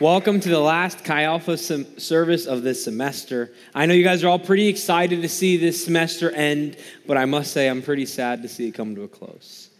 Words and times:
Welcome 0.00 0.38
to 0.38 0.48
the 0.48 0.60
last 0.60 1.04
Chi 1.04 1.24
Alpha 1.24 1.58
sem- 1.58 1.98
service 1.98 2.46
of 2.46 2.62
this 2.62 2.84
semester. 2.84 3.52
I 3.74 3.86
know 3.86 3.94
you 3.94 4.04
guys 4.04 4.22
are 4.22 4.28
all 4.28 4.38
pretty 4.38 4.68
excited 4.68 5.22
to 5.22 5.28
see 5.28 5.56
this 5.56 5.84
semester 5.84 6.30
end, 6.30 6.76
but 7.08 7.16
I 7.16 7.24
must 7.24 7.52
say 7.52 7.68
I'm 7.68 7.82
pretty 7.82 8.06
sad 8.06 8.42
to 8.42 8.48
see 8.48 8.68
it 8.68 8.74
come 8.74 8.94
to 8.94 9.02
a 9.02 9.08
close. 9.08 9.70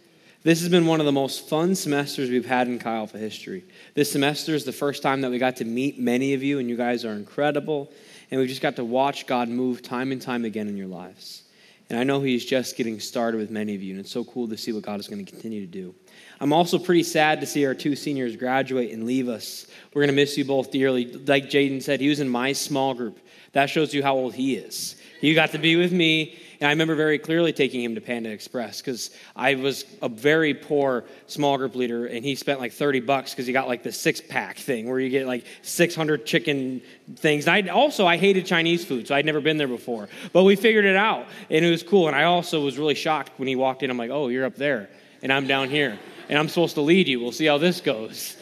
This 0.42 0.58
has 0.58 0.70
been 0.70 0.88
one 0.88 0.98
of 0.98 1.06
the 1.06 1.12
most 1.12 1.48
fun 1.48 1.76
semesters 1.76 2.30
we've 2.30 2.44
had 2.44 2.66
in 2.66 2.80
Chi 2.80 2.92
Alpha 2.92 3.16
history. 3.16 3.62
This 3.94 4.10
semester 4.10 4.56
is 4.56 4.64
the 4.64 4.72
first 4.72 5.04
time 5.04 5.20
that 5.20 5.30
we 5.30 5.38
got 5.38 5.54
to 5.58 5.65
meet 5.65 6.01
many 6.01 6.35
of 6.35 6.42
you, 6.42 6.58
and 6.58 6.69
you 6.69 6.76
guys 6.76 7.04
are 7.04 7.12
incredible. 7.12 7.92
And 8.32 8.40
we've 8.40 8.48
just 8.48 8.60
got 8.60 8.74
to 8.74 8.85
watch 8.85 9.28
God 9.28 9.48
move 9.48 9.82
time 9.82 10.10
and 10.10 10.21
time 10.21 10.44
again 10.44 10.66
in 10.66 10.76
your 10.76 10.88
lives. 10.88 11.44
And 11.90 11.98
I 11.98 12.04
know 12.04 12.20
He's 12.20 12.44
just 12.44 12.76
getting 12.76 13.00
started 13.00 13.38
with 13.38 13.50
many 13.50 13.74
of 13.74 13.82
you, 13.82 13.92
and 13.92 14.00
it's 14.00 14.10
so 14.10 14.24
cool 14.24 14.46
to 14.48 14.56
see 14.56 14.72
what 14.72 14.82
God 14.82 15.00
is 15.00 15.08
going 15.08 15.24
to 15.24 15.30
continue 15.30 15.60
to 15.60 15.66
do. 15.66 15.94
I'm 16.41 16.52
also 16.52 16.78
pretty 16.78 17.02
sad 17.02 17.41
to 17.41 17.46
see 17.46 17.64
our 17.66 17.74
two 17.74 17.96
seniors 17.96 18.37
graduate 18.37 18.92
and 18.92 19.06
leave 19.06 19.28
us. 19.28 19.66
We're 19.92 20.02
going 20.02 20.14
to 20.14 20.16
miss 20.16 20.37
you 20.37 20.45
both 20.45 20.70
dearly. 20.70 21.06
Like 21.12 21.45
Jaden 21.45 21.82
said, 21.82 22.01
he 22.01 22.09
was 22.09 22.20
in 22.20 22.29
my 22.29 22.52
small 22.52 22.95
group. 22.95 23.19
That 23.52 23.70
shows 23.70 23.95
you 23.95 24.02
how 24.02 24.15
old 24.15 24.34
he 24.34 24.55
is. 24.55 24.96
He 25.20 25.34
got 25.34 25.52
to 25.52 25.59
be 25.59 25.77
with 25.77 25.93
me, 25.93 26.38
and 26.61 26.69
I 26.69 26.71
remember 26.71 26.95
very 26.95 27.19
clearly 27.19 27.53
taking 27.53 27.83
him 27.83 27.95
to 27.95 28.01
Panda 28.01 28.30
Express 28.30 28.80
because 28.80 29.11
I 29.37 29.55
was 29.55 29.85
a 30.03 30.09
very 30.09 30.55
poor 30.55 31.05
small 31.27 31.57
group 31.59 31.75
leader, 31.75 32.07
and 32.07 32.25
he 32.25 32.35
spent 32.35 32.61
like 32.61 32.73
30 32.73 33.01
bucks 33.01 33.33
because 33.33 33.47
he 33.47 33.53
got 33.53 33.69
like 33.69 33.83
the 33.83 33.93
six 33.93 34.21
pack 34.21 34.59
thing 34.59 34.89
where 34.89 34.99
you 34.99 35.11
get 35.11 35.27
like 35.27 35.45
600 35.63 36.27
chicken 36.27 36.83
things. 37.16 37.47
I 37.49 37.63
also 37.63 38.07
I 38.07 38.16
hated 38.16 38.47
Chinese 38.47 38.85
food, 38.85 39.09
so 39.09 39.15
I'd 39.15 39.27
never 39.27 39.41
been 39.41 39.57
there 39.57 39.69
before. 39.69 40.09
But 40.33 40.45
we 40.45 40.57
figured 40.57 40.85
it 40.85 40.97
out, 40.97 41.27
and 41.51 41.65
it 41.65 41.71
was 41.71 41.83
cool. 41.83 42.09
And 42.09 42.16
I 42.16 42.25
also 42.25 42.65
was 42.65 42.79
really 42.79 42.95
shocked 42.95 43.33
when 43.38 43.49
he 43.49 43.57
walked 43.57 43.83
in. 43.83 43.91
I'm 43.91 43.99
like, 43.99 44.11
oh, 44.11 44.29
you're 44.29 44.47
up 44.47 44.57
there, 44.57 44.88
and 45.23 45.33
I'm 45.33 45.47
down 45.47 45.71
here 45.71 45.99
and 46.29 46.38
I'm 46.38 46.49
supposed 46.49 46.75
to 46.75 46.80
lead 46.80 47.09
you. 47.09 47.21
We'll 47.21 47.33
see 47.33 47.47
how 47.47 47.59
this 47.59 47.80
goes. 47.80 48.37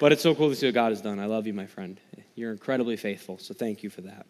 But 0.00 0.12
it's 0.12 0.22
so 0.22 0.34
cool 0.34 0.50
to 0.50 0.56
see 0.56 0.66
what 0.66 0.74
God 0.74 0.90
has 0.90 1.00
done. 1.00 1.18
I 1.18 1.26
love 1.26 1.46
you, 1.46 1.54
my 1.54 1.66
friend. 1.66 1.98
You're 2.34 2.50
incredibly 2.50 2.96
faithful, 2.96 3.38
so 3.38 3.54
thank 3.54 3.82
you 3.82 3.90
for 3.90 4.00
that. 4.02 4.26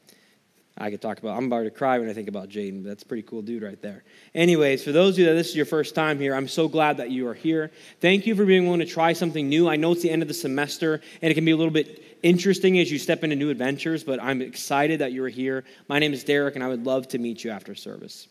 I 0.77 0.91
could 0.91 1.01
talk 1.01 1.21
about, 1.21 1.37
I'm 1.37 1.47
about 1.47 1.63
to 1.63 1.71
cry 1.71 2.01
when 2.01 2.09
I 2.09 2.13
think 2.13 2.27
about 2.27 2.49
Jaden, 2.49 2.83
but 2.83 2.89
that's 2.89 3.05
a 3.05 3.07
pretty 3.07 3.23
cool 3.23 3.43
dude 3.43 3.63
right 3.63 3.81
there. 3.81 4.03
Anyways, 4.35 4.83
for 4.83 4.91
those 4.91 5.15
of 5.15 5.21
you 5.21 5.27
that 5.27 5.35
this 5.35 5.51
is 5.51 5.57
your 5.57 5.67
first 5.67 5.95
time 5.95 6.19
here, 6.19 6.35
I'm 6.35 6.49
so 6.49 6.67
glad 6.67 6.97
that 6.97 7.11
you 7.11 7.29
are 7.29 7.35
here. 7.35 7.71
Thank 8.01 8.27
you 8.27 8.35
for 8.35 8.45
being 8.45 8.65
willing 8.65 8.81
to 8.81 8.87
try 8.87 9.13
something 9.13 9.49
new. 9.49 9.69
I 9.69 9.77
know 9.77 9.93
it's 9.93 10.03
the 10.03 10.11
end 10.11 10.23
of 10.23 10.29
the 10.29 10.35
semester, 10.35 11.01
and 11.23 11.31
it 11.31 11.35
can 11.35 11.45
be 11.45 11.53
a 11.53 11.57
little 11.57 11.73
bit 11.73 12.19
interesting 12.25 12.81
as 12.81 12.91
you 12.91 12.99
step 12.99 13.23
into 13.23 13.37
new 13.37 13.51
adventures, 13.51 14.03
but 14.03 14.21
I'm 14.21 14.43
excited 14.43 14.99
that 14.99 15.13
you're 15.13 15.29
here. 15.29 15.63
My 15.89 16.01
name 16.01 16.13
is 16.13 16.25
Derek, 16.25 16.57
and 16.57 16.65
I 16.65 16.69
would 16.69 16.85
love 16.85 17.07
to 17.09 17.19
meet 17.19 17.45
you 17.45 17.53
after 17.53 17.77
service. 17.77 18.27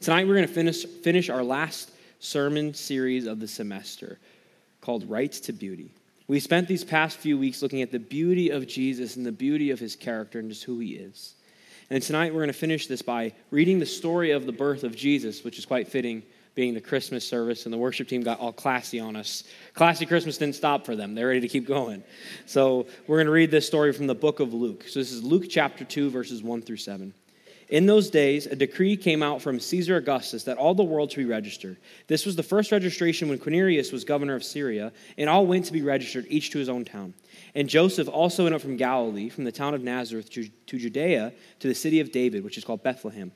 Tonight, 0.00 0.28
we're 0.28 0.36
going 0.36 0.46
to 0.46 0.54
finish, 0.54 0.84
finish 0.84 1.30
our 1.30 1.42
last 1.42 1.90
sermon 2.20 2.74
series 2.74 3.26
of 3.26 3.40
the 3.40 3.48
semester 3.48 4.20
called 4.80 5.10
Rights 5.10 5.40
to 5.40 5.52
Beauty. 5.52 5.90
We 6.28 6.38
spent 6.38 6.68
these 6.68 6.84
past 6.84 7.18
few 7.18 7.36
weeks 7.36 7.60
looking 7.60 7.82
at 7.82 7.90
the 7.90 7.98
beauty 7.98 8.50
of 8.50 8.68
Jesus 8.68 9.16
and 9.16 9.26
the 9.26 9.32
beauty 9.32 9.72
of 9.72 9.80
his 9.80 9.96
character 9.96 10.38
and 10.38 10.48
just 10.48 10.62
who 10.62 10.78
he 10.78 10.90
is. 10.90 11.34
And 11.92 12.00
tonight 12.00 12.32
we're 12.32 12.38
going 12.38 12.52
to 12.52 12.52
finish 12.52 12.86
this 12.86 13.02
by 13.02 13.32
reading 13.50 13.80
the 13.80 13.86
story 13.86 14.30
of 14.30 14.46
the 14.46 14.52
birth 14.52 14.84
of 14.84 14.94
Jesus, 14.94 15.42
which 15.42 15.58
is 15.58 15.66
quite 15.66 15.88
fitting, 15.88 16.22
being 16.54 16.72
the 16.72 16.80
Christmas 16.80 17.26
service, 17.26 17.64
and 17.64 17.72
the 17.72 17.78
worship 17.78 18.06
team 18.06 18.22
got 18.22 18.38
all 18.38 18.52
classy 18.52 19.00
on 19.00 19.16
us. 19.16 19.42
Classy 19.74 20.06
Christmas 20.06 20.38
didn't 20.38 20.54
stop 20.54 20.86
for 20.86 20.94
them, 20.94 21.16
they're 21.16 21.26
ready 21.26 21.40
to 21.40 21.48
keep 21.48 21.66
going. 21.66 22.04
So 22.46 22.86
we're 23.08 23.16
going 23.16 23.26
to 23.26 23.32
read 23.32 23.50
this 23.50 23.66
story 23.66 23.92
from 23.92 24.06
the 24.06 24.14
book 24.14 24.38
of 24.38 24.54
Luke. 24.54 24.84
So 24.88 25.00
this 25.00 25.10
is 25.10 25.24
Luke 25.24 25.46
chapter 25.48 25.84
2, 25.84 26.10
verses 26.10 26.44
1 26.44 26.62
through 26.62 26.76
7. 26.76 27.12
In 27.70 27.86
those 27.86 28.08
days, 28.08 28.46
a 28.46 28.54
decree 28.54 28.96
came 28.96 29.22
out 29.22 29.42
from 29.42 29.58
Caesar 29.58 29.96
Augustus 29.96 30.44
that 30.44 30.58
all 30.58 30.74
the 30.74 30.84
world 30.84 31.10
should 31.10 31.18
be 31.18 31.24
registered. 31.24 31.76
This 32.06 32.24
was 32.24 32.36
the 32.36 32.42
first 32.42 32.70
registration 32.70 33.28
when 33.28 33.38
Quirinius 33.38 33.92
was 33.92 34.04
governor 34.04 34.36
of 34.36 34.44
Syria, 34.44 34.92
and 35.18 35.28
all 35.28 35.46
went 35.46 35.64
to 35.66 35.72
be 35.72 35.82
registered, 35.82 36.26
each 36.28 36.50
to 36.50 36.58
his 36.58 36.68
own 36.68 36.84
town. 36.84 37.14
And 37.54 37.68
Joseph 37.68 38.08
also 38.08 38.44
went 38.44 38.54
up 38.54 38.60
from 38.60 38.76
Galilee, 38.76 39.28
from 39.28 39.44
the 39.44 39.52
town 39.52 39.74
of 39.74 39.82
Nazareth 39.82 40.30
to, 40.30 40.48
to 40.48 40.78
Judea, 40.78 41.32
to 41.60 41.68
the 41.68 41.74
city 41.74 42.00
of 42.00 42.12
David, 42.12 42.44
which 42.44 42.56
is 42.56 42.64
called 42.64 42.82
Bethlehem, 42.82 43.32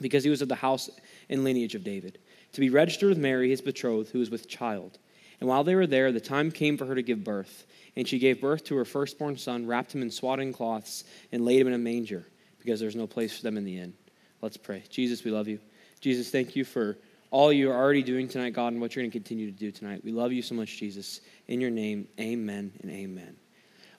because 0.00 0.24
he 0.24 0.30
was 0.30 0.42
of 0.42 0.48
the 0.48 0.54
house 0.54 0.88
and 1.28 1.44
lineage 1.44 1.74
of 1.74 1.84
David, 1.84 2.18
to 2.52 2.60
be 2.60 2.70
registered 2.70 3.08
with 3.08 3.18
Mary, 3.18 3.50
his 3.50 3.60
betrothed, 3.60 4.10
who 4.10 4.20
was 4.20 4.30
with 4.30 4.48
child. 4.48 4.98
And 5.40 5.48
while 5.48 5.64
they 5.64 5.74
were 5.74 5.88
there, 5.88 6.12
the 6.12 6.20
time 6.20 6.52
came 6.52 6.76
for 6.76 6.86
her 6.86 6.94
to 6.94 7.02
give 7.02 7.24
birth. 7.24 7.66
And 7.96 8.06
she 8.06 8.18
gave 8.18 8.40
birth 8.40 8.64
to 8.64 8.76
her 8.76 8.84
firstborn 8.84 9.36
son, 9.36 9.66
wrapped 9.66 9.94
him 9.94 10.02
in 10.02 10.10
swaddling 10.10 10.52
cloths, 10.52 11.04
and 11.32 11.44
laid 11.44 11.60
him 11.60 11.66
in 11.66 11.74
a 11.74 11.78
manger 11.78 12.24
because 12.58 12.78
there's 12.78 12.94
no 12.94 13.08
place 13.08 13.36
for 13.36 13.42
them 13.42 13.56
in 13.56 13.64
the 13.64 13.78
inn. 13.78 13.92
Let's 14.40 14.56
pray. 14.56 14.84
Jesus, 14.88 15.24
we 15.24 15.30
love 15.30 15.48
you. 15.48 15.58
Jesus, 16.00 16.30
thank 16.30 16.54
you 16.54 16.64
for 16.64 16.96
all 17.32 17.52
you're 17.52 17.74
already 17.74 18.02
doing 18.02 18.28
tonight, 18.28 18.50
God, 18.50 18.72
and 18.72 18.80
what 18.80 18.94
you're 18.94 19.02
going 19.02 19.10
to 19.10 19.18
continue 19.18 19.50
to 19.50 19.56
do 19.56 19.70
tonight. 19.70 20.02
We 20.04 20.12
love 20.12 20.32
you 20.32 20.42
so 20.42 20.54
much, 20.54 20.78
Jesus. 20.78 21.20
In 21.48 21.60
your 21.60 21.70
name, 21.70 22.06
amen 22.20 22.72
and 22.82 22.90
amen. 22.90 23.41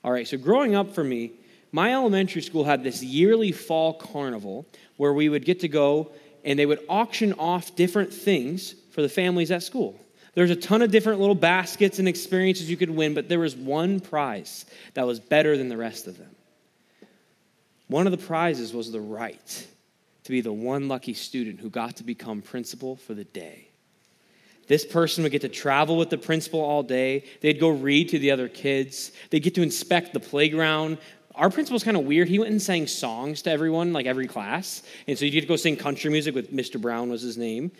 All 0.04 0.12
right, 0.12 0.28
so 0.28 0.38
growing 0.38 0.76
up 0.76 0.94
for 0.94 1.04
me, 1.04 1.34
my 1.72 1.94
elementary 1.94 2.42
school 2.42 2.64
had 2.64 2.84
this 2.84 3.02
yearly 3.02 3.52
fall 3.52 3.94
carnival 3.94 4.66
where 4.98 5.14
we 5.14 5.30
would 5.30 5.46
get 5.46 5.62
to 5.62 5.68
go 5.68 6.12
and 6.44 6.60
they 6.60 6.66
would 6.66 6.82
auction 6.90 7.34
off 7.34 7.76
different 7.76 8.14
things 8.14 8.76
for 8.92 9.02
the 9.02 9.10
families 9.10 9.50
at 9.50 9.64
school. 9.64 10.00
There's 10.36 10.50
a 10.50 10.56
ton 10.56 10.82
of 10.82 10.92
different 10.92 11.20
little 11.20 11.36
baskets 11.36 12.00
and 12.00 12.08
experiences 12.08 12.70
you 12.70 12.78
could 12.78 12.90
win, 12.90 13.14
but 13.14 13.30
there 13.30 13.40
was 13.40 13.56
one 13.56 14.00
prize 14.00 14.66
that 14.94 15.06
was 15.06 15.20
better 15.20 15.58
than 15.58 15.70
the 15.70 15.78
rest 15.78 16.08
of 16.08 16.18
them. 16.18 16.36
One 17.88 18.08
of 18.08 18.12
the 18.12 18.18
prizes 18.18 18.74
was 18.74 18.92
the 18.92 19.02
right 19.02 19.68
to 20.24 20.32
be 20.32 20.42
the 20.42 20.54
one 20.54 20.88
lucky 20.88 21.14
student 21.14 21.60
who 21.60 21.70
got 21.70 21.98
to 21.98 22.04
become 22.04 22.42
principal 22.42 22.96
for 22.96 23.14
the 23.14 23.26
day. 23.26 23.70
This 24.68 24.86
person 24.86 25.24
would 25.24 25.32
get 25.32 25.42
to 25.42 25.50
travel 25.50 25.98
with 25.98 26.10
the 26.10 26.18
principal 26.18 26.62
all 26.62 26.84
day. 26.84 27.26
They'd 27.42 27.60
go 27.60 27.70
read 27.70 28.10
to 28.10 28.20
the 28.20 28.32
other 28.32 28.48
kids. 28.48 29.12
They'd 29.30 29.42
get 29.42 29.56
to 29.56 29.62
inspect 29.62 30.14
the 30.14 30.20
playground. 30.20 30.98
Our 31.36 31.50
principal's 31.50 31.84
kind 31.84 31.98
of 31.98 32.04
weird. 32.04 32.28
He 32.28 32.40
went 32.40 32.52
and 32.52 32.62
sang 32.62 32.88
songs 32.88 33.42
to 33.44 33.52
everyone, 33.52 33.92
like 33.92 34.06
every 34.06 34.28
class. 34.28 34.84
And 35.08 35.18
so 35.18 35.26
you'd 35.26 35.32
get 35.32 35.42
to 35.42 35.48
go 35.48 35.56
sing 35.56 35.76
country 35.76 36.12
music 36.12 36.36
with 36.36 36.54
Mr. 36.54 36.80
Brown 36.80 37.10
was 37.10 37.22
his 37.22 37.38
name. 37.38 37.72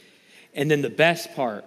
And 0.54 0.70
then 0.70 0.82
the 0.82 0.90
best 0.90 1.36
part, 1.36 1.66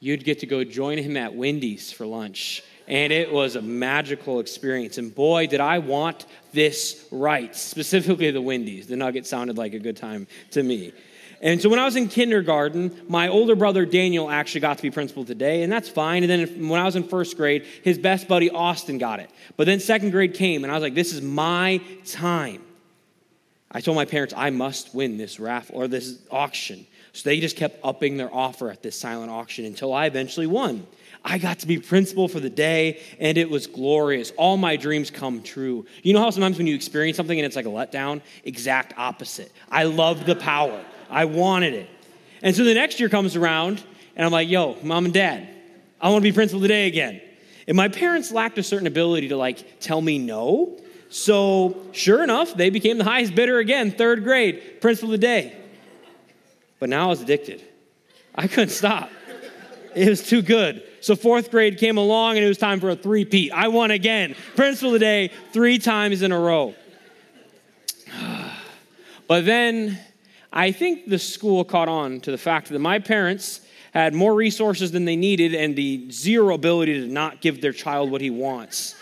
you'd 0.00 0.24
get 0.24 0.40
to 0.40 0.46
go 0.46 0.64
join 0.64 0.98
him 0.98 1.16
at 1.16 1.34
Wendy's 1.34 1.92
for 1.92 2.06
lunch 2.06 2.62
and 2.88 3.12
it 3.12 3.32
was 3.32 3.56
a 3.56 3.62
magical 3.62 4.40
experience. 4.40 4.98
And 4.98 5.14
boy, 5.14 5.46
did 5.46 5.60
I 5.60 5.78
want 5.78 6.26
this 6.52 7.06
right, 7.10 7.54
specifically 7.54 8.30
the 8.30 8.40
Wendy's. 8.40 8.86
The 8.86 8.96
Nugget 8.96 9.26
sounded 9.26 9.58
like 9.58 9.74
a 9.74 9.78
good 9.78 9.96
time 9.96 10.26
to 10.52 10.62
me. 10.62 10.92
And 11.42 11.60
so 11.60 11.68
when 11.68 11.78
I 11.78 11.84
was 11.84 11.96
in 11.96 12.08
kindergarten, 12.08 12.98
my 13.08 13.28
older 13.28 13.54
brother 13.54 13.84
Daniel 13.84 14.30
actually 14.30 14.62
got 14.62 14.78
to 14.78 14.82
be 14.82 14.90
principal 14.90 15.24
today, 15.24 15.62
and 15.62 15.72
that's 15.72 15.88
fine. 15.88 16.22
And 16.22 16.30
then 16.30 16.68
when 16.68 16.80
I 16.80 16.84
was 16.84 16.96
in 16.96 17.04
first 17.04 17.36
grade, 17.36 17.66
his 17.82 17.98
best 17.98 18.26
buddy 18.26 18.50
Austin 18.50 18.98
got 18.98 19.20
it. 19.20 19.30
But 19.56 19.66
then 19.66 19.80
second 19.80 20.10
grade 20.10 20.34
came, 20.34 20.64
and 20.64 20.70
I 20.70 20.74
was 20.76 20.82
like, 20.82 20.94
this 20.94 21.12
is 21.12 21.20
my 21.20 21.80
time. 22.06 22.62
I 23.70 23.80
told 23.80 23.96
my 23.96 24.06
parents 24.06 24.32
I 24.36 24.50
must 24.50 24.94
win 24.94 25.18
this 25.18 25.38
raffle 25.38 25.76
or 25.76 25.88
this 25.88 26.18
auction. 26.30 26.86
So 27.12 27.28
they 27.28 27.40
just 27.40 27.56
kept 27.56 27.78
upping 27.84 28.16
their 28.16 28.32
offer 28.34 28.70
at 28.70 28.82
this 28.82 28.98
silent 28.98 29.30
auction 29.30 29.64
until 29.64 29.92
I 29.92 30.06
eventually 30.06 30.46
won. 30.46 30.86
I 31.24 31.38
got 31.38 31.58
to 31.60 31.66
be 31.66 31.78
principal 31.78 32.28
for 32.28 32.40
the 32.40 32.50
day, 32.50 33.00
and 33.18 33.36
it 33.36 33.50
was 33.50 33.66
glorious. 33.66 34.32
All 34.36 34.56
my 34.56 34.76
dreams 34.76 35.10
come 35.10 35.42
true. 35.42 35.84
You 36.02 36.12
know 36.12 36.20
how 36.20 36.30
sometimes 36.30 36.56
when 36.56 36.66
you 36.66 36.74
experience 36.74 37.16
something 37.16 37.38
and 37.38 37.44
it's 37.44 37.56
like 37.56 37.66
a 37.66 37.70
letdown? 37.70 38.22
Exact 38.44 38.94
opposite. 38.96 39.50
I 39.70 39.84
love 39.84 40.24
the 40.24 40.36
power, 40.36 40.84
I 41.10 41.24
wanted 41.24 41.74
it. 41.74 41.90
And 42.42 42.54
so 42.54 42.64
the 42.64 42.74
next 42.74 43.00
year 43.00 43.08
comes 43.08 43.36
around, 43.36 43.82
and 44.14 44.24
I'm 44.24 44.32
like, 44.32 44.48
yo, 44.48 44.76
mom 44.82 45.06
and 45.06 45.14
dad, 45.14 45.48
I 46.00 46.10
want 46.10 46.22
to 46.22 46.30
be 46.30 46.32
principal 46.32 46.60
today 46.60 46.86
again. 46.86 47.20
And 47.66 47.76
my 47.76 47.88
parents 47.88 48.30
lacked 48.30 48.58
a 48.58 48.62
certain 48.62 48.86
ability 48.86 49.28
to 49.28 49.36
like 49.36 49.80
tell 49.80 50.00
me 50.00 50.18
no. 50.18 50.78
So 51.08 51.76
sure 51.92 52.22
enough, 52.22 52.54
they 52.54 52.70
became 52.70 52.98
the 52.98 53.04
highest 53.04 53.34
bidder 53.34 53.58
again, 53.58 53.92
third 53.92 54.22
grade, 54.24 54.80
principal 54.80 55.10
today. 55.10 55.56
But 56.78 56.88
now 56.88 57.06
I 57.06 57.08
was 57.08 57.22
addicted. 57.22 57.62
I 58.34 58.46
couldn't 58.48 58.70
stop. 58.70 59.10
It 59.94 60.08
was 60.08 60.22
too 60.22 60.42
good. 60.42 60.82
So 61.00 61.16
fourth 61.16 61.50
grade 61.50 61.78
came 61.78 61.96
along 61.96 62.36
and 62.36 62.44
it 62.44 62.48
was 62.48 62.58
time 62.58 62.80
for 62.80 62.90
a 62.90 62.96
three-peat. 62.96 63.50
I 63.52 63.68
won 63.68 63.90
again. 63.90 64.34
Principal 64.54 64.92
today, 64.92 65.30
three 65.52 65.78
times 65.78 66.22
in 66.22 66.32
a 66.32 66.38
row. 66.38 66.74
But 69.28 69.44
then 69.44 69.98
I 70.56 70.72
think 70.72 71.06
the 71.06 71.18
school 71.18 71.64
caught 71.64 71.88
on 71.88 72.20
to 72.22 72.30
the 72.30 72.38
fact 72.38 72.70
that 72.70 72.78
my 72.78 72.98
parents 72.98 73.60
had 73.92 74.14
more 74.14 74.34
resources 74.34 74.90
than 74.90 75.04
they 75.04 75.14
needed 75.14 75.54
and 75.54 75.76
the 75.76 76.10
zero 76.10 76.54
ability 76.54 77.00
to 77.00 77.06
not 77.06 77.42
give 77.42 77.60
their 77.60 77.72
child 77.72 78.10
what 78.10 78.22
he 78.22 78.30
wants 78.30 78.94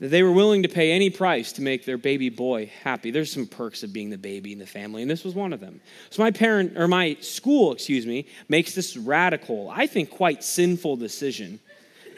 that 0.00 0.08
they 0.08 0.22
were 0.22 0.32
willing 0.32 0.62
to 0.62 0.68
pay 0.68 0.92
any 0.92 1.10
price 1.10 1.52
to 1.52 1.62
make 1.62 1.84
their 1.84 1.98
baby 1.98 2.28
boy 2.28 2.70
happy. 2.82 3.10
There's 3.10 3.32
some 3.32 3.46
perks 3.46 3.82
of 3.82 3.92
being 3.92 4.10
the 4.10 4.18
baby 4.18 4.52
in 4.52 4.58
the 4.58 4.66
family, 4.66 5.02
and 5.02 5.10
this 5.10 5.24
was 5.24 5.34
one 5.34 5.52
of 5.52 5.60
them. 5.60 5.80
So 6.10 6.22
my 6.22 6.30
parent 6.30 6.78
or 6.78 6.86
my 6.86 7.16
school, 7.20 7.72
excuse 7.72 8.06
me, 8.06 8.26
makes 8.48 8.74
this 8.74 8.96
radical, 8.96 9.68
I 9.70 9.86
think 9.86 10.10
quite 10.10 10.44
sinful 10.44 10.96
decision 10.96 11.58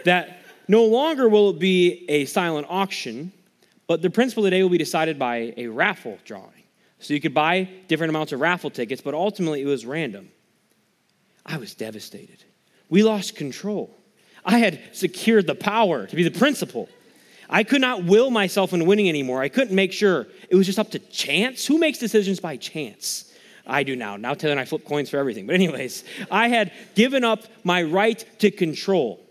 that 0.04 0.42
no 0.68 0.84
longer 0.84 1.28
will 1.28 1.50
it 1.50 1.58
be 1.58 2.04
a 2.08 2.26
silent 2.26 2.66
auction, 2.68 3.32
but 3.86 4.02
the 4.02 4.10
principal 4.10 4.44
of 4.44 4.50
the 4.50 4.50
day 4.50 4.62
will 4.62 4.70
be 4.70 4.78
decided 4.78 5.18
by 5.18 5.54
a 5.56 5.66
raffle 5.66 6.18
drawing. 6.24 6.59
So 7.00 7.14
you 7.14 7.20
could 7.20 7.34
buy 7.34 7.68
different 7.88 8.10
amounts 8.10 8.32
of 8.32 8.40
raffle 8.40 8.70
tickets, 8.70 9.00
but 9.02 9.14
ultimately 9.14 9.62
it 9.62 9.66
was 9.66 9.84
random. 9.84 10.30
I 11.44 11.56
was 11.56 11.74
devastated. 11.74 12.44
We 12.88 13.02
lost 13.02 13.36
control. 13.36 13.94
I 14.44 14.58
had 14.58 14.80
secured 14.92 15.46
the 15.46 15.54
power 15.54 16.06
to 16.06 16.16
be 16.16 16.22
the 16.22 16.30
principal 16.30 16.88
I 17.50 17.64
could 17.64 17.80
not 17.80 18.04
will 18.04 18.30
myself 18.30 18.72
into 18.72 18.84
winning 18.84 19.08
anymore. 19.08 19.42
I 19.42 19.48
couldn't 19.48 19.74
make 19.74 19.92
sure. 19.92 20.28
It 20.48 20.54
was 20.54 20.66
just 20.66 20.78
up 20.78 20.92
to 20.92 21.00
chance. 21.00 21.66
Who 21.66 21.78
makes 21.78 21.98
decisions 21.98 22.38
by 22.38 22.56
chance? 22.56 23.32
I 23.66 23.82
do 23.82 23.96
now. 23.96 24.16
Now 24.16 24.34
Taylor 24.34 24.52
and 24.52 24.60
I 24.60 24.64
flip 24.64 24.84
coins 24.84 25.10
for 25.10 25.18
everything. 25.18 25.46
But, 25.46 25.56
anyways, 25.56 26.04
I 26.30 26.48
had 26.48 26.72
given 26.94 27.24
up 27.24 27.42
my 27.64 27.82
right 27.82 28.24
to 28.38 28.50
control. 28.52 29.26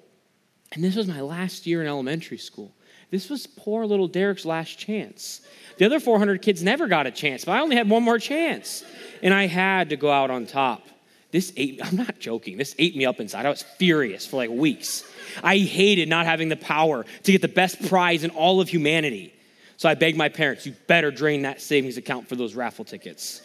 And 0.74 0.83
this 0.83 0.95
was 0.95 1.07
my 1.07 1.21
last 1.21 1.66
year 1.66 1.81
in 1.81 1.88
elementary 1.88 2.38
school. 2.38 2.74
This 3.11 3.29
was 3.29 3.47
poor 3.47 3.85
little 3.85 4.07
Derek's 4.07 4.45
last 4.45 4.77
chance. 4.77 5.41
The 5.77 5.85
other 5.85 6.00
400 6.00 6.41
kids 6.41 6.61
never 6.61 6.88
got 6.88 7.07
a 7.07 7.11
chance, 7.11 7.45
but 7.45 7.53
I 7.53 7.61
only 7.61 7.75
had 7.75 7.89
one 7.89 8.03
more 8.03 8.19
chance. 8.19 8.83
And 9.23 9.33
I 9.33 9.47
had 9.47 9.89
to 9.89 9.95
go 9.95 10.11
out 10.11 10.29
on 10.29 10.45
top. 10.45 10.88
This 11.31 11.53
ate, 11.57 11.79
I'm 11.83 11.95
not 11.95 12.19
joking, 12.19 12.57
this 12.57 12.75
ate 12.77 12.95
me 12.95 13.06
up 13.06 13.19
inside. 13.19 13.45
I 13.45 13.50
was 13.50 13.63
furious 13.63 14.25
for 14.25 14.38
like 14.38 14.50
weeks. 14.50 15.03
I 15.44 15.57
hated 15.57 16.09
not 16.09 16.25
having 16.25 16.50
the 16.50 16.57
power 16.57 17.06
to 17.23 17.31
get 17.31 17.41
the 17.41 17.47
best 17.47 17.88
prize 17.88 18.23
in 18.23 18.31
all 18.31 18.61
of 18.61 18.69
humanity. 18.69 19.33
So 19.77 19.88
I 19.88 19.95
begged 19.95 20.17
my 20.17 20.29
parents, 20.29 20.65
you 20.65 20.75
better 20.88 21.09
drain 21.09 21.44
that 21.44 21.61
savings 21.61 21.97
account 21.97 22.27
for 22.27 22.35
those 22.35 22.53
raffle 22.53 22.83
tickets. 22.83 23.41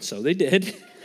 So 0.00 0.20
they 0.20 0.34
did. 0.34 0.74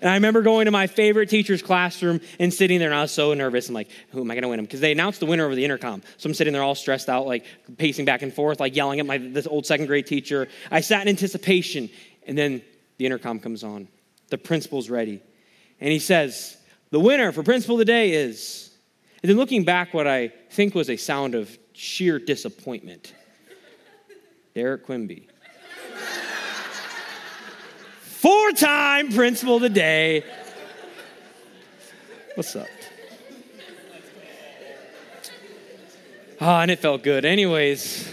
And 0.00 0.10
I 0.10 0.14
remember 0.14 0.42
going 0.42 0.66
to 0.66 0.70
my 0.70 0.86
favorite 0.86 1.28
teacher's 1.28 1.62
classroom 1.62 2.20
and 2.38 2.52
sitting 2.52 2.78
there, 2.78 2.88
and 2.88 2.98
I 2.98 3.02
was 3.02 3.12
so 3.12 3.32
nervous. 3.34 3.68
I'm 3.68 3.74
like, 3.74 3.90
who 4.10 4.20
am 4.20 4.30
I 4.30 4.34
going 4.34 4.42
to 4.42 4.48
win 4.48 4.58
them? 4.58 4.64
Because 4.64 4.80
they 4.80 4.92
announced 4.92 5.20
the 5.20 5.26
winner 5.26 5.44
over 5.44 5.54
the 5.54 5.64
intercom. 5.64 6.02
So 6.16 6.28
I'm 6.28 6.34
sitting 6.34 6.52
there 6.52 6.62
all 6.62 6.74
stressed 6.74 7.08
out, 7.08 7.26
like 7.26 7.44
pacing 7.78 8.04
back 8.04 8.22
and 8.22 8.32
forth, 8.32 8.60
like 8.60 8.76
yelling 8.76 9.00
at 9.00 9.06
my 9.06 9.18
this 9.18 9.46
old 9.46 9.66
second 9.66 9.86
grade 9.86 10.06
teacher. 10.06 10.48
I 10.70 10.80
sat 10.80 11.02
in 11.02 11.08
anticipation, 11.08 11.90
and 12.26 12.36
then 12.36 12.62
the 12.98 13.06
intercom 13.06 13.40
comes 13.40 13.64
on. 13.64 13.88
The 14.28 14.38
principal's 14.38 14.90
ready. 14.90 15.22
And 15.80 15.92
he 15.92 15.98
says, 15.98 16.56
The 16.90 17.00
winner 17.00 17.32
for 17.32 17.42
principal 17.42 17.78
today 17.78 18.12
is. 18.12 18.70
And 19.22 19.30
then 19.30 19.36
looking 19.36 19.64
back, 19.64 19.94
what 19.94 20.06
I 20.06 20.28
think 20.50 20.74
was 20.74 20.90
a 20.90 20.96
sound 20.96 21.34
of 21.34 21.58
sheer 21.72 22.18
disappointment 22.18 23.12
Derek 24.54 24.86
Quimby 24.86 25.28
four 28.26 28.50
time 28.50 29.12
principal 29.12 29.60
today. 29.60 30.24
What's 32.34 32.56
up? 32.56 32.66
Ah, 36.40 36.58
oh, 36.58 36.62
and 36.62 36.72
it 36.72 36.80
felt 36.80 37.04
good. 37.04 37.24
Anyways, 37.24 38.12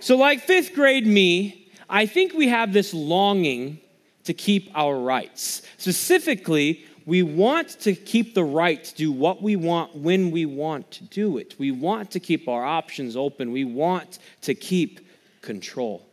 so 0.00 0.16
like 0.16 0.40
fifth 0.40 0.74
grade 0.74 1.06
me, 1.06 1.70
I 1.88 2.06
think 2.06 2.32
we 2.32 2.48
have 2.48 2.72
this 2.72 2.92
longing 2.92 3.78
to 4.24 4.34
keep 4.34 4.68
our 4.74 4.98
rights. 4.98 5.62
Specifically, 5.78 6.84
we 7.06 7.22
want 7.22 7.68
to 7.82 7.94
keep 7.94 8.34
the 8.34 8.42
right 8.42 8.82
to 8.82 8.94
do 8.96 9.12
what 9.12 9.40
we 9.40 9.54
want 9.54 9.94
when 9.94 10.32
we 10.32 10.44
want 10.44 10.90
to 10.90 11.04
do 11.04 11.38
it. 11.38 11.54
We 11.56 11.70
want 11.70 12.10
to 12.10 12.18
keep 12.18 12.48
our 12.48 12.64
options 12.64 13.14
open. 13.14 13.52
We 13.52 13.64
want 13.64 14.18
to 14.40 14.56
keep 14.56 15.06
control. 15.40 16.04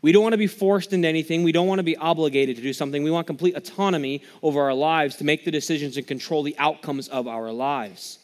We 0.00 0.12
don't 0.12 0.22
want 0.22 0.34
to 0.34 0.38
be 0.38 0.46
forced 0.46 0.92
into 0.92 1.08
anything. 1.08 1.42
We 1.42 1.52
don't 1.52 1.66
want 1.66 1.80
to 1.80 1.84
be 1.84 1.96
obligated 1.96 2.56
to 2.56 2.62
do 2.62 2.72
something. 2.72 3.02
We 3.02 3.10
want 3.10 3.26
complete 3.26 3.56
autonomy 3.56 4.22
over 4.42 4.62
our 4.62 4.74
lives 4.74 5.16
to 5.16 5.24
make 5.24 5.44
the 5.44 5.50
decisions 5.50 5.96
and 5.96 6.06
control 6.06 6.42
the 6.42 6.56
outcomes 6.58 7.08
of 7.08 7.26
our 7.26 7.50
lives. 7.50 8.18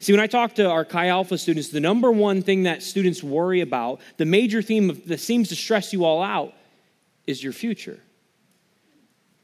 See, 0.00 0.12
when 0.12 0.20
I 0.20 0.26
talk 0.26 0.54
to 0.56 0.68
our 0.68 0.84
Chi 0.84 1.06
Alpha 1.06 1.38
students, 1.38 1.68
the 1.68 1.80
number 1.80 2.10
one 2.10 2.42
thing 2.42 2.64
that 2.64 2.82
students 2.82 3.22
worry 3.22 3.60
about, 3.60 4.00
the 4.16 4.26
major 4.26 4.60
theme 4.60 5.00
that 5.06 5.20
seems 5.20 5.48
to 5.50 5.54
stress 5.54 5.92
you 5.92 6.04
all 6.04 6.22
out, 6.22 6.52
is 7.26 7.42
your 7.42 7.52
future. 7.52 8.00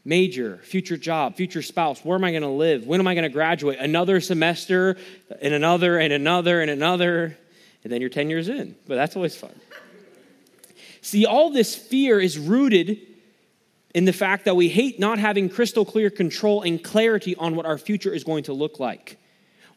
Major, 0.04 0.58
future 0.64 0.96
job, 0.96 1.36
future 1.36 1.62
spouse. 1.62 2.04
Where 2.04 2.16
am 2.16 2.24
I 2.24 2.30
going 2.30 2.42
to 2.42 2.48
live? 2.48 2.86
When 2.86 2.98
am 2.98 3.06
I 3.06 3.14
going 3.14 3.22
to 3.22 3.28
graduate? 3.28 3.78
Another 3.78 4.20
semester, 4.20 4.96
and 5.40 5.54
another, 5.54 5.98
and 5.98 6.12
another, 6.12 6.60
and 6.60 6.70
another. 6.70 7.38
And 7.84 7.92
then 7.92 8.00
you're 8.00 8.10
10 8.10 8.28
years 8.28 8.48
in. 8.48 8.74
But 8.88 8.96
that's 8.96 9.14
always 9.14 9.36
fun. 9.36 9.54
See, 11.00 11.26
all 11.26 11.50
this 11.50 11.74
fear 11.74 12.20
is 12.20 12.38
rooted 12.38 12.98
in 13.94 14.04
the 14.04 14.12
fact 14.12 14.44
that 14.44 14.56
we 14.56 14.68
hate 14.68 14.98
not 14.98 15.18
having 15.18 15.48
crystal 15.48 15.84
clear 15.84 16.10
control 16.10 16.62
and 16.62 16.82
clarity 16.82 17.34
on 17.36 17.56
what 17.56 17.66
our 17.66 17.78
future 17.78 18.12
is 18.12 18.24
going 18.24 18.44
to 18.44 18.52
look 18.52 18.78
like. 18.78 19.18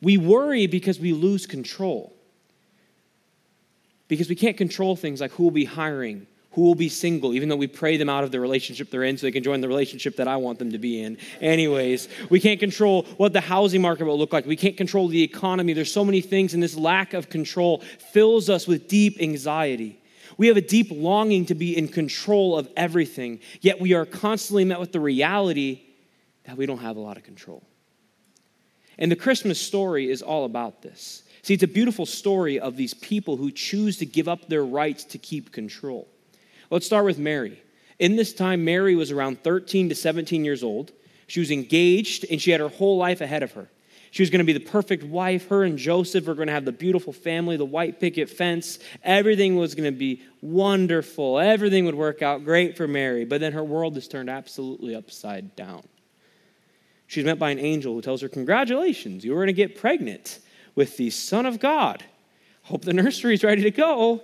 We 0.01 0.17
worry 0.17 0.67
because 0.67 0.99
we 0.99 1.13
lose 1.13 1.45
control. 1.45 2.13
Because 4.07 4.27
we 4.27 4.35
can't 4.35 4.57
control 4.57 4.95
things 4.95 5.21
like 5.21 5.31
who 5.31 5.43
will 5.43 5.51
be 5.51 5.63
hiring, 5.63 6.27
who 6.51 6.63
will 6.63 6.75
be 6.75 6.89
single, 6.89 7.33
even 7.33 7.47
though 7.47 7.55
we 7.55 7.67
pray 7.67 7.95
them 7.95 8.09
out 8.09 8.25
of 8.25 8.31
the 8.31 8.39
relationship 8.39 8.89
they're 8.89 9.03
in 9.03 9.17
so 9.17 9.25
they 9.25 9.31
can 9.31 9.43
join 9.43 9.61
the 9.61 9.69
relationship 9.69 10.17
that 10.17 10.27
I 10.27 10.35
want 10.35 10.59
them 10.59 10.71
to 10.71 10.77
be 10.77 11.01
in. 11.01 11.17
Anyways, 11.39 12.09
we 12.29 12.41
can't 12.41 12.59
control 12.59 13.03
what 13.15 13.31
the 13.31 13.39
housing 13.39 13.81
market 13.81 14.03
will 14.05 14.17
look 14.17 14.33
like. 14.33 14.45
We 14.45 14.57
can't 14.57 14.75
control 14.75 15.07
the 15.07 15.23
economy. 15.23 15.71
There's 15.71 15.93
so 15.93 16.03
many 16.03 16.19
things, 16.19 16.53
and 16.53 16.61
this 16.61 16.75
lack 16.75 17.13
of 17.13 17.29
control 17.29 17.79
fills 18.11 18.49
us 18.49 18.67
with 18.67 18.89
deep 18.89 19.21
anxiety. 19.21 20.00
We 20.41 20.47
have 20.47 20.57
a 20.57 20.61
deep 20.61 20.87
longing 20.89 21.45
to 21.45 21.53
be 21.53 21.77
in 21.77 21.87
control 21.87 22.57
of 22.57 22.67
everything, 22.75 23.41
yet 23.59 23.79
we 23.79 23.93
are 23.93 24.07
constantly 24.07 24.65
met 24.65 24.79
with 24.79 24.91
the 24.91 24.99
reality 24.99 25.83
that 26.45 26.57
we 26.57 26.65
don't 26.65 26.79
have 26.79 26.97
a 26.97 26.99
lot 26.99 27.15
of 27.15 27.21
control. 27.21 27.61
And 28.97 29.11
the 29.11 29.15
Christmas 29.15 29.61
story 29.61 30.09
is 30.09 30.23
all 30.23 30.45
about 30.45 30.81
this. 30.81 31.21
See, 31.43 31.53
it's 31.53 31.61
a 31.61 31.67
beautiful 31.67 32.07
story 32.07 32.59
of 32.59 32.75
these 32.75 32.95
people 32.95 33.37
who 33.37 33.51
choose 33.51 33.97
to 33.97 34.05
give 34.07 34.27
up 34.27 34.49
their 34.49 34.65
rights 34.65 35.03
to 35.03 35.19
keep 35.19 35.51
control. 35.51 36.07
Let's 36.71 36.87
start 36.87 37.05
with 37.05 37.19
Mary. 37.19 37.61
In 37.99 38.15
this 38.15 38.33
time, 38.33 38.65
Mary 38.65 38.95
was 38.95 39.11
around 39.11 39.43
13 39.43 39.89
to 39.89 39.95
17 39.95 40.43
years 40.43 40.63
old. 40.63 40.91
She 41.27 41.39
was 41.39 41.51
engaged 41.51 42.25
and 42.31 42.41
she 42.41 42.49
had 42.49 42.61
her 42.61 42.69
whole 42.69 42.97
life 42.97 43.21
ahead 43.21 43.43
of 43.43 43.51
her. 43.51 43.69
She 44.11 44.21
was 44.21 44.29
going 44.29 44.39
to 44.39 44.45
be 44.45 44.53
the 44.53 44.59
perfect 44.59 45.05
wife. 45.05 45.47
Her 45.47 45.63
and 45.63 45.77
Joseph 45.77 46.27
were 46.27 46.35
going 46.35 46.47
to 46.47 46.53
have 46.53 46.65
the 46.65 46.73
beautiful 46.73 47.13
family, 47.13 47.55
the 47.55 47.63
white 47.63 48.01
picket 48.01 48.29
fence. 48.29 48.77
Everything 49.03 49.55
was 49.55 49.73
going 49.73 49.91
to 49.91 49.97
be 49.97 50.21
wonderful. 50.41 51.39
Everything 51.39 51.85
would 51.85 51.95
work 51.95 52.21
out 52.21 52.43
great 52.43 52.75
for 52.75 52.89
Mary. 52.89 53.23
But 53.23 53.39
then 53.39 53.53
her 53.53 53.63
world 53.63 53.95
is 53.95 54.09
turned 54.09 54.29
absolutely 54.29 54.95
upside 54.95 55.55
down. 55.55 55.83
She's 57.07 57.23
met 57.23 57.39
by 57.39 57.51
an 57.51 57.59
angel 57.59 57.93
who 57.93 58.01
tells 58.01 58.21
her, 58.21 58.27
Congratulations, 58.27 59.23
you 59.23 59.31
are 59.33 59.37
going 59.37 59.47
to 59.47 59.53
get 59.53 59.79
pregnant 59.79 60.39
with 60.75 60.97
the 60.97 61.09
Son 61.09 61.45
of 61.45 61.59
God. 61.59 62.03
Hope 62.63 62.83
the 62.83 62.93
nursery 62.93 63.33
is 63.33 63.45
ready 63.45 63.63
to 63.63 63.71
go. 63.71 64.21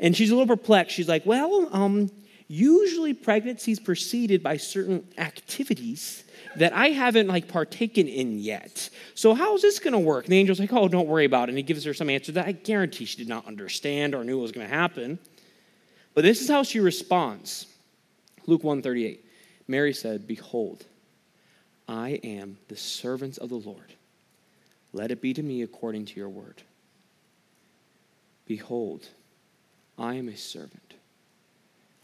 And 0.00 0.16
she's 0.16 0.30
a 0.30 0.36
little 0.36 0.56
perplexed. 0.56 0.96
She's 0.96 1.08
like, 1.08 1.26
Well, 1.26 1.68
um, 1.70 2.10
usually 2.46 3.12
pregnancies 3.12 3.78
preceded 3.78 4.42
by 4.42 4.56
certain 4.56 5.06
activities 5.18 6.24
that 6.56 6.72
I 6.72 6.88
haven't 6.88 7.28
like 7.28 7.48
partaken 7.48 8.08
in 8.08 8.38
yet. 8.38 8.90
So 9.14 9.34
how's 9.34 9.62
this 9.62 9.78
going 9.78 9.92
to 9.92 9.98
work? 9.98 10.24
And 10.24 10.32
the 10.32 10.38
angel's 10.38 10.60
like, 10.60 10.72
oh, 10.72 10.88
don't 10.88 11.08
worry 11.08 11.24
about 11.24 11.48
it. 11.48 11.50
And 11.50 11.58
he 11.58 11.62
gives 11.62 11.84
her 11.84 11.94
some 11.94 12.10
answer 12.10 12.32
that 12.32 12.46
I 12.46 12.52
guarantee 12.52 13.04
she 13.04 13.16
did 13.16 13.28
not 13.28 13.46
understand 13.46 14.14
or 14.14 14.24
knew 14.24 14.38
was 14.38 14.52
going 14.52 14.68
to 14.68 14.74
happen. 14.74 15.18
But 16.14 16.24
this 16.24 16.40
is 16.40 16.48
how 16.48 16.62
she 16.62 16.80
responds. 16.80 17.66
Luke 18.46 18.64
138. 18.64 19.24
Mary 19.68 19.92
said, 19.92 20.26
Behold, 20.26 20.84
I 21.86 22.20
am 22.24 22.58
the 22.68 22.76
servant 22.76 23.38
of 23.38 23.50
the 23.50 23.56
Lord. 23.56 23.94
Let 24.92 25.10
it 25.10 25.20
be 25.20 25.34
to 25.34 25.42
me 25.42 25.62
according 25.62 26.06
to 26.06 26.16
your 26.16 26.28
word. 26.28 26.62
Behold, 28.46 29.06
I 29.98 30.14
am 30.14 30.28
a 30.28 30.36
servant. 30.36 30.87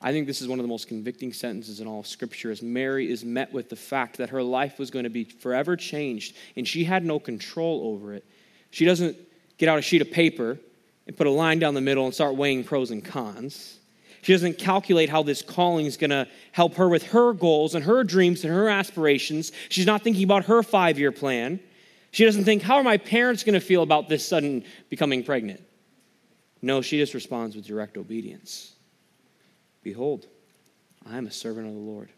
I 0.04 0.12
think 0.12 0.26
this 0.26 0.42
is 0.42 0.48
one 0.48 0.58
of 0.58 0.64
the 0.64 0.68
most 0.68 0.86
convicting 0.86 1.32
sentences 1.32 1.80
in 1.80 1.86
all 1.86 2.00
of 2.00 2.06
Scripture 2.06 2.50
as 2.50 2.60
Mary 2.60 3.10
is 3.10 3.24
met 3.24 3.50
with 3.54 3.70
the 3.70 3.76
fact 3.76 4.18
that 4.18 4.28
her 4.28 4.42
life 4.42 4.78
was 4.78 4.90
going 4.90 5.04
to 5.04 5.10
be 5.10 5.24
forever 5.24 5.76
changed 5.78 6.36
and 6.56 6.68
she 6.68 6.84
had 6.84 7.06
no 7.06 7.18
control 7.18 7.80
over 7.86 8.12
it. 8.12 8.22
She 8.70 8.84
doesn't 8.84 9.16
get 9.56 9.70
out 9.70 9.78
a 9.78 9.82
sheet 9.82 10.02
of 10.02 10.10
paper 10.10 10.58
and 11.06 11.16
put 11.16 11.26
a 11.26 11.30
line 11.30 11.58
down 11.58 11.72
the 11.72 11.80
middle 11.80 12.04
and 12.04 12.12
start 12.12 12.36
weighing 12.36 12.64
pros 12.64 12.90
and 12.90 13.02
cons. 13.02 13.78
She 14.20 14.34
doesn't 14.34 14.58
calculate 14.58 15.08
how 15.08 15.22
this 15.22 15.40
calling 15.40 15.86
is 15.86 15.96
going 15.96 16.10
to 16.10 16.28
help 16.52 16.74
her 16.74 16.88
with 16.90 17.04
her 17.04 17.32
goals 17.32 17.74
and 17.74 17.82
her 17.82 18.04
dreams 18.04 18.44
and 18.44 18.52
her 18.52 18.68
aspirations. 18.68 19.52
She's 19.70 19.86
not 19.86 20.02
thinking 20.02 20.24
about 20.24 20.44
her 20.44 20.62
five 20.62 20.98
year 20.98 21.12
plan. 21.12 21.60
She 22.10 22.26
doesn't 22.26 22.44
think, 22.44 22.60
how 22.60 22.76
are 22.76 22.82
my 22.82 22.98
parents 22.98 23.42
going 23.42 23.54
to 23.54 23.60
feel 23.60 23.82
about 23.82 24.10
this 24.10 24.28
sudden 24.28 24.64
becoming 24.90 25.24
pregnant? 25.24 25.62
No, 26.60 26.82
she 26.82 26.98
just 26.98 27.14
responds 27.14 27.56
with 27.56 27.66
direct 27.66 27.96
obedience. 27.96 28.73
Behold, 29.84 30.26
I 31.06 31.18
am 31.18 31.26
a 31.26 31.30
servant 31.30 31.68
of 31.68 31.74
the 31.74 31.78
Lord. 31.78 32.08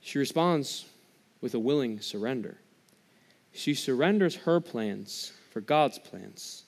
She 0.00 0.18
responds 0.18 0.84
with 1.40 1.54
a 1.54 1.58
willing 1.58 2.00
surrender. 2.00 2.58
She 3.52 3.74
surrenders 3.74 4.36
her 4.36 4.60
plans 4.60 5.32
for 5.50 5.62
God's 5.62 5.98
plans. 5.98 6.64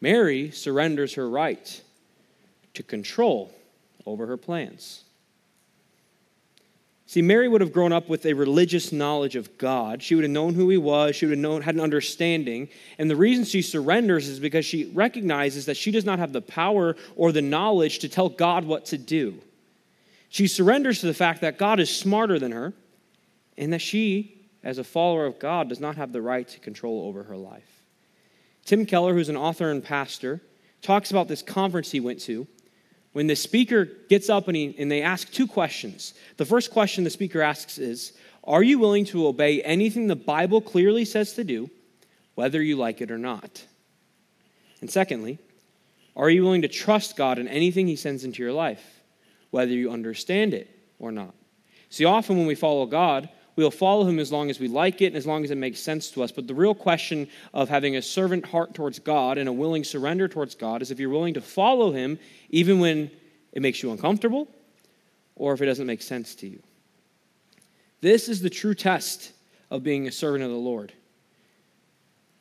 Mary 0.00 0.50
surrenders 0.50 1.14
her 1.14 1.30
right 1.30 1.80
to 2.74 2.82
control 2.82 3.54
over 4.04 4.26
her 4.26 4.36
plans. 4.36 5.04
See, 7.12 7.20
Mary 7.20 7.46
would 7.46 7.60
have 7.60 7.74
grown 7.74 7.92
up 7.92 8.08
with 8.08 8.24
a 8.24 8.32
religious 8.32 8.90
knowledge 8.90 9.36
of 9.36 9.58
God. 9.58 10.02
She 10.02 10.14
would 10.14 10.24
have 10.24 10.30
known 10.30 10.54
who 10.54 10.70
he 10.70 10.78
was. 10.78 11.14
She 11.14 11.26
would 11.26 11.32
have 11.32 11.42
known, 11.42 11.60
had 11.60 11.74
an 11.74 11.80
understanding. 11.82 12.70
And 12.96 13.10
the 13.10 13.16
reason 13.16 13.44
she 13.44 13.60
surrenders 13.60 14.28
is 14.28 14.40
because 14.40 14.64
she 14.64 14.86
recognizes 14.86 15.66
that 15.66 15.76
she 15.76 15.90
does 15.90 16.06
not 16.06 16.18
have 16.18 16.32
the 16.32 16.40
power 16.40 16.96
or 17.14 17.30
the 17.30 17.42
knowledge 17.42 17.98
to 17.98 18.08
tell 18.08 18.30
God 18.30 18.64
what 18.64 18.86
to 18.86 18.96
do. 18.96 19.38
She 20.30 20.46
surrenders 20.46 21.00
to 21.00 21.06
the 21.06 21.12
fact 21.12 21.42
that 21.42 21.58
God 21.58 21.80
is 21.80 21.94
smarter 21.94 22.38
than 22.38 22.52
her 22.52 22.72
and 23.58 23.74
that 23.74 23.82
she, 23.82 24.48
as 24.64 24.78
a 24.78 24.84
follower 24.84 25.26
of 25.26 25.38
God, 25.38 25.68
does 25.68 25.80
not 25.80 25.96
have 25.96 26.12
the 26.12 26.22
right 26.22 26.48
to 26.48 26.60
control 26.60 27.06
over 27.06 27.24
her 27.24 27.36
life. 27.36 27.82
Tim 28.64 28.86
Keller, 28.86 29.12
who's 29.12 29.28
an 29.28 29.36
author 29.36 29.70
and 29.70 29.84
pastor, 29.84 30.40
talks 30.80 31.10
about 31.10 31.28
this 31.28 31.42
conference 31.42 31.90
he 31.90 32.00
went 32.00 32.20
to 32.20 32.46
when 33.12 33.26
the 33.26 33.36
speaker 33.36 33.84
gets 34.08 34.30
up 34.30 34.48
and, 34.48 34.56
he, 34.56 34.74
and 34.78 34.90
they 34.90 35.02
ask 35.02 35.30
two 35.30 35.46
questions. 35.46 36.14
The 36.36 36.44
first 36.44 36.70
question 36.70 37.04
the 37.04 37.10
speaker 37.10 37.42
asks 37.42 37.78
is 37.78 38.12
Are 38.44 38.62
you 38.62 38.78
willing 38.78 39.04
to 39.06 39.26
obey 39.26 39.62
anything 39.62 40.06
the 40.06 40.16
Bible 40.16 40.60
clearly 40.60 41.04
says 41.04 41.34
to 41.34 41.44
do, 41.44 41.70
whether 42.34 42.62
you 42.62 42.76
like 42.76 43.00
it 43.00 43.10
or 43.10 43.18
not? 43.18 43.66
And 44.80 44.90
secondly, 44.90 45.38
are 46.16 46.30
you 46.30 46.42
willing 46.42 46.62
to 46.62 46.68
trust 46.68 47.16
God 47.16 47.38
in 47.38 47.48
anything 47.48 47.86
He 47.86 47.96
sends 47.96 48.24
into 48.24 48.42
your 48.42 48.52
life, 48.52 49.00
whether 49.50 49.72
you 49.72 49.90
understand 49.90 50.54
it 50.54 50.68
or 50.98 51.12
not? 51.12 51.34
See, 51.90 52.04
often 52.04 52.38
when 52.38 52.46
we 52.46 52.54
follow 52.54 52.86
God, 52.86 53.28
we'll 53.56 53.70
follow 53.70 54.04
him 54.04 54.18
as 54.18 54.32
long 54.32 54.50
as 54.50 54.58
we 54.58 54.68
like 54.68 55.02
it 55.02 55.06
and 55.06 55.16
as 55.16 55.26
long 55.26 55.44
as 55.44 55.50
it 55.50 55.58
makes 55.58 55.80
sense 55.80 56.10
to 56.12 56.22
us. 56.22 56.32
But 56.32 56.46
the 56.46 56.54
real 56.54 56.74
question 56.74 57.28
of 57.52 57.68
having 57.68 57.96
a 57.96 58.02
servant 58.02 58.46
heart 58.46 58.74
towards 58.74 58.98
God 58.98 59.38
and 59.38 59.48
a 59.48 59.52
willing 59.52 59.84
surrender 59.84 60.28
towards 60.28 60.54
God 60.54 60.82
is 60.82 60.90
if 60.90 60.98
you're 60.98 61.10
willing 61.10 61.34
to 61.34 61.40
follow 61.40 61.92
him 61.92 62.18
even 62.50 62.80
when 62.80 63.10
it 63.52 63.62
makes 63.62 63.82
you 63.82 63.90
uncomfortable 63.92 64.48
or 65.36 65.52
if 65.52 65.60
it 65.60 65.66
doesn't 65.66 65.86
make 65.86 66.02
sense 66.02 66.34
to 66.36 66.48
you. 66.48 66.62
This 68.00 68.28
is 68.28 68.42
the 68.42 68.50
true 68.50 68.74
test 68.74 69.32
of 69.70 69.82
being 69.82 70.08
a 70.08 70.12
servant 70.12 70.44
of 70.44 70.50
the 70.50 70.56
Lord 70.56 70.92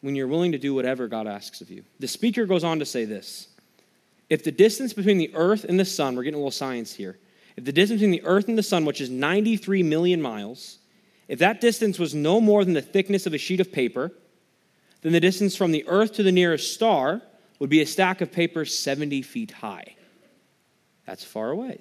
when 0.02 0.16
you're 0.16 0.28
willing 0.28 0.52
to 0.52 0.58
do 0.58 0.74
whatever 0.74 1.08
God 1.08 1.28
asks 1.28 1.62
of 1.62 1.70
you. 1.70 1.84
The 2.00 2.08
speaker 2.08 2.46
goes 2.46 2.64
on 2.64 2.80
to 2.80 2.86
say 2.86 3.06
this 3.06 3.48
If 4.30 4.44
the 4.44 4.52
distance 4.52 4.94
between 4.94 5.18
the 5.18 5.32
earth 5.34 5.64
and 5.64 5.80
the 5.80 5.86
sun, 5.86 6.16
we're 6.16 6.24
getting 6.24 6.36
a 6.36 6.40
little 6.40 6.52
science 6.52 6.94
here, 6.94 7.18
if 7.56 7.66
the 7.66 7.72
distance 7.72 8.00
between 8.00 8.12
the 8.12 8.24
earth 8.26 8.48
and 8.48 8.58
the 8.58 8.64
sun, 8.64 8.86
which 8.86 9.02
is 9.02 9.10
93 9.10 9.84
million 9.84 10.22
miles, 10.22 10.80
if 11.32 11.40
that 11.40 11.62
distance 11.62 11.98
was 11.98 12.14
no 12.14 12.42
more 12.42 12.66
than 12.66 12.74
the 12.74 12.82
thickness 12.82 13.26
of 13.26 13.34
a 13.34 13.38
sheet 13.38 13.62
of 13.62 13.72
paper, 13.72 14.12
then 15.02 15.14
the 15.14 15.20
distance 15.22 15.56
from 15.56 15.72
the 15.72 15.86
earth 15.88 16.12
to 16.16 16.24
the 16.24 16.32
nearest 16.32 16.74
star 16.74 17.22
would 17.58 17.70
be 17.70 17.80
a 17.80 17.86
stack 17.86 18.20
of 18.20 18.34
paper 18.34 18.66
70 18.66 19.22
feet 19.22 19.52
high. 19.52 19.96
That's 21.06 21.24
far 21.24 21.52
away. 21.52 21.80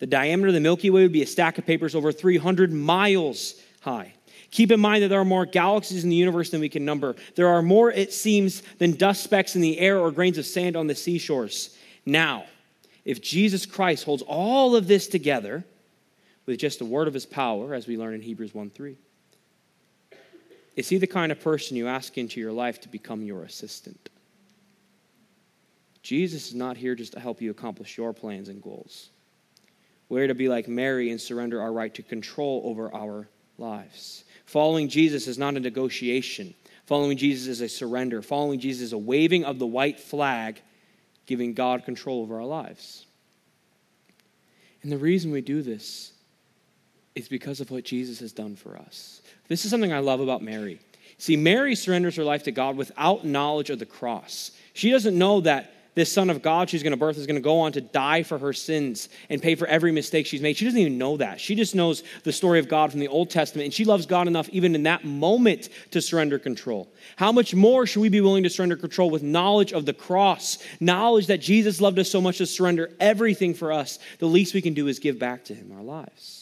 The 0.00 0.08
diameter 0.08 0.48
of 0.48 0.54
the 0.54 0.60
Milky 0.60 0.90
Way 0.90 1.02
would 1.02 1.12
be 1.12 1.22
a 1.22 1.26
stack 1.26 1.56
of 1.56 1.64
papers 1.64 1.94
over 1.94 2.10
300 2.10 2.72
miles 2.72 3.62
high. 3.80 4.12
Keep 4.50 4.72
in 4.72 4.80
mind 4.80 5.04
that 5.04 5.08
there 5.08 5.20
are 5.20 5.24
more 5.24 5.46
galaxies 5.46 6.02
in 6.02 6.10
the 6.10 6.16
universe 6.16 6.50
than 6.50 6.60
we 6.60 6.68
can 6.68 6.84
number. 6.84 7.14
There 7.36 7.46
are 7.46 7.62
more, 7.62 7.92
it 7.92 8.12
seems, 8.12 8.60
than 8.78 8.96
dust 8.96 9.22
specks 9.22 9.54
in 9.54 9.60
the 9.60 9.78
air 9.78 10.00
or 10.00 10.10
grains 10.10 10.36
of 10.36 10.46
sand 10.46 10.74
on 10.74 10.88
the 10.88 10.96
seashores. 10.96 11.76
Now, 12.04 12.46
if 13.04 13.22
Jesus 13.22 13.66
Christ 13.66 14.02
holds 14.02 14.24
all 14.24 14.74
of 14.74 14.88
this 14.88 15.06
together 15.06 15.64
with 16.50 16.58
just 16.58 16.80
a 16.80 16.84
word 16.84 17.06
of 17.06 17.14
his 17.14 17.26
power, 17.26 17.74
as 17.74 17.86
we 17.86 17.96
learn 17.96 18.12
in 18.12 18.22
Hebrews 18.22 18.52
1 18.52 18.70
3, 18.70 18.96
is 20.74 20.88
he 20.88 20.98
the 20.98 21.06
kind 21.06 21.30
of 21.30 21.40
person 21.40 21.76
you 21.76 21.86
ask 21.86 22.18
into 22.18 22.40
your 22.40 22.50
life 22.50 22.80
to 22.80 22.88
become 22.88 23.22
your 23.22 23.44
assistant? 23.44 24.10
Jesus 26.02 26.48
is 26.48 26.54
not 26.54 26.76
here 26.76 26.96
just 26.96 27.12
to 27.12 27.20
help 27.20 27.40
you 27.40 27.52
accomplish 27.52 27.96
your 27.96 28.12
plans 28.12 28.48
and 28.48 28.60
goals. 28.60 29.10
We're 30.08 30.26
to 30.26 30.34
be 30.34 30.48
like 30.48 30.66
Mary 30.66 31.12
and 31.12 31.20
surrender 31.20 31.62
our 31.62 31.72
right 31.72 31.94
to 31.94 32.02
control 32.02 32.62
over 32.64 32.92
our 32.92 33.28
lives. 33.56 34.24
Following 34.46 34.88
Jesus 34.88 35.28
is 35.28 35.38
not 35.38 35.54
a 35.54 35.60
negotiation. 35.60 36.54
Following 36.86 37.16
Jesus 37.16 37.46
is 37.46 37.60
a 37.60 37.68
surrender. 37.68 38.22
Following 38.22 38.58
Jesus 38.58 38.86
is 38.86 38.92
a 38.92 38.98
waving 38.98 39.44
of 39.44 39.60
the 39.60 39.66
white 39.68 40.00
flag 40.00 40.60
giving 41.26 41.54
God 41.54 41.84
control 41.84 42.22
over 42.22 42.40
our 42.40 42.46
lives. 42.46 43.06
And 44.82 44.90
the 44.90 44.98
reason 44.98 45.30
we 45.30 45.42
do 45.42 45.62
this 45.62 46.14
is 47.20 47.28
because 47.28 47.60
of 47.60 47.70
what 47.70 47.84
Jesus 47.84 48.18
has 48.20 48.32
done 48.32 48.56
for 48.56 48.76
us. 48.76 49.22
This 49.48 49.64
is 49.64 49.70
something 49.70 49.92
I 49.92 50.00
love 50.00 50.20
about 50.20 50.42
Mary. 50.42 50.80
See, 51.18 51.36
Mary 51.36 51.74
surrenders 51.74 52.16
her 52.16 52.24
life 52.24 52.44
to 52.44 52.52
God 52.52 52.76
without 52.76 53.24
knowledge 53.24 53.70
of 53.70 53.78
the 53.78 53.86
cross. 53.86 54.50
She 54.72 54.90
doesn't 54.90 55.16
know 55.16 55.40
that 55.42 55.74
this 55.94 56.12
son 56.12 56.30
of 56.30 56.40
God 56.40 56.70
she's 56.70 56.82
going 56.82 56.92
to 56.92 56.96
birth 56.96 57.18
is 57.18 57.26
going 57.26 57.36
to 57.36 57.42
go 57.42 57.60
on 57.60 57.72
to 57.72 57.80
die 57.80 58.22
for 58.22 58.38
her 58.38 58.52
sins 58.52 59.08
and 59.28 59.42
pay 59.42 59.54
for 59.54 59.66
every 59.66 59.92
mistake 59.92 60.24
she's 60.24 60.40
made. 60.40 60.56
She 60.56 60.64
doesn't 60.64 60.80
even 60.80 60.98
know 60.98 61.16
that. 61.16 61.40
She 61.40 61.54
just 61.54 61.74
knows 61.74 62.02
the 62.22 62.32
story 62.32 62.58
of 62.58 62.68
God 62.68 62.90
from 62.90 63.00
the 63.00 63.08
Old 63.08 63.28
Testament, 63.28 63.64
and 63.64 63.74
she 63.74 63.84
loves 63.84 64.06
God 64.06 64.28
enough, 64.28 64.48
even 64.50 64.74
in 64.74 64.84
that 64.84 65.04
moment, 65.04 65.68
to 65.90 66.00
surrender 66.00 66.38
control. 66.38 66.88
How 67.16 67.32
much 67.32 67.54
more 67.54 67.86
should 67.86 68.00
we 68.00 68.08
be 68.08 68.20
willing 68.20 68.44
to 68.44 68.50
surrender 68.50 68.76
control 68.76 69.10
with 69.10 69.22
knowledge 69.22 69.72
of 69.72 69.84
the 69.84 69.92
cross, 69.92 70.58
knowledge 70.78 71.26
that 71.26 71.40
Jesus 71.40 71.80
loved 71.80 71.98
us 71.98 72.10
so 72.10 72.20
much 72.20 72.38
to 72.38 72.46
surrender 72.46 72.90
everything 73.00 73.52
for 73.52 73.72
us? 73.72 73.98
The 74.20 74.26
least 74.26 74.54
we 74.54 74.62
can 74.62 74.74
do 74.74 74.86
is 74.86 75.00
give 75.00 75.18
back 75.18 75.44
to 75.46 75.54
Him 75.54 75.72
our 75.72 75.82
lives 75.82 76.39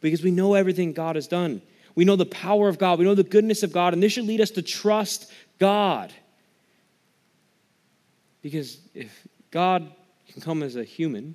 because 0.00 0.22
we 0.22 0.30
know 0.30 0.54
everything 0.54 0.92
God 0.92 1.16
has 1.16 1.26
done. 1.26 1.62
We 1.94 2.04
know 2.04 2.16
the 2.16 2.26
power 2.26 2.68
of 2.68 2.78
God, 2.78 2.98
we 2.98 3.04
know 3.04 3.14
the 3.14 3.24
goodness 3.24 3.62
of 3.62 3.72
God, 3.72 3.94
and 3.94 4.02
this 4.02 4.12
should 4.12 4.26
lead 4.26 4.40
us 4.40 4.50
to 4.52 4.62
trust 4.62 5.32
God. 5.58 6.12
Because 8.42 8.78
if 8.94 9.26
God 9.50 9.90
can 10.28 10.42
come 10.42 10.62
as 10.62 10.76
a 10.76 10.84
human 10.84 11.34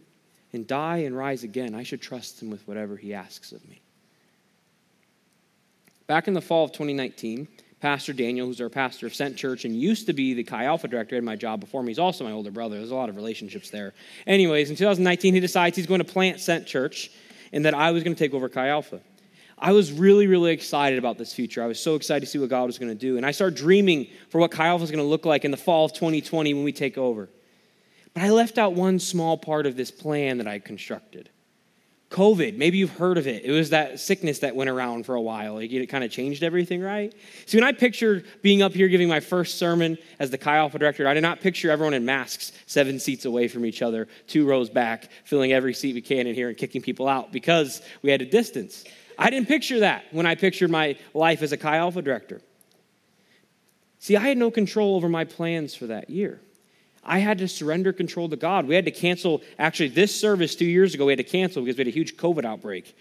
and 0.53 0.67
die 0.67 0.97
and 0.97 1.17
rise 1.17 1.43
again, 1.43 1.73
I 1.73 1.83
should 1.83 2.01
trust 2.01 2.41
him 2.41 2.49
with 2.49 2.65
whatever 2.67 2.95
he 2.95 3.13
asks 3.13 3.51
of 3.51 3.67
me. 3.67 3.81
Back 6.07 6.27
in 6.27 6.33
the 6.33 6.41
fall 6.41 6.65
of 6.65 6.71
2019, 6.71 7.47
Pastor 7.79 8.13
Daniel, 8.13 8.45
who's 8.45 8.61
our 8.61 8.69
pastor 8.69 9.07
of 9.07 9.15
Sent 9.15 9.35
Church 9.35 9.65
and 9.65 9.75
used 9.75 10.05
to 10.05 10.13
be 10.13 10.35
the 10.35 10.43
Chi 10.43 10.65
Alpha 10.65 10.87
director, 10.87 11.15
had 11.15 11.23
my 11.23 11.35
job 11.35 11.59
before 11.59 11.81
me. 11.81 11.89
He's 11.89 11.99
also 11.99 12.23
my 12.23 12.31
older 12.31 12.51
brother. 12.51 12.77
There's 12.77 12.91
a 12.91 12.95
lot 12.95 13.09
of 13.09 13.15
relationships 13.15 13.71
there. 13.71 13.93
Anyways, 14.27 14.69
in 14.69 14.75
2019, 14.75 15.33
he 15.33 15.39
decides 15.39 15.75
he's 15.75 15.87
going 15.87 16.03
to 16.03 16.05
plant 16.05 16.39
Sent 16.39 16.67
Church 16.67 17.09
and 17.53 17.65
that 17.65 17.73
I 17.73 17.91
was 17.91 18.03
going 18.03 18.15
to 18.15 18.19
take 18.19 18.33
over 18.33 18.49
Chi 18.49 18.67
Alpha. 18.67 19.01
I 19.57 19.73
was 19.73 19.91
really, 19.91 20.25
really 20.25 20.53
excited 20.53 20.97
about 20.97 21.19
this 21.19 21.33
future. 21.33 21.63
I 21.63 21.67
was 21.67 21.79
so 21.79 21.95
excited 21.95 22.21
to 22.21 22.25
see 22.25 22.39
what 22.39 22.49
God 22.49 22.65
was 22.65 22.79
going 22.79 22.91
to 22.91 22.97
do. 22.97 23.17
And 23.17 23.25
I 23.25 23.31
started 23.31 23.55
dreaming 23.55 24.07
for 24.29 24.39
what 24.39 24.49
Chi 24.49 24.65
Alpha 24.65 24.81
was 24.81 24.89
going 24.89 25.03
to 25.03 25.09
look 25.09 25.25
like 25.25 25.45
in 25.45 25.51
the 25.51 25.57
fall 25.57 25.85
of 25.85 25.93
2020 25.93 26.53
when 26.55 26.63
we 26.63 26.71
take 26.71 26.97
over. 26.97 27.29
But 28.13 28.23
I 28.23 28.31
left 28.31 28.57
out 28.57 28.73
one 28.73 28.97
small 28.97 29.37
part 29.37 29.67
of 29.67 29.75
this 29.75 29.91
plan 29.91 30.39
that 30.39 30.47
I 30.47 30.57
constructed. 30.59 31.29
COVID, 32.11 32.57
maybe 32.57 32.77
you've 32.77 32.97
heard 32.97 33.17
of 33.17 33.25
it. 33.25 33.45
It 33.45 33.51
was 33.51 33.69
that 33.69 33.99
sickness 33.99 34.39
that 34.39 34.53
went 34.53 34.69
around 34.69 35.05
for 35.05 35.15
a 35.15 35.21
while. 35.21 35.59
It 35.59 35.87
kind 35.87 36.03
of 36.03 36.11
changed 36.11 36.43
everything, 36.43 36.81
right? 36.81 37.13
See, 37.45 37.57
when 37.57 37.63
I 37.63 37.71
pictured 37.71 38.25
being 38.41 38.61
up 38.61 38.73
here 38.73 38.89
giving 38.89 39.07
my 39.07 39.21
first 39.21 39.57
sermon 39.57 39.97
as 40.19 40.29
the 40.29 40.37
Chi 40.37 40.57
Alpha 40.57 40.77
director, 40.77 41.07
I 41.07 41.13
did 41.13 41.21
not 41.21 41.39
picture 41.39 41.71
everyone 41.71 41.93
in 41.93 42.03
masks, 42.03 42.51
seven 42.65 42.99
seats 42.99 43.23
away 43.23 43.47
from 43.47 43.65
each 43.65 43.81
other, 43.81 44.09
two 44.27 44.45
rows 44.45 44.69
back, 44.69 45.09
filling 45.23 45.53
every 45.53 45.73
seat 45.73 45.95
we 45.95 46.01
can 46.01 46.27
in 46.27 46.35
here 46.35 46.49
and 46.49 46.57
kicking 46.57 46.81
people 46.81 47.07
out 47.07 47.31
because 47.31 47.81
we 48.01 48.11
had 48.11 48.21
a 48.21 48.25
distance. 48.25 48.83
I 49.17 49.29
didn't 49.29 49.47
picture 49.47 49.79
that 49.79 50.03
when 50.11 50.25
I 50.25 50.35
pictured 50.35 50.69
my 50.69 50.97
life 51.13 51.41
as 51.41 51.53
a 51.53 51.57
Chi 51.57 51.77
Alpha 51.77 52.01
director. 52.01 52.41
See, 53.99 54.17
I 54.17 54.21
had 54.21 54.37
no 54.37 54.51
control 54.51 54.97
over 54.97 55.07
my 55.07 55.23
plans 55.23 55.73
for 55.73 55.87
that 55.87 56.09
year. 56.09 56.41
I 57.03 57.19
had 57.19 57.39
to 57.39 57.47
surrender 57.47 57.93
control 57.93 58.29
to 58.29 58.35
God. 58.35 58.67
We 58.67 58.75
had 58.75 58.85
to 58.85 58.91
cancel, 58.91 59.41
actually, 59.57 59.89
this 59.89 60.17
service 60.17 60.55
two 60.55 60.65
years 60.65 60.93
ago, 60.93 61.05
we 61.05 61.11
had 61.11 61.17
to 61.17 61.23
cancel 61.23 61.63
because 61.63 61.77
we 61.77 61.81
had 61.81 61.87
a 61.87 61.91
huge 61.91 62.15
COVID 62.17 62.45
outbreak. 62.45 62.95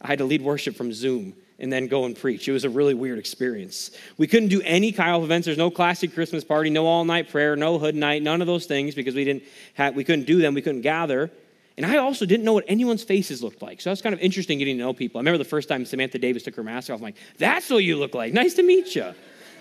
I 0.00 0.08
had 0.08 0.18
to 0.18 0.24
lead 0.24 0.42
worship 0.42 0.76
from 0.76 0.92
Zoom 0.92 1.34
and 1.58 1.72
then 1.72 1.86
go 1.86 2.04
and 2.04 2.16
preach. 2.16 2.48
It 2.48 2.52
was 2.52 2.64
a 2.64 2.70
really 2.70 2.92
weird 2.92 3.18
experience. 3.18 3.90
We 4.18 4.26
couldn't 4.26 4.48
do 4.48 4.60
any 4.62 4.92
Kyle 4.92 5.24
events. 5.24 5.46
There's 5.46 5.56
no 5.56 5.70
classic 5.70 6.12
Christmas 6.12 6.44
party, 6.44 6.68
no 6.70 6.86
all 6.86 7.04
night 7.04 7.30
prayer, 7.30 7.56
no 7.56 7.78
hood 7.78 7.94
night, 7.94 8.22
none 8.22 8.40
of 8.40 8.46
those 8.46 8.66
things 8.66 8.94
because 8.94 9.14
we 9.14 9.24
didn't 9.24 9.44
have, 9.74 9.94
we 9.94 10.04
couldn't 10.04 10.26
do 10.26 10.38
them. 10.38 10.52
We 10.52 10.60
couldn't 10.60 10.82
gather. 10.82 11.30
And 11.78 11.86
I 11.86 11.98
also 11.98 12.26
didn't 12.26 12.44
know 12.44 12.52
what 12.52 12.64
anyone's 12.68 13.04
faces 13.04 13.42
looked 13.42 13.62
like. 13.62 13.80
So 13.80 13.90
that's 13.90 14.02
kind 14.02 14.14
of 14.14 14.20
interesting 14.20 14.58
getting 14.58 14.76
to 14.78 14.84
know 14.84 14.92
people. 14.92 15.18
I 15.18 15.20
remember 15.20 15.38
the 15.38 15.44
first 15.44 15.68
time 15.68 15.84
Samantha 15.84 16.18
Davis 16.18 16.42
took 16.42 16.56
her 16.56 16.62
mask 16.62 16.90
off. 16.90 16.96
I'm 16.96 17.02
like, 17.02 17.16
that's 17.38 17.70
what 17.70 17.84
you 17.84 17.96
look 17.96 18.14
like. 18.14 18.32
Nice 18.32 18.54
to 18.54 18.62
meet 18.62 18.94
you. 18.94 19.14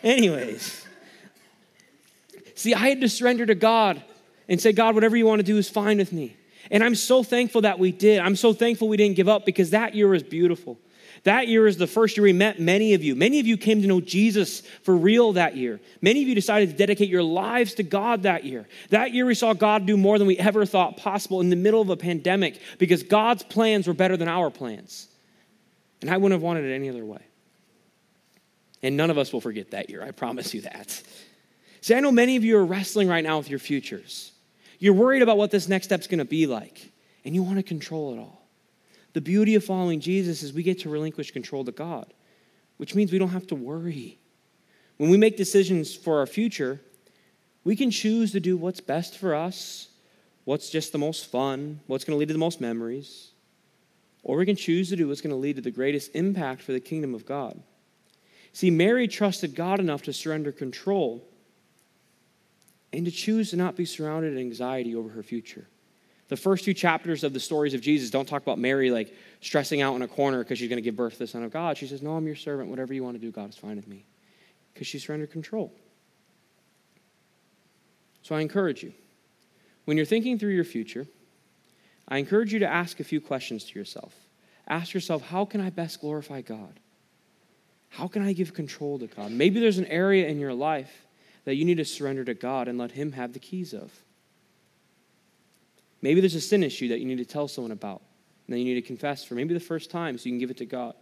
Anyways. 0.03 0.84
See, 2.55 2.73
I 2.73 2.89
had 2.89 3.01
to 3.01 3.09
surrender 3.09 3.45
to 3.45 3.55
God 3.55 4.01
and 4.47 4.59
say, 4.59 4.71
God, 4.71 4.95
whatever 4.95 5.15
you 5.15 5.25
want 5.25 5.39
to 5.39 5.45
do 5.45 5.57
is 5.57 5.69
fine 5.69 5.97
with 5.97 6.11
me. 6.11 6.35
And 6.71 6.83
I'm 6.83 6.95
so 6.95 7.21
thankful 7.21 7.61
that 7.61 7.77
we 7.77 7.91
did. 7.91 8.19
I'm 8.19 8.35
so 8.35 8.53
thankful 8.53 8.87
we 8.87 8.97
didn't 8.97 9.15
give 9.15 9.29
up 9.29 9.45
because 9.45 9.71
that 9.71 9.93
year 9.93 10.07
was 10.07 10.23
beautiful. 10.23 10.79
That 11.23 11.47
year 11.47 11.65
is 11.65 11.77
the 11.77 11.87
first 11.87 12.17
year 12.17 12.23
we 12.23 12.33
met 12.33 12.59
many 12.59 12.93
of 12.93 13.03
you. 13.03 13.15
Many 13.15 13.39
of 13.39 13.47
you 13.47 13.57
came 13.57 13.81
to 13.81 13.87
know 13.87 13.99
Jesus 13.99 14.61
for 14.83 14.95
real 14.95 15.33
that 15.33 15.55
year. 15.55 15.79
Many 16.01 16.21
of 16.21 16.27
you 16.27 16.35
decided 16.35 16.69
to 16.69 16.75
dedicate 16.75 17.09
your 17.09 17.23
lives 17.23 17.73
to 17.75 17.83
God 17.83 18.23
that 18.23 18.43
year. 18.43 18.67
That 18.89 19.11
year 19.11 19.25
we 19.25 19.33
saw 19.33 19.53
God 19.53 19.85
do 19.85 19.97
more 19.97 20.19
than 20.19 20.27
we 20.27 20.37
ever 20.37 20.65
thought 20.65 20.97
possible 20.97 21.41
in 21.41 21.49
the 21.49 21.55
middle 21.55 21.81
of 21.81 21.89
a 21.89 21.97
pandemic 21.97 22.59
because 22.77 23.01
God's 23.01 23.43
plans 23.43 23.87
were 23.87 23.93
better 23.93 24.17
than 24.17 24.27
our 24.27 24.51
plans. 24.51 25.07
And 26.01 26.11
I 26.11 26.17
wouldn't 26.17 26.33
have 26.33 26.43
wanted 26.43 26.65
it 26.65 26.75
any 26.75 26.89
other 26.89 27.03
way. 27.03 27.21
And 28.83 28.95
none 28.95 29.09
of 29.09 29.17
us 29.17 29.33
will 29.33 29.41
forget 29.41 29.71
that 29.71 29.89
year, 29.89 30.03
I 30.03 30.11
promise 30.11 30.53
you 30.53 30.61
that. 30.61 31.01
See, 31.85 31.93
I 31.93 31.99
know 31.99 32.11
many 32.11 32.35
of 32.35 32.43
you 32.43 32.57
are 32.57 32.65
wrestling 32.65 33.07
right 33.07 33.23
now 33.23 33.37
with 33.37 33.47
your 33.47 33.59
futures. 33.59 34.31
You're 34.79 34.95
worried 34.95 35.21
about 35.21 35.37
what 35.37 35.51
this 35.51 35.67
next 35.67 35.85
step's 35.85 36.07
to 36.07 36.25
be 36.25 36.47
like, 36.47 36.91
and 37.23 37.35
you 37.35 37.43
want 37.43 37.57
to 37.57 37.63
control 37.63 38.11
it 38.11 38.17
all. 38.17 38.47
The 39.13 39.21
beauty 39.21 39.53
of 39.53 39.63
following 39.63 39.99
Jesus 39.99 40.41
is 40.41 40.51
we 40.51 40.63
get 40.63 40.79
to 40.79 40.89
relinquish 40.89 41.29
control 41.29 41.63
to 41.63 41.71
God, 41.71 42.11
which 42.77 42.95
means 42.95 43.11
we 43.11 43.19
don't 43.19 43.29
have 43.29 43.45
to 43.45 43.55
worry. 43.55 44.17
When 44.97 45.11
we 45.11 45.17
make 45.17 45.37
decisions 45.37 45.93
for 45.93 46.17
our 46.17 46.25
future, 46.25 46.81
we 47.63 47.75
can 47.75 47.91
choose 47.91 48.31
to 48.31 48.39
do 48.39 48.57
what's 48.57 48.81
best 48.81 49.19
for 49.19 49.35
us, 49.35 49.89
what's 50.43 50.71
just 50.71 50.91
the 50.91 50.97
most 50.97 51.27
fun, 51.29 51.81
what's 51.85 52.03
to 52.15 52.19
lead 52.19 52.29
to 52.29 52.33
the 52.33 52.39
most 52.39 52.59
memories, 52.59 53.29
or 54.23 54.37
we 54.37 54.47
can 54.47 54.55
choose 54.55 54.89
to 54.89 54.95
do 54.95 55.07
what's 55.07 55.21
to 55.29 55.39
lead 55.39 55.57
to 55.57 55.61
the 55.61 55.69
greatest 55.69 56.15
impact 56.15 56.63
for 56.63 56.71
the 56.71 56.79
kingdom 56.79 57.13
of 57.13 57.27
God. 57.27 57.61
See, 58.53 58.71
Mary 58.71 59.07
trusted 59.07 59.53
God 59.53 59.79
enough 59.79 60.01
to 60.01 60.13
surrender 60.13 60.51
control 60.51 61.23
and 62.95 63.05
to 63.05 63.11
choose 63.11 63.49
to 63.51 63.57
not 63.57 63.75
be 63.75 63.85
surrounded 63.85 64.33
in 64.33 64.39
anxiety 64.39 64.95
over 64.95 65.09
her 65.09 65.23
future. 65.23 65.67
The 66.27 66.37
first 66.37 66.65
two 66.65 66.73
chapters 66.73 67.23
of 67.23 67.33
the 67.33 67.39
stories 67.39 67.73
of 67.73 67.81
Jesus 67.81 68.09
don't 68.09 68.27
talk 68.27 68.41
about 68.41 68.57
Mary 68.57 68.89
like 68.89 69.15
stressing 69.41 69.81
out 69.81 69.95
in 69.95 70.01
a 70.01 70.07
corner 70.07 70.43
because 70.43 70.57
she's 70.57 70.69
going 70.69 70.77
to 70.77 70.81
give 70.81 70.95
birth 70.95 71.13
to 71.13 71.19
the 71.19 71.27
Son 71.27 71.43
of 71.43 71.51
God. 71.51 71.77
She 71.77 71.85
says, 71.85 72.01
No, 72.01 72.15
I'm 72.15 72.25
your 72.25 72.35
servant. 72.35 72.69
Whatever 72.69 72.93
you 72.93 73.03
want 73.03 73.15
to 73.15 73.21
do, 73.21 73.31
God 73.31 73.49
is 73.49 73.55
fine 73.55 73.75
with 73.75 73.87
me. 73.87 74.05
Because 74.73 74.87
she 74.87 74.97
surrendered 74.97 75.31
control. 75.31 75.71
So 78.23 78.35
I 78.35 78.41
encourage 78.41 78.81
you, 78.81 78.91
when 79.85 79.97
you're 79.97 80.05
thinking 80.05 80.39
through 80.39 80.55
your 80.55 80.63
future, 80.63 81.05
I 82.07 82.17
encourage 82.17 82.51
you 82.51 82.59
to 82.59 82.67
ask 82.67 82.99
a 82.99 83.03
few 83.03 83.21
questions 83.21 83.65
to 83.65 83.77
yourself. 83.77 84.15
Ask 84.67 84.95
yourself, 84.95 85.21
how 85.21 85.45
can 85.45 85.61
I 85.61 85.69
best 85.69 86.01
glorify 86.01 86.41
God? 86.41 86.79
How 87.89 88.07
can 88.07 88.23
I 88.23 88.33
give 88.33 88.55
control 88.55 88.97
to 88.97 89.07
God? 89.07 89.31
Maybe 89.31 89.59
there's 89.59 89.77
an 89.77 89.85
area 89.85 90.27
in 90.27 90.39
your 90.39 90.53
life 90.53 91.04
that 91.45 91.55
you 91.55 91.65
need 91.65 91.77
to 91.77 91.85
surrender 91.85 92.25
to 92.25 92.33
God 92.33 92.67
and 92.67 92.77
let 92.77 92.91
Him 92.91 93.13
have 93.13 93.33
the 93.33 93.39
keys 93.39 93.73
of. 93.73 93.91
Maybe 96.01 96.19
there's 96.19 96.35
a 96.35 96.41
sin 96.41 96.63
issue 96.63 96.89
that 96.89 96.99
you 96.99 97.05
need 97.05 97.17
to 97.17 97.25
tell 97.25 97.47
someone 97.47 97.71
about 97.71 98.01
and 98.45 98.53
that 98.53 98.59
you 98.59 98.65
need 98.65 98.75
to 98.75 98.81
confess 98.81 99.23
for 99.23 99.35
maybe 99.35 99.53
the 99.53 99.59
first 99.59 99.89
time 99.89 100.17
so 100.17 100.25
you 100.25 100.31
can 100.31 100.39
give 100.39 100.51
it 100.51 100.57
to 100.57 100.65
God. 100.65 100.93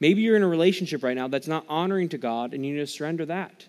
Maybe 0.00 0.22
you're 0.22 0.36
in 0.36 0.42
a 0.42 0.48
relationship 0.48 1.02
right 1.02 1.16
now 1.16 1.28
that's 1.28 1.48
not 1.48 1.64
honoring 1.68 2.08
to 2.10 2.18
God 2.18 2.54
and 2.54 2.64
you 2.64 2.74
need 2.74 2.80
to 2.80 2.86
surrender 2.86 3.26
that. 3.26 3.66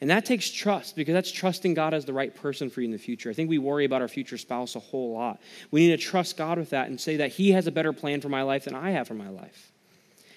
And 0.00 0.10
that 0.10 0.24
takes 0.24 0.50
trust 0.50 0.96
because 0.96 1.12
that's 1.12 1.30
trusting 1.30 1.74
God 1.74 1.94
as 1.94 2.04
the 2.04 2.12
right 2.12 2.34
person 2.34 2.68
for 2.68 2.80
you 2.80 2.86
in 2.86 2.90
the 2.90 2.98
future. 2.98 3.30
I 3.30 3.34
think 3.34 3.48
we 3.48 3.58
worry 3.58 3.84
about 3.84 4.02
our 4.02 4.08
future 4.08 4.36
spouse 4.36 4.74
a 4.74 4.80
whole 4.80 5.12
lot. 5.12 5.40
We 5.70 5.86
need 5.86 5.96
to 5.96 6.04
trust 6.04 6.36
God 6.36 6.58
with 6.58 6.70
that 6.70 6.88
and 6.88 7.00
say 7.00 7.18
that 7.18 7.30
He 7.30 7.52
has 7.52 7.68
a 7.68 7.72
better 7.72 7.92
plan 7.92 8.20
for 8.20 8.28
my 8.28 8.42
life 8.42 8.64
than 8.64 8.74
I 8.74 8.90
have 8.90 9.06
for 9.06 9.14
my 9.14 9.28
life. 9.28 9.70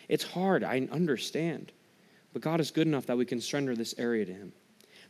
It's 0.08 0.24
hard, 0.24 0.64
I 0.64 0.88
understand. 0.92 1.72
But 2.32 2.44
God 2.44 2.60
is 2.60 2.70
good 2.70 2.86
enough 2.86 3.08
that 3.08 3.18
we 3.18 3.26
can 3.26 3.42
surrender 3.42 3.76
this 3.76 3.96
area 3.98 4.26
to 4.26 4.34
Him. 4.34 4.54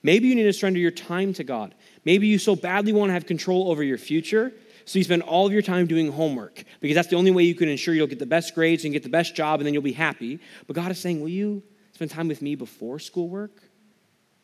Maybe 0.05 0.27
you 0.27 0.35
need 0.35 0.43
to 0.43 0.53
surrender 0.53 0.79
your 0.79 0.91
time 0.91 1.33
to 1.33 1.43
God. 1.43 1.73
Maybe 2.05 2.27
you 2.27 2.37
so 2.37 2.55
badly 2.55 2.93
want 2.93 3.09
to 3.09 3.13
have 3.13 3.25
control 3.25 3.71
over 3.71 3.83
your 3.83 3.97
future, 3.97 4.53
so 4.85 4.99
you 4.99 5.03
spend 5.03 5.23
all 5.23 5.47
of 5.47 5.51
your 5.51 5.63
time 5.63 5.87
doing 5.87 6.11
homework 6.11 6.63
because 6.79 6.95
that's 6.95 7.07
the 7.07 7.15
only 7.15 7.31
way 7.31 7.43
you 7.43 7.55
can 7.55 7.69
ensure 7.69 7.93
you'll 7.93 8.05
get 8.05 8.19
the 8.19 8.25
best 8.25 8.53
grades 8.53 8.83
and 8.83 8.93
get 8.93 9.03
the 9.03 9.09
best 9.09 9.35
job 9.35 9.59
and 9.59 9.65
then 9.65 9.73
you'll 9.73 9.83
be 9.83 9.91
happy. 9.91 10.39
But 10.67 10.75
God 10.75 10.91
is 10.91 10.99
saying, 10.99 11.21
Will 11.21 11.29
you 11.29 11.63
spend 11.93 12.11
time 12.11 12.27
with 12.27 12.41
me 12.41 12.55
before 12.55 12.99
schoolwork? 12.99 13.63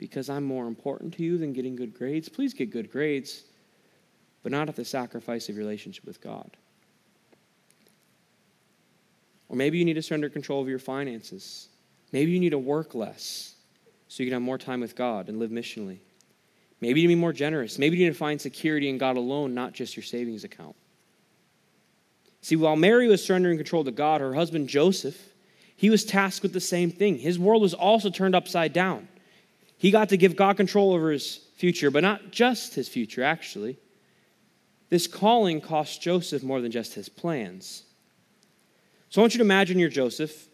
because 0.01 0.31
I'm 0.31 0.43
more 0.43 0.65
important 0.65 1.13
to 1.17 1.23
you 1.23 1.37
than 1.37 1.53
getting 1.53 1.75
good 1.75 1.93
grades, 1.93 2.27
please 2.27 2.55
get 2.55 2.71
good 2.71 2.91
grades, 2.91 3.43
but 4.41 4.51
not 4.51 4.67
at 4.67 4.75
the 4.75 4.83
sacrifice 4.83 5.47
of 5.47 5.55
your 5.55 5.63
relationship 5.63 6.05
with 6.05 6.19
God. 6.19 6.57
Or 9.47 9.55
maybe 9.55 9.77
you 9.77 9.85
need 9.85 9.93
to 9.93 10.01
surrender 10.01 10.27
control 10.27 10.59
of 10.59 10.67
your 10.67 10.79
finances. 10.79 11.69
Maybe 12.11 12.31
you 12.31 12.39
need 12.39 12.49
to 12.49 12.57
work 12.57 12.95
less 12.95 13.53
so 14.11 14.21
you 14.21 14.27
can 14.27 14.33
have 14.33 14.41
more 14.41 14.57
time 14.57 14.81
with 14.81 14.93
God 14.93 15.29
and 15.29 15.39
live 15.39 15.51
missionally. 15.51 15.99
Maybe 16.81 16.99
you 16.99 17.07
need 17.07 17.13
to 17.13 17.17
be 17.17 17.21
more 17.21 17.31
generous. 17.31 17.79
Maybe 17.79 17.95
you 17.95 18.03
need 18.03 18.11
to 18.11 18.17
find 18.17 18.41
security 18.41 18.89
in 18.89 18.97
God 18.97 19.15
alone, 19.15 19.53
not 19.53 19.71
just 19.71 19.95
your 19.95 20.03
savings 20.03 20.43
account. 20.43 20.75
See, 22.41 22.57
while 22.57 22.75
Mary 22.75 23.07
was 23.07 23.23
surrendering 23.23 23.55
control 23.55 23.85
to 23.85 23.91
God, 23.91 24.19
her 24.19 24.33
husband 24.33 24.67
Joseph, 24.67 25.17
he 25.77 25.89
was 25.89 26.03
tasked 26.03 26.43
with 26.43 26.51
the 26.51 26.59
same 26.59 26.91
thing. 26.91 27.19
His 27.19 27.39
world 27.39 27.61
was 27.61 27.73
also 27.73 28.09
turned 28.09 28.35
upside 28.35 28.73
down. 28.73 29.07
He 29.77 29.91
got 29.91 30.09
to 30.09 30.17
give 30.17 30.35
God 30.35 30.57
control 30.57 30.91
over 30.91 31.09
his 31.09 31.39
future, 31.55 31.89
but 31.89 32.03
not 32.03 32.31
just 32.31 32.75
his 32.75 32.89
future, 32.89 33.23
actually. 33.23 33.77
This 34.89 35.07
calling 35.07 35.61
cost 35.61 36.01
Joseph 36.01 36.43
more 36.43 36.59
than 36.59 36.73
just 36.73 36.95
his 36.95 37.07
plans. 37.07 37.83
So 39.09 39.21
I 39.21 39.23
want 39.23 39.35
you 39.35 39.37
to 39.37 39.45
imagine 39.45 39.79
you're 39.79 39.87
Joseph, 39.87 40.49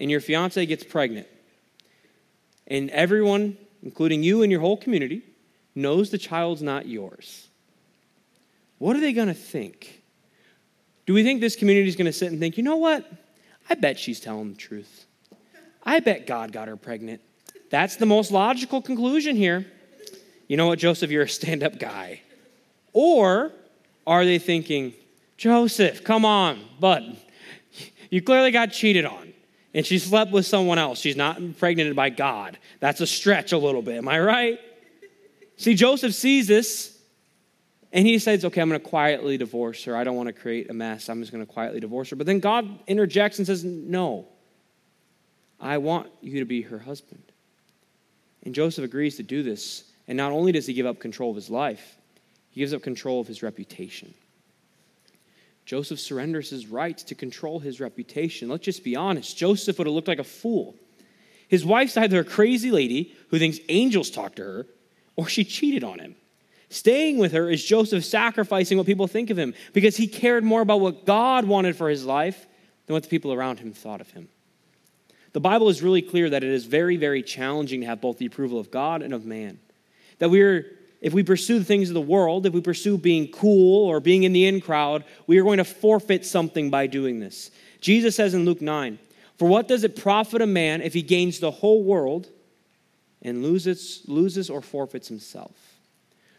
and 0.00 0.10
your 0.10 0.20
fiance 0.20 0.64
gets 0.64 0.82
pregnant. 0.82 1.26
And 2.66 2.90
everyone, 2.90 3.56
including 3.82 4.22
you 4.22 4.42
and 4.42 4.50
your 4.50 4.60
whole 4.60 4.76
community, 4.76 5.22
knows 5.74 6.10
the 6.10 6.18
child's 6.18 6.62
not 6.62 6.86
yours. 6.86 7.48
What 8.78 8.96
are 8.96 9.00
they 9.00 9.12
going 9.12 9.28
to 9.28 9.34
think? 9.34 10.02
Do 11.06 11.14
we 11.14 11.22
think 11.22 11.40
this 11.40 11.56
community 11.56 11.88
is 11.88 11.96
going 11.96 12.06
to 12.06 12.12
sit 12.12 12.30
and 12.30 12.40
think, 12.40 12.56
you 12.56 12.62
know 12.62 12.76
what? 12.76 13.10
I 13.68 13.74
bet 13.74 13.98
she's 13.98 14.20
telling 14.20 14.50
the 14.50 14.56
truth. 14.56 15.06
I 15.82 16.00
bet 16.00 16.26
God 16.26 16.52
got 16.52 16.68
her 16.68 16.76
pregnant. 16.76 17.20
That's 17.70 17.96
the 17.96 18.06
most 18.06 18.30
logical 18.30 18.82
conclusion 18.82 19.34
here. 19.34 19.66
You 20.46 20.56
know 20.56 20.66
what, 20.66 20.78
Joseph, 20.78 21.10
you're 21.10 21.22
a 21.22 21.28
stand 21.28 21.62
up 21.62 21.78
guy. 21.78 22.20
Or 22.92 23.52
are 24.06 24.24
they 24.24 24.38
thinking, 24.38 24.94
Joseph, 25.36 26.04
come 26.04 26.24
on, 26.24 26.62
bud, 26.78 27.16
you 28.10 28.20
clearly 28.20 28.50
got 28.50 28.72
cheated 28.72 29.04
on 29.04 29.31
and 29.74 29.86
she 29.86 29.98
slept 29.98 30.32
with 30.32 30.46
someone 30.46 30.78
else. 30.78 30.98
She's 30.98 31.16
not 31.16 31.38
impregnated 31.38 31.96
by 31.96 32.10
God. 32.10 32.58
That's 32.80 33.00
a 33.00 33.06
stretch 33.06 33.52
a 33.52 33.58
little 33.58 33.82
bit. 33.82 33.96
Am 33.96 34.08
I 34.08 34.20
right? 34.20 34.60
See, 35.56 35.74
Joseph 35.74 36.14
sees 36.14 36.46
this 36.46 36.98
and 37.92 38.06
he 38.06 38.18
says, 38.18 38.44
Okay, 38.44 38.60
I'm 38.60 38.68
going 38.68 38.80
to 38.80 38.86
quietly 38.86 39.38
divorce 39.38 39.84
her. 39.84 39.96
I 39.96 40.04
don't 40.04 40.16
want 40.16 40.26
to 40.26 40.32
create 40.32 40.70
a 40.70 40.74
mess. 40.74 41.08
I'm 41.08 41.20
just 41.20 41.32
going 41.32 41.44
to 41.44 41.50
quietly 41.50 41.80
divorce 41.80 42.10
her. 42.10 42.16
But 42.16 42.26
then 42.26 42.40
God 42.40 42.80
interjects 42.86 43.38
and 43.38 43.46
says, 43.46 43.64
No, 43.64 44.26
I 45.60 45.78
want 45.78 46.08
you 46.20 46.40
to 46.40 46.44
be 46.44 46.62
her 46.62 46.78
husband. 46.78 47.22
And 48.44 48.54
Joseph 48.54 48.84
agrees 48.84 49.16
to 49.16 49.22
do 49.22 49.42
this. 49.42 49.84
And 50.08 50.16
not 50.16 50.32
only 50.32 50.52
does 50.52 50.66
he 50.66 50.74
give 50.74 50.86
up 50.86 50.98
control 50.98 51.30
of 51.30 51.36
his 51.36 51.48
life, 51.48 51.96
he 52.50 52.60
gives 52.60 52.74
up 52.74 52.82
control 52.82 53.20
of 53.20 53.28
his 53.28 53.42
reputation. 53.42 54.12
Joseph 55.64 56.00
surrenders 56.00 56.50
his 56.50 56.66
rights 56.66 57.02
to 57.04 57.14
control 57.14 57.60
his 57.60 57.80
reputation. 57.80 58.48
Let's 58.48 58.64
just 58.64 58.84
be 58.84 58.96
honest 58.96 59.36
Joseph 59.36 59.78
would 59.78 59.86
have 59.86 59.94
looked 59.94 60.08
like 60.08 60.18
a 60.18 60.24
fool. 60.24 60.74
His 61.48 61.64
wife's 61.64 61.96
either 61.96 62.20
a 62.20 62.24
crazy 62.24 62.70
lady 62.70 63.14
who 63.28 63.38
thinks 63.38 63.58
angels 63.68 64.10
talk 64.10 64.36
to 64.36 64.42
her, 64.42 64.66
or 65.16 65.28
she 65.28 65.44
cheated 65.44 65.84
on 65.84 65.98
him. 65.98 66.16
Staying 66.70 67.18
with 67.18 67.32
her 67.32 67.50
is 67.50 67.62
Joseph 67.62 68.02
sacrificing 68.02 68.78
what 68.78 68.86
people 68.86 69.06
think 69.06 69.28
of 69.28 69.38
him 69.38 69.52
because 69.74 69.98
he 69.98 70.06
cared 70.06 70.42
more 70.42 70.62
about 70.62 70.80
what 70.80 71.04
God 71.04 71.44
wanted 71.44 71.76
for 71.76 71.90
his 71.90 72.06
life 72.06 72.46
than 72.86 72.94
what 72.94 73.02
the 73.02 73.10
people 73.10 73.32
around 73.32 73.60
him 73.60 73.74
thought 73.74 74.00
of 74.00 74.10
him. 74.12 74.28
The 75.34 75.40
Bible 75.40 75.68
is 75.68 75.82
really 75.82 76.00
clear 76.00 76.30
that 76.30 76.42
it 76.42 76.50
is 76.50 76.64
very, 76.64 76.96
very 76.96 77.22
challenging 77.22 77.82
to 77.82 77.86
have 77.86 78.00
both 78.00 78.18
the 78.18 78.26
approval 78.26 78.58
of 78.58 78.70
God 78.70 79.02
and 79.02 79.12
of 79.12 79.26
man. 79.26 79.58
That 80.18 80.30
we're, 80.30 80.66
if 81.02 81.12
we 81.12 81.24
pursue 81.24 81.58
the 81.58 81.64
things 81.64 81.90
of 81.90 81.94
the 81.94 82.00
world, 82.00 82.46
if 82.46 82.54
we 82.54 82.60
pursue 82.60 82.96
being 82.96 83.26
cool 83.28 83.88
or 83.88 83.98
being 83.98 84.22
in 84.22 84.32
the 84.32 84.46
in 84.46 84.60
crowd, 84.60 85.04
we 85.26 85.36
are 85.36 85.42
going 85.42 85.58
to 85.58 85.64
forfeit 85.64 86.24
something 86.24 86.70
by 86.70 86.86
doing 86.86 87.18
this. 87.18 87.50
Jesus 87.80 88.14
says 88.14 88.34
in 88.34 88.44
Luke 88.44 88.62
9, 88.62 89.00
For 89.36 89.48
what 89.48 89.66
does 89.66 89.82
it 89.82 89.96
profit 89.96 90.40
a 90.40 90.46
man 90.46 90.80
if 90.80 90.94
he 90.94 91.02
gains 91.02 91.40
the 91.40 91.50
whole 91.50 91.82
world 91.82 92.28
and 93.20 93.42
loses, 93.42 94.02
loses 94.06 94.48
or 94.48 94.62
forfeits 94.62 95.08
himself? 95.08 95.56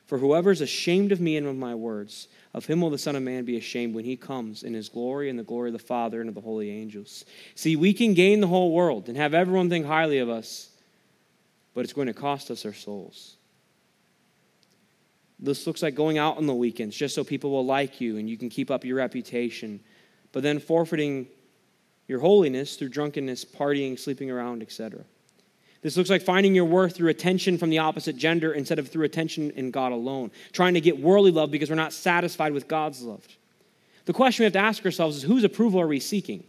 For 0.06 0.17
whoever 0.17 0.52
is 0.52 0.62
ashamed 0.62 1.12
of 1.12 1.19
me 1.19 1.36
and 1.36 1.45
of 1.45 1.58
my 1.58 1.76
words, 1.76 2.30
of 2.54 2.65
him 2.65 2.80
will 2.80 2.89
the 2.89 2.97
Son 2.97 3.17
of 3.17 3.23
Man 3.23 3.43
be 3.43 3.58
ashamed 3.58 3.93
when 3.93 4.06
he 4.06 4.15
comes 4.15 4.63
in 4.63 4.73
his 4.73 4.88
glory 4.88 5.30
and 5.30 5.38
the 5.38 5.43
glory 5.43 5.69
of 5.69 5.73
the 5.73 5.80
Father 5.80 6.21
and 6.21 6.30
of 6.30 6.36
the 6.36 6.41
holy 6.41 6.69
angels. 6.69 7.26
See, 7.56 7.76
we 7.76 7.91
can 7.93 8.13
gain 8.13 8.39
the 8.39 8.47
whole 8.47 8.71
world 8.71 9.10
and 9.10 9.17
have 9.17 9.34
everyone 9.34 9.69
think 9.69 9.86
highly 9.86 10.19
of 10.19 10.30
us, 10.30 10.69
but 11.73 11.84
it's 11.84 11.93
going 11.93 12.08
to 12.08 12.13
cost 12.13 12.49
us 12.49 12.65
our 12.65 12.73
souls. 12.73 13.36
This 15.43 15.67
looks 15.67 15.84
like 15.84 15.93
going 15.93 16.17
out 16.17 16.38
on 16.38 16.47
the 16.47 16.53
weekends 16.53 16.95
just 16.95 17.13
so 17.13 17.23
people 17.25 17.51
will 17.51 17.65
like 17.65 17.99
you 17.99 18.17
and 18.17 18.29
you 18.29 18.38
can 18.38 18.49
keep 18.49 18.71
up 18.71 18.86
your 18.86 18.95
reputation, 18.95 19.82
but 20.32 20.41
then 20.41 20.58
forfeiting 20.58 21.27
your 22.08 22.19
holiness 22.19 22.77
through 22.77 22.89
drunkenness, 22.89 23.43
partying, 23.43 23.99
sleeping 23.99 24.32
around, 24.32 24.62
etc. 24.62 25.03
This 25.82 25.97
looks 25.97 26.10
like 26.10 26.21
finding 26.21 26.56
your 26.56 26.63
worth 26.63 26.95
through 26.95 27.10
attention 27.10 27.58
from 27.58 27.69
the 27.69 27.79
opposite 27.79 28.15
gender 28.15 28.53
instead 28.53 28.79
of 28.79 28.88
through 28.88 29.03
attention 29.03 29.51
in 29.51 29.69
God 29.69 29.91
alone. 29.91 30.32
Trying 30.53 30.75
to 30.75 30.82
get 30.82 30.97
worldly 30.97 31.32
love 31.32 31.51
because 31.51 31.69
we're 31.69 31.75
not 31.75 31.91
satisfied 31.91 32.53
with 32.53 32.69
God's 32.69 33.01
love. 33.01 33.27
The 34.06 34.13
question 34.13 34.43
we 34.43 34.45
have 34.45 34.53
to 34.53 34.60
ask 34.60 34.86
ourselves 34.86 35.17
is 35.17 35.23
whose 35.23 35.43
approval 35.43 35.82
are 35.82 35.88
we 35.88 35.99
seeking? 35.99 36.45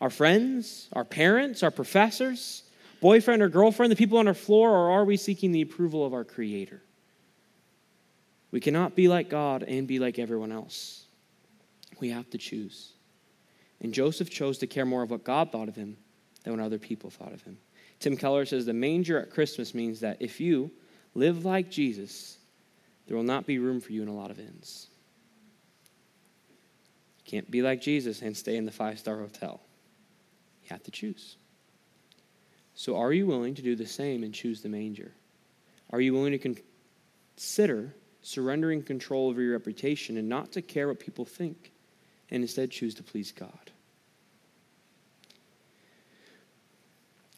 Our 0.00 0.08
friends, 0.08 0.88
our 0.94 1.04
parents, 1.04 1.62
our 1.62 1.70
professors, 1.70 2.62
boyfriend 3.02 3.42
or 3.42 3.50
girlfriend, 3.50 3.92
the 3.92 3.96
people 3.96 4.16
on 4.16 4.26
our 4.26 4.34
floor, 4.34 4.70
or 4.70 4.90
are 4.90 5.04
we 5.04 5.18
seeking 5.18 5.52
the 5.52 5.60
approval 5.60 6.06
of 6.06 6.14
our 6.14 6.24
Creator? 6.24 6.80
We 8.52 8.60
cannot 8.60 8.94
be 8.94 9.08
like 9.08 9.28
God 9.28 9.64
and 9.64 9.88
be 9.88 9.98
like 9.98 10.18
everyone 10.18 10.52
else. 10.52 11.06
We 11.98 12.10
have 12.10 12.30
to 12.30 12.38
choose. 12.38 12.92
And 13.80 13.92
Joseph 13.92 14.30
chose 14.30 14.58
to 14.58 14.68
care 14.68 14.86
more 14.86 15.02
of 15.02 15.10
what 15.10 15.24
God 15.24 15.50
thought 15.50 15.68
of 15.68 15.74
him 15.74 15.96
than 16.44 16.54
what 16.54 16.64
other 16.64 16.78
people 16.78 17.10
thought 17.10 17.32
of 17.32 17.42
him. 17.42 17.58
Tim 17.98 18.16
Keller 18.16 18.44
says 18.44 18.66
the 18.66 18.72
manger 18.72 19.20
at 19.20 19.30
Christmas 19.30 19.74
means 19.74 20.00
that 20.00 20.18
if 20.20 20.40
you 20.40 20.70
live 21.14 21.44
like 21.44 21.70
Jesus, 21.70 22.38
there 23.06 23.16
will 23.16 23.24
not 23.24 23.46
be 23.46 23.58
room 23.58 23.80
for 23.80 23.92
you 23.92 24.02
in 24.02 24.08
a 24.08 24.14
lot 24.14 24.30
of 24.30 24.38
inns. 24.38 24.88
You 27.18 27.30
can't 27.30 27.50
be 27.50 27.62
like 27.62 27.80
Jesus 27.80 28.22
and 28.22 28.36
stay 28.36 28.56
in 28.56 28.66
the 28.66 28.72
five 28.72 28.98
star 28.98 29.18
hotel. 29.18 29.60
You 30.62 30.68
have 30.70 30.82
to 30.84 30.90
choose. 30.90 31.36
So, 32.74 32.96
are 32.96 33.12
you 33.12 33.26
willing 33.26 33.54
to 33.54 33.62
do 33.62 33.76
the 33.76 33.86
same 33.86 34.24
and 34.24 34.32
choose 34.32 34.62
the 34.62 34.68
manger? 34.68 35.12
Are 35.90 36.00
you 36.00 36.12
willing 36.12 36.38
to 36.38 36.54
consider 37.36 37.94
surrendering 38.22 38.82
control 38.82 39.28
over 39.28 39.42
your 39.42 39.52
reputation 39.52 40.16
and 40.16 40.28
not 40.28 40.52
to 40.52 40.62
care 40.62 40.88
what 40.88 40.98
people 40.98 41.24
think 41.24 41.72
and 42.30 42.42
instead 42.42 42.70
choose 42.70 42.94
to 42.94 43.02
please 43.02 43.32
God? 43.32 43.70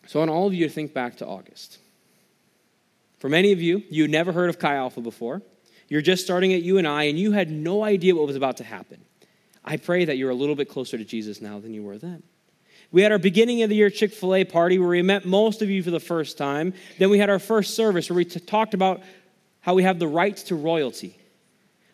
So 0.07 0.18
I 0.18 0.23
want 0.23 0.31
all 0.31 0.47
of 0.47 0.55
you 0.55 0.66
to 0.66 0.73
think 0.73 0.92
back 0.92 1.16
to 1.16 1.27
August. 1.27 1.79
For 3.18 3.29
many 3.29 3.53
of 3.53 3.61
you, 3.61 3.83
you 3.88 4.07
never 4.07 4.33
heard 4.33 4.51
of 4.51 4.59
Chi 4.59 4.75
Alpha 4.75 5.01
before. 5.01 5.40
You're 5.88 6.03
just 6.03 6.25
starting 6.25 6.53
at 6.53 6.62
UNI, 6.62 7.09
and 7.09 7.18
you 7.18 7.33
had 7.33 7.51
no 7.51 7.83
idea 7.83 8.14
what 8.14 8.27
was 8.27 8.37
about 8.37 8.59
to 8.59 8.64
happen. 8.64 9.01
I 9.64 9.79
pray 9.79 10.05
that 10.05 10.18
you're 10.18 10.31
a 10.31 10.35
little 10.35 10.55
bit 10.55 10.68
closer 10.68 10.99
to 10.99 11.05
Jesus 11.05 11.40
now 11.40 11.59
than 11.59 11.73
you 11.73 11.83
were 11.83 11.99
then. 11.99 12.23
We 12.92 13.03
had 13.03 13.12
our 13.12 13.18
beginning 13.18 13.62
of 13.62 13.70
the 13.70 13.77
year 13.77 13.90
Chick 13.90 14.12
fil 14.12 14.35
A 14.35 14.44
party 14.44 14.79
where 14.79 14.88
we 14.88 15.03
met 15.03 15.25
most 15.25 15.62
of 15.62 15.70
you 15.70 15.83
for 15.83 15.90
the 15.90 16.01
first 16.01 16.38
time. 16.38 16.75
Then 16.99 17.11
we 17.11 17.18
had 17.18 17.31
our 17.31 17.38
first 17.38 17.75
service 17.75 18.09
where 18.09 18.16
we 18.16 18.25
t- 18.25 18.38
talked 18.40 18.75
about 18.75 19.03
how 19.64 19.72
we 19.72 19.83
have 19.83 19.98
the 19.98 20.07
right 20.07 20.37
to 20.37 20.55
royalty. 20.55 21.16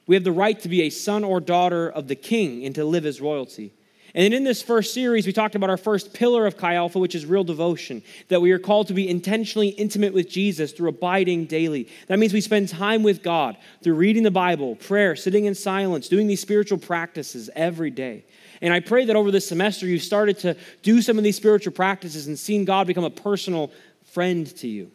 We 0.09 0.16
have 0.16 0.24
the 0.24 0.33
right 0.33 0.59
to 0.61 0.68
be 0.68 0.83
a 0.83 0.90
son 0.90 1.22
or 1.22 1.38
daughter 1.38 1.88
of 1.88 2.09
the 2.09 2.16
king 2.16 2.66
and 2.66 2.74
to 2.74 2.85
live 2.85 3.06
as 3.06 3.20
royalty. 3.20 3.72
And 4.12 4.35
in 4.35 4.42
this 4.42 4.61
first 4.61 4.92
series, 4.92 5.24
we 5.24 5.33
talked 5.33 5.54
about 5.54 5.70
our 5.70 5.76
first 5.76 6.12
pillar 6.12 6.46
of 6.46 6.56
Chi 6.56 6.74
Alpha, 6.74 6.98
which 6.98 7.14
is 7.14 7.24
real 7.24 7.44
devotion, 7.44 8.02
that 8.26 8.40
we 8.40 8.50
are 8.50 8.59
called 8.59 8.88
to 8.88 8.92
be 8.92 9.09
intentionally 9.09 9.68
intimate 9.68 10.12
with 10.12 10.28
Jesus 10.28 10.72
through 10.72 10.88
abiding 10.88 11.44
daily. 11.44 11.88
That 12.09 12.18
means 12.18 12.33
we 12.33 12.40
spend 12.40 12.68
time 12.68 13.04
with 13.04 13.22
God 13.22 13.56
through 13.85 13.94
reading 13.94 14.24
the 14.24 14.33
Bible, 14.33 14.74
prayer, 14.74 15.14
sitting 15.14 15.44
in 15.44 15.54
silence, 15.54 16.09
doing 16.09 16.26
these 16.26 16.40
spiritual 16.40 16.78
practices 16.78 17.48
every 17.54 17.90
day. 17.92 18.24
And 18.61 18.74
I 18.74 18.80
pray 18.80 19.04
that 19.04 19.14
over 19.14 19.30
this 19.30 19.46
semester, 19.46 19.87
you've 19.87 20.02
started 20.02 20.40
to 20.40 20.56
do 20.83 21.02
some 21.02 21.18
of 21.18 21.22
these 21.22 21.37
spiritual 21.37 21.72
practices 21.72 22.26
and 22.26 22.37
seen 22.37 22.64
God 22.64 22.88
become 22.88 23.04
a 23.04 23.11
personal 23.11 23.70
friend 24.02 24.44
to 24.56 24.66
you. 24.66 24.90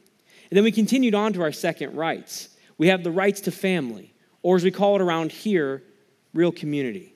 And 0.50 0.58
then 0.58 0.66
we 0.66 0.74
continued 0.74 1.16
on 1.16 1.32
to 1.34 1.42
our 1.42 1.54
second 1.54 1.96
rights. 1.96 2.50
We 2.78 2.88
have 2.88 3.04
the 3.04 3.12
rights 3.12 3.42
to 3.42 3.52
family, 3.52 4.14
or 4.42 4.56
as 4.56 4.64
we 4.64 4.72
call 4.72 4.96
it 4.96 5.02
around 5.02 5.32
here, 5.32 5.84
real 6.34 6.52
community. 6.52 7.14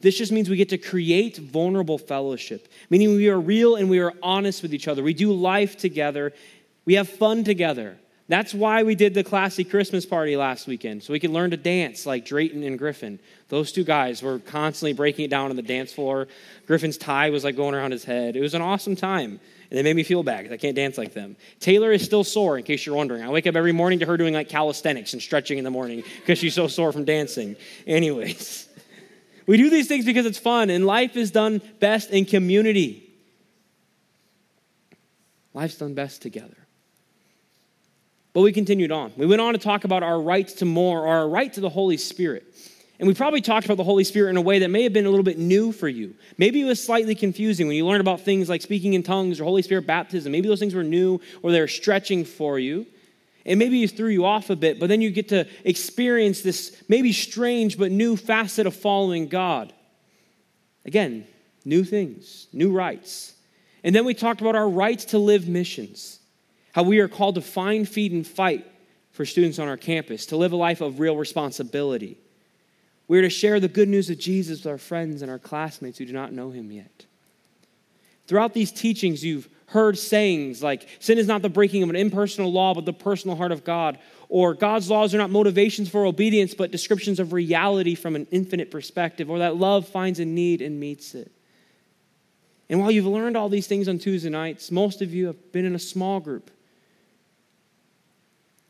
This 0.00 0.18
just 0.18 0.32
means 0.32 0.50
we 0.50 0.56
get 0.56 0.70
to 0.70 0.78
create 0.78 1.36
vulnerable 1.36 1.96
fellowship, 1.96 2.66
meaning 2.90 3.14
we 3.14 3.28
are 3.28 3.38
real 3.38 3.76
and 3.76 3.88
we 3.88 4.00
are 4.00 4.12
honest 4.22 4.62
with 4.62 4.74
each 4.74 4.88
other. 4.88 5.02
We 5.02 5.14
do 5.14 5.32
life 5.32 5.76
together, 5.76 6.32
we 6.84 6.94
have 6.94 7.08
fun 7.08 7.44
together. 7.44 7.98
That's 8.28 8.54
why 8.54 8.82
we 8.82 8.94
did 8.94 9.14
the 9.14 9.24
classy 9.24 9.62
Christmas 9.62 10.06
party 10.06 10.36
last 10.36 10.66
weekend, 10.66 11.02
so 11.02 11.12
we 11.12 11.20
could 11.20 11.30
learn 11.30 11.50
to 11.50 11.56
dance 11.56 12.06
like 12.06 12.24
Drayton 12.24 12.62
and 12.62 12.78
Griffin. 12.78 13.20
Those 13.48 13.72
two 13.72 13.84
guys 13.84 14.22
were 14.22 14.38
constantly 14.38 14.92
breaking 14.92 15.26
it 15.26 15.28
down 15.28 15.50
on 15.50 15.56
the 15.56 15.62
dance 15.62 15.92
floor. 15.92 16.28
Griffin's 16.66 16.96
tie 16.96 17.30
was 17.30 17.44
like 17.44 17.56
going 17.56 17.74
around 17.74 17.90
his 17.90 18.04
head. 18.04 18.34
It 18.34 18.40
was 18.40 18.54
an 18.54 18.62
awesome 18.62 18.96
time, 18.96 19.38
and 19.72 19.78
it 19.78 19.84
made 19.84 19.96
me 19.96 20.02
feel 20.02 20.22
bad 20.22 20.42
because 20.42 20.52
I 20.52 20.58
can't 20.58 20.76
dance 20.76 20.98
like 20.98 21.14
them. 21.14 21.34
Taylor 21.58 21.92
is 21.92 22.04
still 22.04 22.24
sore, 22.24 22.58
in 22.58 22.64
case 22.64 22.84
you're 22.84 22.94
wondering. 22.94 23.22
I 23.22 23.30
wake 23.30 23.46
up 23.46 23.56
every 23.56 23.72
morning 23.72 24.00
to 24.00 24.06
her 24.06 24.18
doing 24.18 24.34
like 24.34 24.50
calisthenics 24.50 25.14
and 25.14 25.22
stretching 25.22 25.56
in 25.56 25.64
the 25.64 25.70
morning 25.70 26.02
because 26.20 26.38
she's 26.38 26.54
so 26.54 26.68
sore 26.68 26.92
from 26.92 27.06
dancing. 27.06 27.56
Anyways. 27.86 28.68
We 29.44 29.56
do 29.56 29.70
these 29.70 29.88
things 29.88 30.04
because 30.04 30.24
it's 30.24 30.38
fun, 30.38 30.70
and 30.70 30.86
life 30.86 31.16
is 31.16 31.32
done 31.32 31.60
best 31.80 32.10
in 32.10 32.26
community. 32.26 33.12
Life's 35.52 35.78
done 35.78 35.94
best 35.94 36.22
together. 36.22 36.56
But 38.34 38.42
we 38.42 38.52
continued 38.52 38.92
on. 38.92 39.12
We 39.16 39.26
went 39.26 39.40
on 39.40 39.54
to 39.54 39.58
talk 39.58 39.82
about 39.82 40.04
our 40.04 40.20
rights 40.20 40.52
to 40.54 40.64
more, 40.64 41.00
or 41.00 41.08
our 41.08 41.28
right 41.28 41.52
to 41.54 41.60
the 41.60 41.68
Holy 41.68 41.96
Spirit. 41.96 42.44
And 43.02 43.08
we 43.08 43.14
probably 43.14 43.40
talked 43.40 43.64
about 43.64 43.78
the 43.78 43.82
Holy 43.82 44.04
Spirit 44.04 44.30
in 44.30 44.36
a 44.36 44.40
way 44.40 44.60
that 44.60 44.68
may 44.68 44.84
have 44.84 44.92
been 44.92 45.06
a 45.06 45.10
little 45.10 45.24
bit 45.24 45.36
new 45.36 45.72
for 45.72 45.88
you. 45.88 46.14
Maybe 46.38 46.60
it 46.60 46.66
was 46.66 46.80
slightly 46.80 47.16
confusing 47.16 47.66
when 47.66 47.74
you 47.74 47.84
learned 47.84 48.00
about 48.00 48.20
things 48.20 48.48
like 48.48 48.62
speaking 48.62 48.94
in 48.94 49.02
tongues 49.02 49.40
or 49.40 49.44
Holy 49.44 49.62
Spirit 49.62 49.88
baptism. 49.88 50.30
Maybe 50.30 50.46
those 50.46 50.60
things 50.60 50.72
were 50.72 50.84
new 50.84 51.20
or 51.42 51.50
they 51.50 51.58
were 51.58 51.66
stretching 51.66 52.24
for 52.24 52.60
you. 52.60 52.86
And 53.44 53.58
maybe 53.58 53.82
it 53.82 53.96
threw 53.96 54.10
you 54.10 54.24
off 54.24 54.50
a 54.50 54.54
bit, 54.54 54.78
but 54.78 54.88
then 54.88 55.00
you 55.00 55.10
get 55.10 55.30
to 55.30 55.48
experience 55.64 56.42
this 56.42 56.80
maybe 56.88 57.12
strange 57.12 57.76
but 57.76 57.90
new 57.90 58.16
facet 58.16 58.68
of 58.68 58.76
following 58.76 59.26
God. 59.26 59.72
Again, 60.84 61.26
new 61.64 61.82
things, 61.82 62.46
new 62.52 62.70
rights. 62.70 63.34
And 63.82 63.96
then 63.96 64.04
we 64.04 64.14
talked 64.14 64.40
about 64.40 64.54
our 64.54 64.68
rights 64.68 65.06
to 65.06 65.18
live 65.18 65.48
missions, 65.48 66.20
how 66.70 66.84
we 66.84 67.00
are 67.00 67.08
called 67.08 67.34
to 67.34 67.40
find, 67.40 67.88
feed, 67.88 68.12
and 68.12 68.24
fight 68.24 68.64
for 69.10 69.24
students 69.24 69.58
on 69.58 69.66
our 69.66 69.76
campus, 69.76 70.26
to 70.26 70.36
live 70.36 70.52
a 70.52 70.56
life 70.56 70.80
of 70.80 71.00
real 71.00 71.16
responsibility. 71.16 72.16
We're 73.08 73.22
to 73.22 73.30
share 73.30 73.60
the 73.60 73.68
good 73.68 73.88
news 73.88 74.10
of 74.10 74.18
Jesus 74.18 74.60
with 74.60 74.70
our 74.70 74.78
friends 74.78 75.22
and 75.22 75.30
our 75.30 75.38
classmates 75.38 75.98
who 75.98 76.06
do 76.06 76.12
not 76.12 76.32
know 76.32 76.50
him 76.50 76.70
yet. 76.72 77.06
Throughout 78.26 78.54
these 78.54 78.72
teachings, 78.72 79.24
you've 79.24 79.48
heard 79.66 79.98
sayings 79.98 80.62
like, 80.62 80.88
sin 81.00 81.18
is 81.18 81.26
not 81.26 81.42
the 81.42 81.48
breaking 81.48 81.82
of 81.82 81.90
an 81.90 81.96
impersonal 81.96 82.52
law, 82.52 82.74
but 82.74 82.84
the 82.84 82.92
personal 82.92 83.36
heart 83.36 83.52
of 83.52 83.64
God. 83.64 83.98
Or 84.28 84.54
God's 84.54 84.88
laws 84.88 85.14
are 85.14 85.18
not 85.18 85.30
motivations 85.30 85.88
for 85.88 86.06
obedience, 86.06 86.54
but 86.54 86.70
descriptions 86.70 87.18
of 87.18 87.32
reality 87.32 87.94
from 87.94 88.16
an 88.16 88.26
infinite 88.30 88.70
perspective. 88.70 89.28
Or 89.28 89.40
that 89.40 89.56
love 89.56 89.88
finds 89.88 90.20
a 90.20 90.24
need 90.24 90.62
and 90.62 90.78
meets 90.78 91.14
it. 91.14 91.32
And 92.70 92.80
while 92.80 92.90
you've 92.90 93.06
learned 93.06 93.36
all 93.36 93.50
these 93.50 93.66
things 93.66 93.88
on 93.88 93.98
Tuesday 93.98 94.30
nights, 94.30 94.70
most 94.70 95.02
of 95.02 95.12
you 95.12 95.26
have 95.26 95.52
been 95.52 95.66
in 95.66 95.74
a 95.74 95.80
small 95.80 96.20
group. 96.20 96.50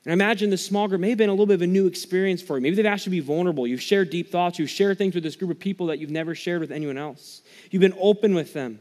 And 0.05 0.11
I 0.11 0.15
imagine 0.15 0.51
this 0.51 0.65
small 0.65 0.89
group 0.89 1.01
may 1.01 1.11
have 1.11 1.19
been 1.19 1.29
a 1.29 1.33
little 1.33 1.47
bit 1.47 1.55
of 1.55 1.63
a 1.63 1.67
new 1.67 1.87
experience 1.87 2.43
for 2.43 2.57
you. 2.57 2.63
Maybe 2.63 2.75
they've 2.75 2.87
asked 2.87 3.07
you 3.07 3.11
to 3.11 3.17
be 3.17 3.21
vulnerable. 3.21 3.67
You've 3.67 3.83
shared 3.83 4.11
deep 4.11 4.31
thoughts. 4.31 4.59
You've 4.59 4.71
shared 4.71 4.99
things 4.99 5.15
with 5.15 5.23
this 5.23 5.37
group 5.37 5.51
of 5.51 5.61
people 5.61 5.87
that 5.87 5.99
you've 5.99 6.11
never 6.11 6.35
shared 6.35 6.61
with 6.61 6.73
anyone 6.73 6.99
else. 6.99 7.43
You've 7.71 7.83
been 7.83 7.97
open 8.01 8.35
with 8.35 8.53
them 8.53 8.81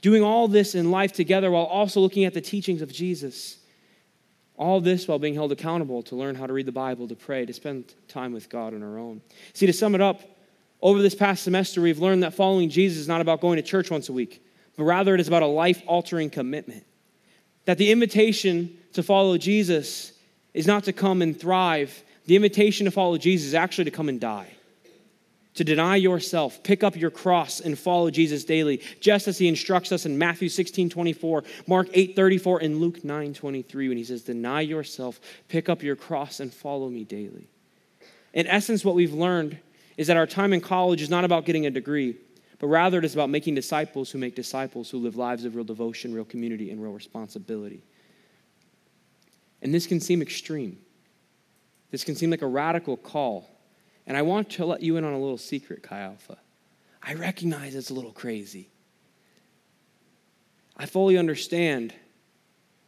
doing 0.00 0.22
all 0.22 0.48
this 0.48 0.74
in 0.74 0.90
life 0.90 1.12
together 1.12 1.50
while 1.50 1.64
also 1.64 2.00
looking 2.00 2.24
at 2.24 2.34
the 2.34 2.40
teachings 2.40 2.82
of 2.82 2.92
Jesus. 2.92 3.58
All 4.56 4.80
this 4.80 5.06
while 5.06 5.20
being 5.20 5.34
held 5.34 5.52
accountable 5.52 6.02
to 6.04 6.16
learn 6.16 6.34
how 6.34 6.46
to 6.46 6.52
read 6.52 6.66
the 6.66 6.72
Bible, 6.72 7.06
to 7.08 7.14
pray, 7.14 7.46
to 7.46 7.52
spend 7.52 7.94
time 8.08 8.32
with 8.32 8.48
God 8.48 8.74
on 8.74 8.82
our 8.82 8.98
own. 8.98 9.20
See, 9.52 9.66
to 9.66 9.72
sum 9.72 9.94
it 9.94 10.00
up, 10.00 10.20
over 10.80 11.02
this 11.02 11.14
past 11.14 11.42
semester, 11.42 11.80
we've 11.80 11.98
learned 11.98 12.22
that 12.22 12.34
following 12.34 12.68
Jesus 12.68 12.98
is 12.98 13.08
not 13.08 13.20
about 13.20 13.40
going 13.40 13.56
to 13.56 13.62
church 13.62 13.90
once 13.90 14.08
a 14.08 14.12
week, 14.12 14.44
but 14.76 14.84
rather 14.84 15.14
it 15.14 15.20
is 15.20 15.28
about 15.28 15.42
a 15.42 15.46
life 15.46 15.82
altering 15.86 16.30
commitment. 16.30 16.84
That 17.64 17.78
the 17.78 17.90
invitation 17.90 18.76
to 18.92 19.02
follow 19.02 19.38
Jesus 19.38 20.12
is 20.58 20.66
not 20.66 20.84
to 20.84 20.92
come 20.92 21.22
and 21.22 21.38
thrive, 21.38 22.02
the 22.26 22.36
invitation 22.36 22.84
to 22.84 22.90
follow 22.90 23.16
Jesus 23.16 23.48
is 23.48 23.54
actually 23.54 23.84
to 23.84 23.90
come 23.90 24.08
and 24.08 24.20
die 24.20 24.50
to 25.58 25.64
deny 25.64 25.96
yourself, 25.96 26.62
pick 26.62 26.84
up 26.84 26.94
your 26.94 27.10
cross, 27.10 27.58
and 27.58 27.76
follow 27.76 28.12
Jesus 28.12 28.44
daily, 28.44 28.80
just 29.00 29.26
as 29.26 29.38
he 29.38 29.48
instructs 29.48 29.90
us 29.90 30.06
in 30.06 30.16
Matthew 30.16 30.48
16 30.48 30.88
24, 30.88 31.42
Mark 31.66 31.88
8 31.92 32.14
34, 32.14 32.60
and 32.60 32.78
Luke 32.78 33.02
9 33.02 33.34
23, 33.34 33.88
when 33.88 33.96
he 33.96 34.04
says, 34.04 34.22
Deny 34.22 34.60
yourself, 34.60 35.18
pick 35.48 35.68
up 35.68 35.82
your 35.82 35.96
cross, 35.96 36.38
and 36.38 36.54
follow 36.54 36.88
me 36.88 37.02
daily. 37.02 37.48
In 38.32 38.46
essence, 38.46 38.84
what 38.84 38.94
we've 38.94 39.12
learned 39.12 39.58
is 39.96 40.06
that 40.06 40.16
our 40.16 40.28
time 40.28 40.52
in 40.52 40.60
college 40.60 41.02
is 41.02 41.10
not 41.10 41.24
about 41.24 41.44
getting 41.44 41.66
a 41.66 41.72
degree, 41.72 42.16
but 42.60 42.68
rather 42.68 42.98
it 42.98 43.04
is 43.04 43.14
about 43.14 43.28
making 43.28 43.56
disciples 43.56 44.12
who 44.12 44.18
make 44.18 44.36
disciples 44.36 44.88
who 44.90 44.98
live 44.98 45.16
lives 45.16 45.44
of 45.44 45.56
real 45.56 45.64
devotion, 45.64 46.14
real 46.14 46.24
community, 46.24 46.70
and 46.70 46.80
real 46.80 46.92
responsibility. 46.92 47.82
And 49.62 49.74
this 49.74 49.86
can 49.86 50.00
seem 50.00 50.22
extreme. 50.22 50.78
This 51.90 52.04
can 52.04 52.14
seem 52.14 52.30
like 52.30 52.42
a 52.42 52.46
radical 52.46 52.96
call. 52.96 53.50
And 54.06 54.16
I 54.16 54.22
want 54.22 54.50
to 54.50 54.64
let 54.64 54.82
you 54.82 54.96
in 54.96 55.04
on 55.04 55.12
a 55.12 55.18
little 55.18 55.38
secret, 55.38 55.82
Chi 55.82 55.98
Alpha. 55.98 56.38
I 57.02 57.14
recognize 57.14 57.74
it's 57.74 57.90
a 57.90 57.94
little 57.94 58.12
crazy. 58.12 58.70
I 60.76 60.86
fully 60.86 61.18
understand 61.18 61.92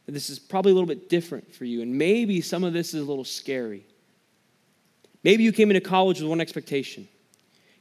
that 0.07 0.13
this 0.13 0.31
is 0.31 0.39
probably 0.39 0.73
a 0.73 0.75
little 0.75 0.87
bit 0.87 1.09
different 1.09 1.55
for 1.55 1.65
you, 1.65 1.83
and 1.83 1.97
maybe 1.97 2.41
some 2.41 2.65
of 2.65 2.73
this 2.73 2.95
is 2.95 3.03
a 3.03 3.05
little 3.05 3.25
scary. 3.25 3.87
Maybe 5.23 5.43
you 5.43 5.53
came 5.53 5.71
into 5.71 5.81
college 5.81 6.21
with 6.21 6.29
one 6.29 6.41
expectation. 6.41 7.09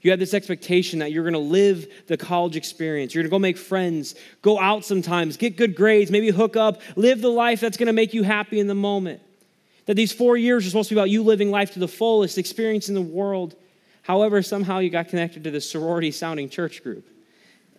You 0.02 0.12
had 0.12 0.20
this 0.20 0.34
expectation 0.34 1.00
that 1.00 1.12
you're 1.12 1.24
going 1.24 1.34
to 1.34 1.40
live 1.40 1.88
the 2.08 2.16
college 2.16 2.56
experience. 2.56 3.14
You're 3.14 3.24
going 3.24 3.30
to 3.30 3.36
go 3.36 3.40
make 3.40 3.58
friends, 3.58 4.16
go 4.42 4.60
out 4.60 4.86
sometimes, 4.86 5.36
get 5.36 5.58
good 5.58 5.76
grades, 5.76 6.10
maybe 6.10 6.30
hook 6.30 6.56
up, 6.56 6.82
live 6.96 7.22
the 7.22 7.30
life 7.30 7.60
that's 7.60 7.76
going 7.76 7.88
to 7.88 7.94
make 7.94 8.14
you 8.14 8.24
happy 8.24 8.60
in 8.60 8.68
the 8.68 8.76
moment. 8.76 9.22
That 9.88 9.96
these 9.96 10.14
four 10.14 10.38
years 10.38 10.66
are 10.66 10.70
supposed 10.70 10.90
to 10.90 10.96
be 10.96 11.00
about 11.00 11.10
you 11.10 11.24
living 11.24 11.52
life 11.52 11.72
to 11.74 11.80
the 11.80 11.88
fullest, 11.88 12.38
experiencing 12.38 12.96
the 12.96 13.02
world. 13.02 13.56
However, 14.04 14.42
somehow 14.42 14.80
you 14.80 14.90
got 14.90 15.10
connected 15.10 15.44
to 15.44 15.52
this 15.52 15.70
sorority 15.70 16.12
sounding 16.12 16.50
church 16.50 16.82
group. 16.82 17.08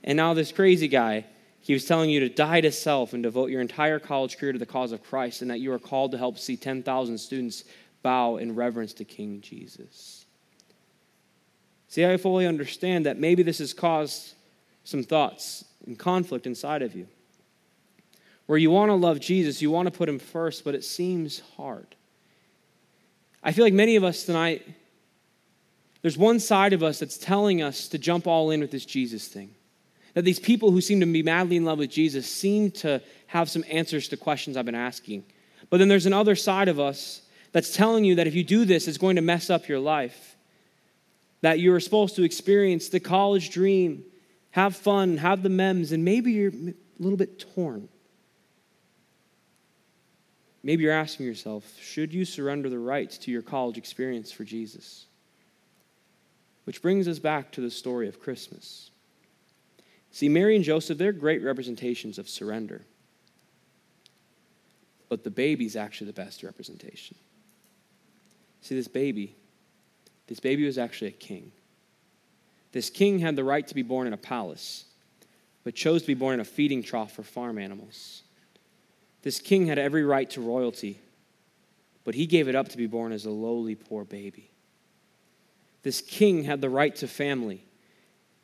And 0.04 0.16
now 0.16 0.34
this 0.34 0.52
crazy 0.52 0.88
guy, 0.88 1.24
he 1.62 1.72
was 1.72 1.84
telling 1.84 2.10
you 2.10 2.20
to 2.20 2.28
die 2.28 2.60
to 2.60 2.72
self 2.72 3.14
and 3.14 3.22
devote 3.22 3.50
your 3.50 3.60
entire 3.60 3.98
college 3.98 4.36
career 4.38 4.52
to 4.52 4.58
the 4.58 4.66
cause 4.66 4.92
of 4.92 5.02
Christ, 5.02 5.40
and 5.40 5.50
that 5.50 5.60
you 5.60 5.72
are 5.72 5.78
called 5.78 6.12
to 6.12 6.18
help 6.18 6.38
see 6.38 6.56
10,000 6.56 7.16
students 7.16 7.64
bow 8.02 8.36
in 8.36 8.54
reverence 8.54 8.92
to 8.94 9.04
King 9.04 9.40
Jesus. 9.40 10.19
See, 11.90 12.06
I 12.06 12.16
fully 12.18 12.46
understand 12.46 13.04
that 13.06 13.18
maybe 13.18 13.42
this 13.42 13.58
has 13.58 13.74
caused 13.74 14.34
some 14.84 15.02
thoughts 15.02 15.64
and 15.86 15.98
conflict 15.98 16.46
inside 16.46 16.82
of 16.82 16.94
you. 16.94 17.08
Where 18.46 18.58
you 18.58 18.70
want 18.70 18.90
to 18.90 18.94
love 18.94 19.18
Jesus, 19.18 19.60
you 19.60 19.72
want 19.72 19.86
to 19.86 19.90
put 19.90 20.08
him 20.08 20.20
first, 20.20 20.64
but 20.64 20.76
it 20.76 20.84
seems 20.84 21.42
hard. 21.56 21.96
I 23.42 23.50
feel 23.50 23.64
like 23.64 23.74
many 23.74 23.96
of 23.96 24.04
us 24.04 24.24
tonight, 24.24 24.64
there's 26.02 26.16
one 26.16 26.38
side 26.38 26.72
of 26.72 26.84
us 26.84 27.00
that's 27.00 27.18
telling 27.18 27.60
us 27.60 27.88
to 27.88 27.98
jump 27.98 28.28
all 28.28 28.52
in 28.52 28.60
with 28.60 28.70
this 28.70 28.86
Jesus 28.86 29.26
thing. 29.26 29.52
That 30.14 30.24
these 30.24 30.38
people 30.38 30.70
who 30.70 30.80
seem 30.80 31.00
to 31.00 31.06
be 31.06 31.24
madly 31.24 31.56
in 31.56 31.64
love 31.64 31.78
with 31.78 31.90
Jesus 31.90 32.30
seem 32.30 32.70
to 32.72 33.02
have 33.26 33.50
some 33.50 33.64
answers 33.68 34.06
to 34.08 34.16
questions 34.16 34.56
I've 34.56 34.64
been 34.64 34.76
asking. 34.76 35.24
But 35.70 35.78
then 35.78 35.88
there's 35.88 36.06
another 36.06 36.36
side 36.36 36.68
of 36.68 36.78
us 36.78 37.22
that's 37.50 37.74
telling 37.74 38.04
you 38.04 38.14
that 38.14 38.28
if 38.28 38.34
you 38.36 38.44
do 38.44 38.64
this, 38.64 38.86
it's 38.86 38.96
going 38.98 39.16
to 39.16 39.22
mess 39.22 39.50
up 39.50 39.66
your 39.66 39.80
life. 39.80 40.29
That 41.42 41.58
you're 41.58 41.80
supposed 41.80 42.16
to 42.16 42.22
experience 42.22 42.88
the 42.88 43.00
college 43.00 43.50
dream, 43.50 44.04
have 44.50 44.76
fun, 44.76 45.16
have 45.18 45.42
the 45.42 45.48
memes, 45.48 45.92
and 45.92 46.04
maybe 46.04 46.32
you're 46.32 46.50
a 46.50 46.74
little 46.98 47.16
bit 47.16 47.38
torn. 47.54 47.88
maybe 50.62 50.82
you're 50.82 50.92
asking 50.92 51.24
yourself 51.26 51.64
should 51.80 52.12
you 52.12 52.24
surrender 52.24 52.68
the 52.68 52.78
rights 52.78 53.16
to 53.18 53.30
your 53.30 53.42
college 53.42 53.78
experience 53.78 54.30
for 54.30 54.44
Jesus? 54.44 55.06
Which 56.64 56.82
brings 56.82 57.08
us 57.08 57.18
back 57.18 57.52
to 57.52 57.60
the 57.60 57.70
story 57.70 58.08
of 58.08 58.20
Christmas. 58.20 58.90
See, 60.12 60.28
Mary 60.28 60.56
and 60.56 60.64
Joseph, 60.64 60.98
they're 60.98 61.12
great 61.12 61.42
representations 61.42 62.18
of 62.18 62.28
surrender. 62.28 62.82
But 65.08 65.24
the 65.24 65.30
baby's 65.30 65.76
actually 65.76 66.08
the 66.08 66.12
best 66.12 66.42
representation. 66.42 67.16
See, 68.60 68.74
this 68.74 68.88
baby, 68.88 69.34
this 70.30 70.38
baby 70.38 70.64
was 70.64 70.78
actually 70.78 71.08
a 71.08 71.10
king. 71.10 71.50
This 72.70 72.88
king 72.88 73.18
had 73.18 73.34
the 73.34 73.42
right 73.42 73.66
to 73.66 73.74
be 73.74 73.82
born 73.82 74.06
in 74.06 74.12
a 74.12 74.16
palace, 74.16 74.84
but 75.64 75.74
chose 75.74 76.02
to 76.02 76.06
be 76.06 76.14
born 76.14 76.34
in 76.34 76.40
a 76.40 76.44
feeding 76.44 76.84
trough 76.84 77.12
for 77.12 77.24
farm 77.24 77.58
animals. 77.58 78.22
This 79.22 79.40
king 79.40 79.66
had 79.66 79.76
every 79.76 80.04
right 80.04 80.30
to 80.30 80.40
royalty, 80.40 81.00
but 82.04 82.14
he 82.14 82.26
gave 82.26 82.46
it 82.46 82.54
up 82.54 82.68
to 82.68 82.76
be 82.76 82.86
born 82.86 83.10
as 83.10 83.24
a 83.24 83.30
lowly, 83.30 83.74
poor 83.74 84.04
baby. 84.04 84.48
This 85.82 86.00
king 86.00 86.44
had 86.44 86.60
the 86.60 86.70
right 86.70 86.94
to 86.96 87.08
family. 87.08 87.64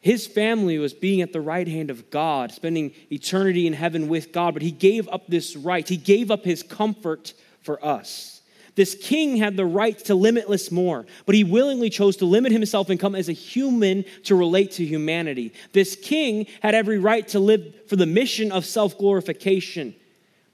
His 0.00 0.26
family 0.26 0.78
was 0.78 0.92
being 0.92 1.22
at 1.22 1.32
the 1.32 1.40
right 1.40 1.68
hand 1.68 1.90
of 1.90 2.10
God, 2.10 2.50
spending 2.50 2.94
eternity 3.12 3.64
in 3.64 3.74
heaven 3.74 4.08
with 4.08 4.32
God, 4.32 4.54
but 4.54 4.62
he 4.62 4.72
gave 4.72 5.08
up 5.08 5.28
this 5.28 5.54
right. 5.54 5.88
He 5.88 5.96
gave 5.96 6.32
up 6.32 6.44
his 6.44 6.64
comfort 6.64 7.32
for 7.62 7.84
us. 7.84 8.35
This 8.76 8.94
king 8.94 9.38
had 9.38 9.56
the 9.56 9.64
right 9.64 9.98
to 10.04 10.14
limitless 10.14 10.70
more, 10.70 11.06
but 11.24 11.34
he 11.34 11.44
willingly 11.44 11.90
chose 11.90 12.16
to 12.18 12.26
limit 12.26 12.52
himself 12.52 12.90
and 12.90 13.00
come 13.00 13.14
as 13.14 13.28
a 13.28 13.32
human 13.32 14.04
to 14.24 14.36
relate 14.36 14.72
to 14.72 14.84
humanity. 14.84 15.54
This 15.72 15.96
king 15.96 16.46
had 16.60 16.74
every 16.74 16.98
right 16.98 17.26
to 17.28 17.40
live 17.40 17.74
for 17.88 17.96
the 17.96 18.06
mission 18.06 18.52
of 18.52 18.66
self 18.66 18.98
glorification, 18.98 19.94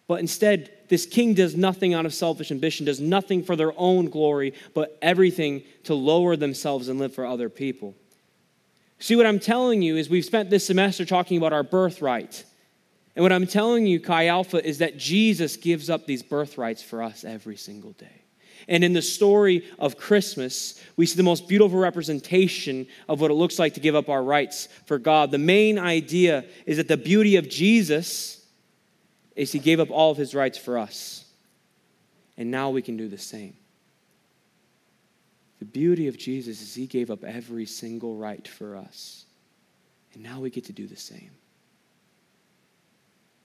but 0.06 0.20
instead, 0.20 0.70
this 0.88 1.04
king 1.04 1.35
does 1.35 1.56
nothing 1.56 1.94
out 1.94 2.06
of 2.06 2.14
selfish 2.14 2.52
ambition, 2.52 2.87
does 2.87 3.00
nothing 3.00 3.42
for 3.42 3.56
their 3.56 3.72
own 3.76 4.08
glory, 4.08 4.54
but 4.72 4.96
everything 5.02 5.64
to 5.85 5.94
lower 5.94 6.37
themselves 6.37 6.88
and 6.88 7.00
live 7.00 7.14
for 7.14 7.26
other 7.26 7.48
people. 7.48 7.94
See, 9.00 9.16
what 9.16 9.26
I'm 9.26 9.40
telling 9.40 9.82
you 9.82 9.96
is 9.96 10.08
we've 10.08 10.24
spent 10.24 10.48
this 10.48 10.66
semester 10.66 11.04
talking 11.04 11.38
about 11.38 11.52
our 11.52 11.64
birthright. 11.64 12.44
And 13.14 13.22
what 13.22 13.33
I'm 13.33 13.46
telling 13.46 13.87
you, 13.87 14.01
Chi 14.01 14.27
Alpha, 14.29 14.64
is 14.64 14.79
that 14.79 14.96
Jesus 14.96 15.57
gives 15.57 15.90
up 15.90 16.07
these 16.07 16.22
birthrights 16.22 16.83
for 16.83 17.03
us 17.03 17.25
every 17.25 17.57
single 17.57 17.92
day. 17.92 18.22
And 18.68 18.85
in 18.85 18.92
the 18.92 19.03
story 19.03 19.64
of 19.79 19.96
Christmas, 19.98 20.81
we 20.96 21.07
see 21.07 21.16
the 21.16 21.22
most 21.22 21.48
beautiful 21.48 21.79
representation 21.79 22.87
of 23.09 23.20
what 23.20 23.31
it 23.31 23.35
looks 23.35 23.59
like 23.59 23.75
to 23.75 23.81
give 23.81 23.94
up 23.94 24.09
our 24.09 24.22
rights 24.22 24.68
for 24.87 24.98
God. 24.98 25.31
The 25.31 25.38
main 25.38 25.79
idea 25.79 26.44
is 26.64 26.77
that 26.77 26.88
the 26.88 26.96
beauty 26.96 27.37
of 27.37 27.48
Jesus 27.48 28.46
is 29.35 29.53
he 29.53 29.59
gave 29.59 29.81
up 29.81 29.90
all 29.90 30.11
of 30.11 30.16
his 30.16 30.35
rights 30.35 30.59
for 30.59 30.79
us. 30.79 31.25
And 32.37 32.51
now 32.51 32.70
we 32.70 32.83
can 32.83 32.96
do 32.96 33.09
the 33.09 33.18
same. 33.18 33.57
The 35.59 35.64
beauty 35.64 36.09
of 36.09 36.16
Jesus 36.16 36.61
is 36.62 36.75
he 36.75 36.87
gave 36.87 37.11
up 37.11 37.25
every 37.25 37.66
single 37.66 38.16
right 38.16 38.46
for 38.46 38.77
us. 38.77 39.27
And 40.14 40.22
now 40.22 40.40
we 40.40 40.51
get 40.51 40.64
to 40.66 40.72
do 40.72 40.87
the 40.87 40.96
same. 40.96 41.31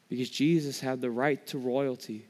Because 0.09 0.29
Jesus 0.29 0.79
had 0.79 1.01
the 1.01 1.11
right 1.11 1.45
to 1.47 1.57
royalty, 1.57 2.25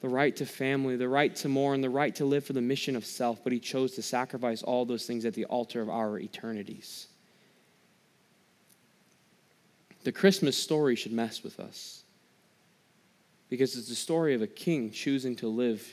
the 0.00 0.08
right 0.08 0.34
to 0.36 0.46
family, 0.46 0.96
the 0.96 1.08
right 1.08 1.34
to 1.36 1.48
mourn, 1.48 1.80
the 1.80 1.88
right 1.88 2.14
to 2.16 2.24
live 2.24 2.44
for 2.44 2.52
the 2.52 2.60
mission 2.60 2.96
of 2.96 3.06
self, 3.06 3.42
but 3.42 3.52
he 3.52 3.60
chose 3.60 3.92
to 3.92 4.02
sacrifice 4.02 4.62
all 4.62 4.84
those 4.84 5.06
things 5.06 5.24
at 5.24 5.34
the 5.34 5.44
altar 5.46 5.80
of 5.80 5.88
our 5.88 6.18
eternities. 6.18 7.06
The 10.04 10.12
Christmas 10.12 10.58
story 10.58 10.96
should 10.96 11.12
mess 11.12 11.42
with 11.42 11.60
us 11.60 12.02
because 13.48 13.76
it's 13.76 13.88
the 13.88 13.94
story 13.94 14.34
of 14.34 14.42
a 14.42 14.46
king 14.46 14.90
choosing 14.90 15.36
to 15.36 15.46
live 15.46 15.86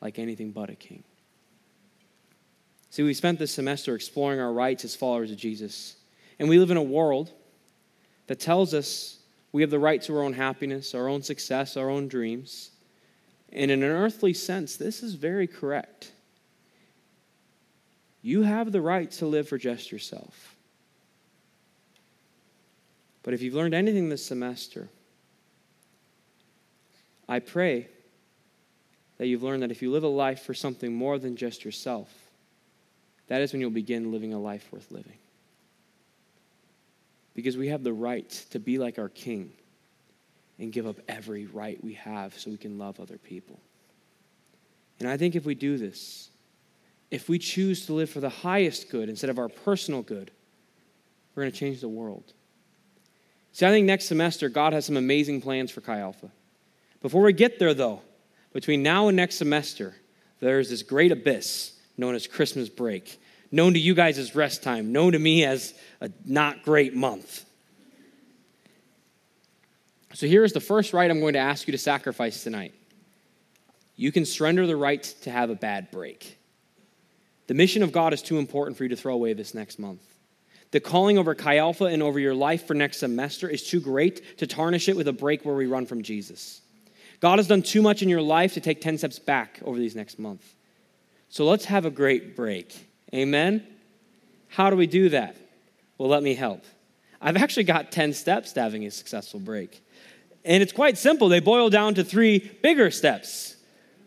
like 0.00 0.18
anything 0.18 0.52
but 0.52 0.70
a 0.70 0.74
king. 0.74 1.02
See, 2.90 3.02
we 3.02 3.14
spent 3.14 3.38
this 3.38 3.52
semester 3.52 3.94
exploring 3.94 4.38
our 4.38 4.52
rights 4.52 4.84
as 4.84 4.94
followers 4.94 5.30
of 5.30 5.36
Jesus, 5.36 5.96
and 6.38 6.48
we 6.48 6.58
live 6.58 6.70
in 6.70 6.76
a 6.76 6.82
world 6.82 7.32
that 8.28 8.38
tells 8.38 8.72
us 8.72 9.15
we 9.56 9.62
have 9.62 9.70
the 9.70 9.78
right 9.78 10.02
to 10.02 10.14
our 10.14 10.22
own 10.22 10.34
happiness, 10.34 10.94
our 10.94 11.08
own 11.08 11.22
success, 11.22 11.78
our 11.78 11.88
own 11.88 12.08
dreams. 12.08 12.72
And 13.50 13.70
in 13.70 13.82
an 13.82 13.88
earthly 13.88 14.34
sense, 14.34 14.76
this 14.76 15.02
is 15.02 15.14
very 15.14 15.46
correct. 15.46 16.12
You 18.20 18.42
have 18.42 18.70
the 18.70 18.82
right 18.82 19.10
to 19.12 19.24
live 19.24 19.48
for 19.48 19.56
just 19.56 19.90
yourself. 19.90 20.56
But 23.22 23.32
if 23.32 23.40
you've 23.40 23.54
learned 23.54 23.72
anything 23.72 24.10
this 24.10 24.26
semester, 24.26 24.90
I 27.26 27.38
pray 27.38 27.88
that 29.16 29.26
you've 29.26 29.42
learned 29.42 29.62
that 29.62 29.70
if 29.70 29.80
you 29.80 29.90
live 29.90 30.04
a 30.04 30.08
life 30.08 30.42
for 30.42 30.52
something 30.52 30.94
more 30.94 31.18
than 31.18 31.34
just 31.34 31.64
yourself, 31.64 32.12
that 33.28 33.40
is 33.40 33.52
when 33.52 33.62
you'll 33.62 33.70
begin 33.70 34.12
living 34.12 34.34
a 34.34 34.38
life 34.38 34.68
worth 34.70 34.90
living 34.90 35.16
because 37.36 37.56
we 37.56 37.68
have 37.68 37.84
the 37.84 37.92
right 37.92 38.28
to 38.50 38.58
be 38.58 38.78
like 38.78 38.98
our 38.98 39.10
King 39.10 39.52
and 40.58 40.72
give 40.72 40.86
up 40.86 40.96
every 41.06 41.44
right 41.44 41.82
we 41.84 41.92
have 41.92 42.36
so 42.36 42.50
we 42.50 42.56
can 42.56 42.78
love 42.78 42.98
other 42.98 43.18
people. 43.18 43.60
And 44.98 45.08
I 45.08 45.18
think 45.18 45.36
if 45.36 45.44
we 45.44 45.54
do 45.54 45.76
this, 45.76 46.30
if 47.10 47.28
we 47.28 47.38
choose 47.38 47.84
to 47.86 47.92
live 47.92 48.08
for 48.08 48.20
the 48.20 48.30
highest 48.30 48.90
good 48.90 49.10
instead 49.10 49.28
of 49.28 49.38
our 49.38 49.50
personal 49.50 50.00
good, 50.00 50.30
we're 51.34 51.42
going 51.42 51.52
to 51.52 51.58
change 51.58 51.82
the 51.82 51.88
world. 51.88 52.32
See, 53.52 53.66
I 53.66 53.70
think 53.70 53.86
next 53.86 54.06
semester, 54.06 54.48
God 54.48 54.72
has 54.72 54.86
some 54.86 54.96
amazing 54.96 55.42
plans 55.42 55.70
for 55.70 55.82
Chi 55.82 55.98
Alpha. 55.98 56.30
Before 57.02 57.22
we 57.22 57.34
get 57.34 57.58
there, 57.58 57.74
though, 57.74 58.00
between 58.54 58.82
now 58.82 59.08
and 59.08 59.16
next 59.16 59.36
semester, 59.36 59.94
there's 60.40 60.70
this 60.70 60.82
great 60.82 61.12
abyss 61.12 61.74
known 61.98 62.14
as 62.14 62.26
Christmas 62.26 62.70
break 62.70 63.20
known 63.56 63.72
to 63.72 63.80
you 63.80 63.94
guys 63.94 64.18
as 64.18 64.34
rest 64.34 64.62
time, 64.62 64.92
known 64.92 65.12
to 65.12 65.18
me 65.18 65.44
as 65.44 65.74
a 66.00 66.10
not 66.24 66.62
great 66.62 66.94
month. 66.94 67.44
So 70.14 70.26
here 70.26 70.44
is 70.44 70.52
the 70.52 70.60
first 70.60 70.92
right 70.92 71.10
I'm 71.10 71.20
going 71.20 71.34
to 71.34 71.40
ask 71.40 71.66
you 71.66 71.72
to 71.72 71.78
sacrifice 71.78 72.42
tonight. 72.42 72.72
You 73.96 74.12
can 74.12 74.24
surrender 74.24 74.66
the 74.66 74.76
right 74.76 75.02
to 75.22 75.30
have 75.30 75.50
a 75.50 75.54
bad 75.54 75.90
break. 75.90 76.38
The 77.46 77.54
mission 77.54 77.82
of 77.82 77.92
God 77.92 78.12
is 78.12 78.22
too 78.22 78.38
important 78.38 78.76
for 78.76 78.84
you 78.84 78.90
to 78.90 78.96
throw 78.96 79.14
away 79.14 79.32
this 79.32 79.54
next 79.54 79.78
month. 79.78 80.02
The 80.70 80.80
calling 80.80 81.16
over 81.16 81.34
Chi 81.34 81.58
Alpha 81.58 81.84
and 81.84 82.02
over 82.02 82.18
your 82.18 82.34
life 82.34 82.66
for 82.66 82.74
next 82.74 82.98
semester 82.98 83.48
is 83.48 83.62
too 83.62 83.80
great 83.80 84.38
to 84.38 84.46
tarnish 84.46 84.88
it 84.88 84.96
with 84.96 85.08
a 85.08 85.12
break 85.12 85.44
where 85.44 85.54
we 85.54 85.66
run 85.66 85.86
from 85.86 86.02
Jesus. 86.02 86.60
God 87.20 87.38
has 87.38 87.46
done 87.46 87.62
too 87.62 87.82
much 87.82 88.02
in 88.02 88.08
your 88.08 88.22
life 88.22 88.54
to 88.54 88.60
take 88.60 88.80
10 88.80 88.98
steps 88.98 89.18
back 89.18 89.60
over 89.64 89.78
these 89.78 89.96
next 89.96 90.18
month. 90.18 90.54
So 91.28 91.44
let's 91.44 91.66
have 91.66 91.84
a 91.84 91.90
great 91.90 92.36
break. 92.36 92.88
Amen? 93.16 93.66
How 94.48 94.70
do 94.70 94.76
we 94.76 94.86
do 94.86 95.08
that? 95.08 95.36
Well, 95.98 96.08
let 96.08 96.22
me 96.22 96.34
help. 96.34 96.64
I've 97.20 97.36
actually 97.36 97.64
got 97.64 97.90
10 97.90 98.12
steps 98.12 98.52
to 98.52 98.60
having 98.60 98.84
a 98.84 98.90
successful 98.90 99.40
break. 99.40 99.82
And 100.44 100.62
it's 100.62 100.72
quite 100.72 100.98
simple. 100.98 101.28
They 101.28 101.40
boil 101.40 101.70
down 101.70 101.94
to 101.94 102.04
three 102.04 102.38
bigger 102.62 102.90
steps 102.90 103.56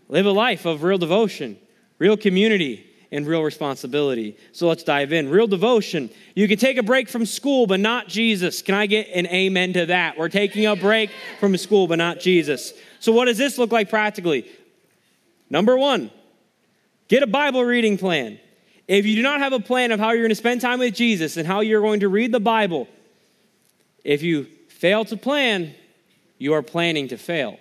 live 0.08 0.26
a 0.26 0.32
life 0.32 0.65
of 0.65 0.84
real 0.84 0.98
devotion, 0.98 1.58
real 1.98 2.17
community, 2.17 2.86
and 3.12 3.26
real 3.26 3.41
responsibility. 3.41 4.38
So 4.52 4.67
let's 4.67 4.84
dive 4.84 5.12
in. 5.12 5.30
Real 5.30 5.48
devotion. 5.48 6.10
You 6.36 6.48
can 6.48 6.58
take 6.58 6.78
a 6.78 6.84
break 6.84 7.10
from 7.10 7.26
school, 7.26 7.65
but 7.65 7.80
not 7.80 8.08
Jesus. 8.08 8.62
Can 8.62 8.76
I 8.76 8.86
get 8.86 9.08
an 9.13 9.26
amen 9.28 9.74
to 9.74 9.88
that? 9.88 10.17
We're 10.17 10.30
taking 10.30 10.67
a 10.67 10.76
break 10.76 11.10
from 11.39 11.58
school, 11.58 11.88
but 11.88 11.98
not 11.98 12.19
Jesus. 12.19 12.74
So, 13.00 13.12
what 13.12 13.26
does 13.26 13.38
this 13.38 13.58
look 13.58 13.72
like 13.72 13.89
practically? 13.89 14.50
Number 15.50 15.76
one, 15.78 16.12
get 17.08 17.24
a 17.24 17.28
Bible 17.28 17.63
reading 17.63 17.98
plan. 17.98 18.39
If 18.89 19.06
you 19.06 19.15
do 19.15 19.21
not 19.21 19.39
have 19.39 19.54
a 19.54 19.60
plan 19.60 19.91
of 19.91 19.99
how 19.99 20.10
you're 20.10 20.23
going 20.23 20.30
to 20.30 20.36
spend 20.36 20.62
time 20.62 20.80
with 20.80 20.95
Jesus 20.95 21.38
and 21.38 21.45
how 21.45 21.60
you're 21.60 21.80
going 21.80 21.99
to 21.99 22.10
read 22.10 22.32
the 22.32 22.39
Bible, 22.39 22.88
if 24.04 24.23
you 24.23 24.45
fail 24.67 25.06
to 25.06 25.15
plan, 25.15 25.75
you 26.39 26.54
are 26.54 26.63
planning 26.63 27.10
to 27.10 27.17
fail. 27.17 27.60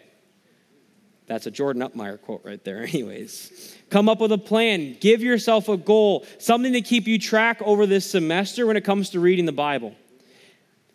That's 1.26 1.46
a 1.46 1.50
Jordan 1.50 1.82
Upmeyer 1.82 2.18
quote 2.18 2.40
right 2.44 2.64
there, 2.64 2.82
anyways. 2.82 3.76
Come 3.90 4.08
up 4.08 4.20
with 4.20 4.32
a 4.32 4.38
plan. 4.38 4.96
Give 5.00 5.22
yourself 5.22 5.68
a 5.68 5.76
goal, 5.76 6.24
something 6.38 6.72
to 6.72 6.80
keep 6.80 7.06
you 7.06 7.18
track 7.18 7.60
over 7.60 7.84
this 7.84 8.10
semester 8.10 8.64
when 8.64 8.78
it 8.78 8.84
comes 8.84 9.10
to 9.10 9.20
reading 9.20 9.44
the 9.44 9.52
Bible. 9.52 9.94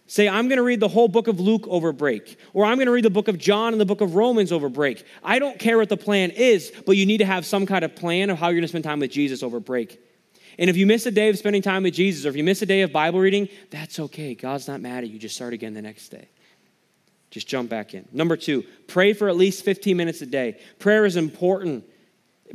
Say, 0.07 0.27
I'm 0.27 0.47
going 0.47 0.57
to 0.57 0.63
read 0.63 0.79
the 0.79 0.87
whole 0.87 1.07
book 1.07 1.27
of 1.27 1.39
Luke 1.39 1.67
over 1.67 1.91
break, 1.91 2.39
or 2.53 2.65
I'm 2.65 2.77
going 2.77 2.87
to 2.87 2.91
read 2.91 3.05
the 3.05 3.11
book 3.11 3.27
of 3.27 3.37
John 3.37 3.71
and 3.71 3.79
the 3.79 3.85
book 3.85 4.01
of 4.01 4.15
Romans 4.15 4.51
over 4.51 4.67
break. 4.67 5.05
I 5.23 5.37
don't 5.37 5.59
care 5.59 5.77
what 5.77 5.89
the 5.89 5.97
plan 5.97 6.31
is, 6.31 6.73
but 6.87 6.97
you 6.97 7.05
need 7.05 7.19
to 7.19 7.25
have 7.25 7.45
some 7.45 7.67
kind 7.67 7.85
of 7.85 7.95
plan 7.95 8.31
of 8.31 8.39
how 8.39 8.47
you're 8.47 8.55
going 8.55 8.63
to 8.63 8.67
spend 8.67 8.83
time 8.83 8.99
with 8.99 9.11
Jesus 9.11 9.43
over 9.43 9.59
break. 9.59 9.99
And 10.57 10.69
if 10.69 10.77
you 10.77 10.85
miss 10.85 11.05
a 11.05 11.11
day 11.11 11.29
of 11.29 11.37
spending 11.37 11.61
time 11.61 11.83
with 11.83 11.93
Jesus 11.93 12.25
or 12.25 12.29
if 12.29 12.35
you 12.35 12.43
miss 12.43 12.61
a 12.61 12.65
day 12.65 12.81
of 12.81 12.91
Bible 12.91 13.19
reading, 13.19 13.49
that's 13.69 13.99
okay. 13.99 14.35
God's 14.35 14.67
not 14.67 14.81
mad 14.81 15.03
at 15.03 15.09
you. 15.09 15.19
Just 15.19 15.35
start 15.35 15.53
again 15.53 15.73
the 15.73 15.81
next 15.81 16.09
day. 16.09 16.29
Just 17.31 17.47
jump 17.47 17.69
back 17.69 17.95
in. 17.95 18.07
Number 18.11 18.37
two, 18.37 18.63
pray 18.87 19.13
for 19.13 19.27
at 19.27 19.35
least 19.35 19.65
15 19.65 19.97
minutes 19.97 20.21
a 20.21 20.27
day. 20.27 20.59
Prayer 20.77 21.05
is 21.05 21.15
important. 21.15 21.83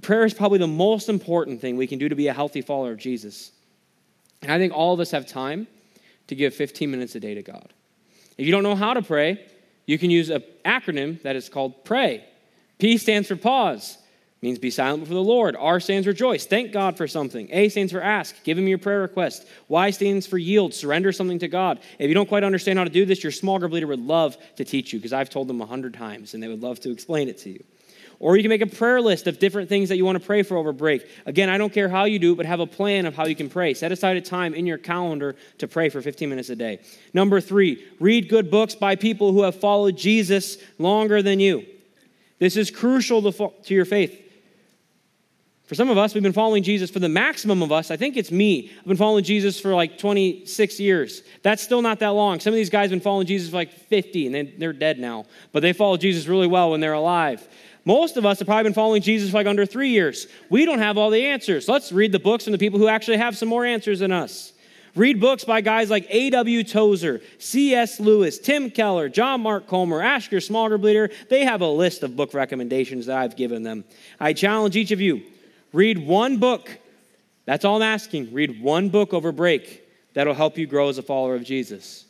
Prayer 0.03 0.25
is 0.25 0.33
probably 0.33 0.59
the 0.59 0.69
most 0.69 1.09
important 1.09 1.61
thing 1.61 1.77
we 1.77 1.89
can 1.89 1.99
do 1.99 2.09
to 2.09 2.15
be 2.15 2.29
a 2.29 2.33
healthy 2.33 2.63
follower 2.63 2.93
of 2.93 2.99
Jesus. 2.99 3.51
And 4.43 4.53
I 4.53 4.59
think 4.59 4.73
all 4.73 4.95
of 4.95 5.01
us 5.01 5.11
have 5.11 5.27
time 5.27 5.67
to 6.29 6.37
give 6.37 6.55
15 6.55 6.91
minutes 6.91 7.17
a 7.17 7.21
day 7.21 7.35
to 7.35 7.43
God. 7.43 7.73
If 8.37 8.47
you 8.47 8.53
don't 8.53 8.63
know 8.63 8.77
how 8.77 8.95
to 8.95 9.03
pray, 9.03 9.45
you 9.87 9.99
can 9.99 10.11
use 10.11 10.31
an 10.31 10.45
acronym 10.65 11.21
that 11.23 11.35
is 11.35 11.49
called 11.49 11.85
PRAY. 11.85 12.25
P 12.79 12.99
stands 12.99 13.27
for 13.27 13.35
pause 13.35 13.99
means 14.41 14.59
be 14.59 14.71
silent 14.71 15.03
before 15.03 15.17
the 15.17 15.23
Lord. 15.23 15.57
R 15.57 15.81
stands 15.81 16.05
for 16.05 16.11
rejoice. 16.11 16.47
Thank 16.47 16.73
God 16.73 16.97
for 16.97 17.09
something. 17.09 17.49
A 17.51 17.69
stands 17.69 17.93
for 17.93 18.01
ask. 18.01 18.43
Give 18.45 18.57
him 18.57 18.69
your 18.69 18.79
prayer 18.79 19.01
request. 19.01 19.47
Y 19.67 19.91
stands 19.91 20.27
for 20.27 20.39
yield. 20.39 20.73
Surrender 20.73 21.13
something 21.13 21.41
to 21.41 21.49
God. 21.49 21.81
If 21.99 22.09
you 22.09 22.15
don't 22.15 22.29
quite 22.29 22.45
understand 22.45 22.79
how 22.79 22.85
to 22.85 22.91
do 22.91 23.05
this, 23.05 23.23
your 23.23 23.33
small 23.33 23.59
group 23.59 23.73
leader 23.73 23.89
would 23.89 24.01
love 24.01 24.37
to 24.57 24.65
teach 24.65 24.93
you 24.93 24.99
because 24.99 25.13
I've 25.13 25.31
told 25.31 25.49
them 25.49 25.61
a 25.61 25.67
hundred 25.67 25.95
times 25.95 26.35
and 26.35 26.43
they 26.43 26.49
would 26.49 26.63
love 26.63 26.79
to 26.81 26.93
explain 26.93 27.29
it 27.29 27.39
to 27.39 27.51
you. 27.51 27.65
Or 28.21 28.37
you 28.37 28.43
can 28.43 28.49
make 28.49 28.63
a 28.63 28.67
prayer 28.67 29.01
list 29.01 29.29
of 29.29 29.39
different 29.39 29.69
things 29.69 29.89
that 29.91 29.97
you 29.97 30.05
want 30.05 30.21
to 30.21 30.27
pray 30.27 30.43
for 30.43 30.57
over 30.57 30.73
break. 30.73 31.09
Again, 31.25 31.49
I 31.49 31.57
don't 31.57 31.73
care 31.73 31.89
how 31.89 32.05
you 32.05 32.19
do 32.19 32.33
it, 32.33 32.37
but 32.37 32.47
have 32.47 32.59
a 32.59 32.67
plan 32.67 33.07
of 33.07 33.15
how 33.15 33.27
you 33.27 33.37
can 33.37 33.49
pray. 33.49 33.75
Set 33.75 33.93
aside 33.93 34.17
a 34.17 34.21
time 34.21 34.55
in 34.55 34.67
your 34.67 34.79
calendar 34.79 35.37
to 35.59 35.69
pray 35.69 35.89
for 35.89 36.03
15 36.03 36.29
minutes 36.29 36.51
a 36.51 36.57
day. 36.57 36.81
Number 37.15 37.41
three, 37.41 37.87
read 38.01 38.29
good 38.29 38.51
books 38.51 38.75
by 38.75 38.97
people 38.97 39.33
who 39.33 39.43
have 39.43 39.55
followed 39.55 39.97
Jesus 39.97 40.59
longer 40.79 41.23
than 41.23 41.39
you. 41.39 41.65
This 42.41 42.57
is 42.57 42.71
crucial 42.71 43.33
to, 43.33 43.75
your 43.75 43.85
faith. 43.85 44.28
For 45.69 45.75
some 45.75 45.91
of 45.91 45.99
us, 45.99 46.15
we've 46.15 46.23
been 46.23 46.33
following 46.33 46.63
Jesus. 46.63 46.91
For 46.91 46.99
the 46.99 47.11
maximum 47.11 47.63
of 47.63 47.71
us, 47.71 47.91
I 47.91 47.99
think 47.99 48.17
it's 48.17 48.33
me. 48.33 48.73
I've 48.79 48.87
been 48.87 48.97
following 48.97 49.23
Jesus 49.23 49.61
for 49.61 49.75
like 49.75 49.99
26 49.99 50.81
years. 50.81 51.23
That's 51.43 51.63
still 51.63 51.83
not 51.83 51.99
that 51.99 52.09
long. 52.09 52.41
Some 52.41 52.55
of 52.55 52.57
these 52.57 52.71
guys 52.71 52.85
have 52.85 52.93
been 52.93 53.01
following 53.01 53.27
Jesus 53.27 53.51
for 53.51 53.57
like 53.57 53.71
50, 53.71 54.35
and 54.35 54.55
they're 54.57 54.73
dead 54.73 54.99
now. 54.99 55.27
But 55.53 55.61
they 55.61 55.75
followed 55.75 56.01
Jesus 56.01 56.27
really 56.27 56.47
well 56.47 56.71
when 56.71 56.81
they're 56.81 56.95
alive. 56.95 57.47
Most 57.85 58.17
of 58.17 58.25
us 58.25 58.39
have 58.39 58.49
probably 58.49 58.63
been 58.63 58.73
following 58.73 59.03
Jesus 59.03 59.31
for 59.31 59.37
like 59.37 59.47
under 59.47 59.67
three 59.67 59.91
years. 59.91 60.27
We 60.49 60.65
don't 60.65 60.79
have 60.79 60.97
all 60.97 61.11
the 61.11 61.27
answers. 61.27 61.69
Let's 61.69 61.93
read 61.93 62.13
the 62.13 62.19
books 62.19 62.45
from 62.45 62.53
the 62.53 62.59
people 62.59 62.79
who 62.79 62.89
actually 62.89 63.19
have 63.19 63.37
some 63.37 63.51
more 63.51 63.67
answers 63.67 63.99
than 63.99 64.11
us. 64.11 64.55
Read 64.95 65.21
books 65.21 65.45
by 65.45 65.61
guys 65.61 65.91
like 65.91 66.07
A.W. 66.09 66.65
Tozer, 66.65 67.21
C.S. 67.39 68.01
Lewis, 68.01 68.39
Tim 68.39 68.71
Keller, 68.71 69.11
John 69.11 69.43
Mark 69.43 69.67
Comer, 69.67 70.01
group 70.31 70.83
leader. 70.83 71.11
They 71.29 71.45
have 71.45 71.61
a 71.61 71.69
list 71.69 72.03
of 72.03 72.17
book 72.17 72.33
recommendations 72.33 73.05
that 73.05 73.19
I've 73.19 73.37
given 73.37 73.65
them. 73.65 73.85
I 74.19 74.33
challenge 74.33 74.75
each 74.75 74.93
of 74.93 75.01
you 75.03 75.25
Read 75.73 75.99
one 75.99 76.39
book. 76.39 76.79
That's 77.45 77.65
all 77.65 77.77
I'm 77.77 77.83
asking. 77.83 78.33
Read 78.33 78.61
one 78.63 78.89
book 78.89 79.13
over 79.13 79.33
break 79.33 79.83
that'll 80.15 80.35
help 80.35 80.59
you 80.59 80.67
grow 80.67 80.89
as 80.89 80.99
a 80.99 81.03
follower 81.03 81.35
of 81.35 81.45
Jesus. 81.45 82.07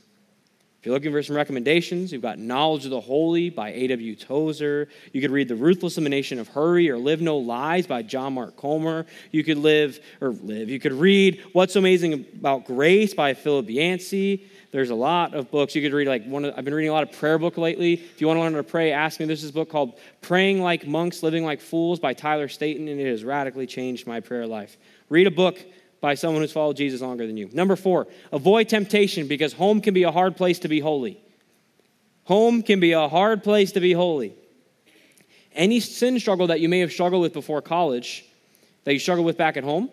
If 0.78 0.86
you're 0.86 0.94
looking 0.94 1.10
for 1.10 1.20
some 1.24 1.34
recommendations, 1.34 2.12
you've 2.12 2.22
got 2.22 2.38
Knowledge 2.38 2.84
of 2.84 2.92
the 2.92 3.00
Holy 3.00 3.50
by 3.50 3.70
A.W. 3.70 4.14
Tozer. 4.14 4.88
You 5.12 5.20
could 5.20 5.32
read 5.32 5.48
The 5.48 5.56
Ruthless 5.56 5.98
Elimination 5.98 6.38
of 6.38 6.46
Hurry 6.46 6.88
or 6.88 6.96
Live 6.98 7.20
No 7.20 7.38
Lies 7.38 7.88
by 7.88 8.02
John 8.02 8.34
Mark 8.34 8.56
Comer. 8.56 9.04
You 9.32 9.42
could 9.42 9.58
live, 9.58 9.98
or 10.20 10.30
live, 10.30 10.70
you 10.70 10.78
could 10.78 10.92
read 10.92 11.42
What's 11.52 11.72
So 11.72 11.80
Amazing 11.80 12.12
About 12.12 12.64
Grace 12.64 13.12
by 13.12 13.34
Philip 13.34 13.68
Yancey. 13.68 14.48
There's 14.70 14.90
a 14.90 14.94
lot 14.94 15.34
of 15.34 15.50
books. 15.50 15.74
You 15.74 15.82
could 15.82 15.94
read 15.94 16.08
like 16.08 16.26
one. 16.26 16.44
Of, 16.44 16.54
I've 16.56 16.64
been 16.64 16.74
reading 16.74 16.90
a 16.90 16.92
lot 16.92 17.02
of 17.02 17.12
prayer 17.12 17.38
book 17.38 17.56
lately. 17.56 17.94
If 17.94 18.20
you 18.20 18.26
want 18.26 18.36
to 18.36 18.42
learn 18.42 18.52
how 18.52 18.58
to 18.58 18.64
pray, 18.64 18.92
ask 18.92 19.18
me. 19.18 19.26
There's 19.26 19.42
this 19.42 19.50
book 19.50 19.70
called 19.70 19.98
"Praying 20.20 20.60
Like 20.60 20.86
Monks, 20.86 21.22
Living 21.22 21.44
Like 21.44 21.60
Fools" 21.60 21.98
by 22.00 22.12
Tyler 22.12 22.48
Staton, 22.48 22.86
and 22.88 23.00
it 23.00 23.06
has 23.10 23.24
radically 23.24 23.66
changed 23.66 24.06
my 24.06 24.20
prayer 24.20 24.46
life. 24.46 24.76
Read 25.08 25.26
a 25.26 25.30
book 25.30 25.58
by 26.00 26.14
someone 26.14 26.42
who's 26.42 26.52
followed 26.52 26.76
Jesus 26.76 27.00
longer 27.00 27.26
than 27.26 27.36
you. 27.36 27.48
Number 27.52 27.76
four, 27.76 28.08
avoid 28.30 28.68
temptation 28.68 29.26
because 29.26 29.52
home 29.52 29.80
can 29.80 29.94
be 29.94 30.02
a 30.02 30.12
hard 30.12 30.36
place 30.36 30.58
to 30.60 30.68
be 30.68 30.80
holy. 30.80 31.18
Home 32.24 32.62
can 32.62 32.78
be 32.78 32.92
a 32.92 33.08
hard 33.08 33.42
place 33.42 33.72
to 33.72 33.80
be 33.80 33.94
holy. 33.94 34.34
Any 35.52 35.80
sin 35.80 36.20
struggle 36.20 36.48
that 36.48 36.60
you 36.60 36.68
may 36.68 36.80
have 36.80 36.92
struggled 36.92 37.22
with 37.22 37.32
before 37.32 37.62
college, 37.62 38.26
that 38.84 38.92
you 38.92 38.98
struggle 39.00 39.24
with 39.24 39.38
back 39.38 39.56
at 39.56 39.64
home, 39.64 39.90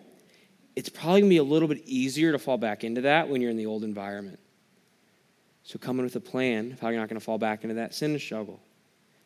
it's 0.76 0.90
probably 0.90 1.22
gonna 1.22 1.30
be 1.30 1.38
a 1.38 1.42
little 1.42 1.66
bit 1.66 1.82
easier 1.86 2.32
to 2.32 2.38
fall 2.38 2.58
back 2.58 2.84
into 2.84 3.00
that 3.00 3.28
when 3.28 3.40
you're 3.40 3.50
in 3.50 3.56
the 3.56 3.66
old 3.66 3.82
environment. 3.82 4.38
So 5.66 5.80
come 5.80 5.98
in 5.98 6.04
with 6.04 6.14
a 6.14 6.20
plan 6.20 6.70
of 6.70 6.80
how 6.80 6.90
you're 6.90 7.00
not 7.00 7.08
going 7.08 7.18
to 7.18 7.24
fall 7.24 7.38
back 7.38 7.64
into 7.64 7.74
that 7.74 7.92
sin 7.92 8.16
struggle. 8.20 8.60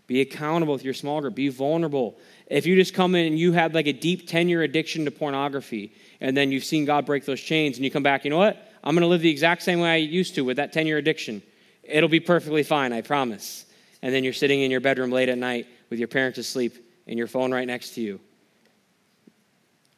Be 0.06 0.22
accountable 0.22 0.72
with 0.72 0.82
your 0.82 0.94
small 0.94 1.20
group. 1.20 1.34
Be 1.34 1.50
vulnerable. 1.50 2.18
If 2.46 2.64
you 2.64 2.76
just 2.76 2.94
come 2.94 3.14
in 3.14 3.26
and 3.26 3.38
you 3.38 3.52
had 3.52 3.74
like 3.74 3.86
a 3.86 3.92
deep 3.92 4.26
10 4.26 4.48
year 4.48 4.62
addiction 4.62 5.04
to 5.04 5.10
pornography, 5.10 5.92
and 6.18 6.34
then 6.34 6.50
you've 6.50 6.64
seen 6.64 6.86
God 6.86 7.04
break 7.04 7.26
those 7.26 7.42
chains, 7.42 7.76
and 7.76 7.84
you 7.84 7.90
come 7.90 8.02
back, 8.02 8.24
you 8.24 8.30
know 8.30 8.38
what? 8.38 8.72
I'm 8.82 8.94
going 8.94 9.02
to 9.02 9.06
live 9.06 9.20
the 9.20 9.30
exact 9.30 9.62
same 9.62 9.80
way 9.80 9.90
I 9.90 9.96
used 9.96 10.34
to 10.36 10.44
with 10.44 10.56
that 10.56 10.72
10 10.72 10.86
year 10.86 10.96
addiction. 10.96 11.42
It'll 11.84 12.08
be 12.08 12.20
perfectly 12.20 12.62
fine, 12.62 12.94
I 12.94 13.02
promise. 13.02 13.66
And 14.00 14.14
then 14.14 14.24
you're 14.24 14.32
sitting 14.32 14.62
in 14.62 14.70
your 14.70 14.80
bedroom 14.80 15.10
late 15.10 15.28
at 15.28 15.36
night 15.36 15.66
with 15.90 15.98
your 15.98 16.08
parents 16.08 16.38
asleep 16.38 16.74
and 17.06 17.18
your 17.18 17.26
phone 17.26 17.52
right 17.52 17.66
next 17.66 17.90
to 17.96 18.00
you. 18.00 18.18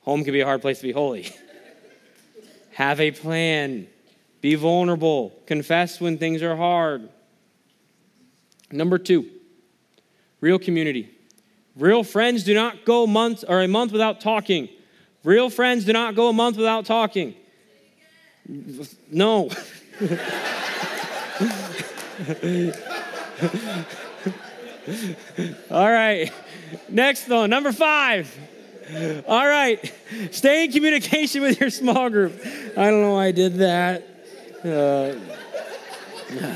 Home 0.00 0.24
can 0.24 0.32
be 0.32 0.40
a 0.40 0.44
hard 0.44 0.60
place 0.60 0.78
to 0.78 0.82
be 0.82 0.92
holy. 0.92 1.32
Have 2.72 3.00
a 3.00 3.12
plan. 3.12 3.86
Be 4.42 4.56
vulnerable. 4.56 5.32
Confess 5.46 6.00
when 6.00 6.18
things 6.18 6.42
are 6.42 6.56
hard. 6.56 7.08
Number 8.72 8.98
two, 8.98 9.30
real 10.40 10.58
community. 10.58 11.08
Real 11.76 12.02
friends 12.02 12.44
do 12.44 12.52
not 12.52 12.84
go 12.84 13.06
months 13.06 13.44
or 13.44 13.62
a 13.62 13.68
month 13.68 13.92
without 13.92 14.20
talking. 14.20 14.68
Real 15.24 15.48
friends 15.48 15.84
do 15.84 15.92
not 15.92 16.16
go 16.16 16.28
a 16.28 16.32
month 16.32 16.56
without 16.56 16.84
talking. 16.84 17.34
No. 19.10 19.48
All 25.70 25.90
right. 25.90 26.32
Next 26.88 27.28
one, 27.28 27.48
number 27.48 27.70
five. 27.72 28.36
All 29.28 29.46
right. 29.46 29.92
Stay 30.32 30.64
in 30.64 30.72
communication 30.72 31.42
with 31.42 31.60
your 31.60 31.70
small 31.70 32.10
group. 32.10 32.32
I 32.76 32.90
don't 32.90 33.02
know 33.02 33.14
why 33.14 33.26
I 33.26 33.32
did 33.32 33.54
that. 33.58 34.11
Uh, 34.64 35.14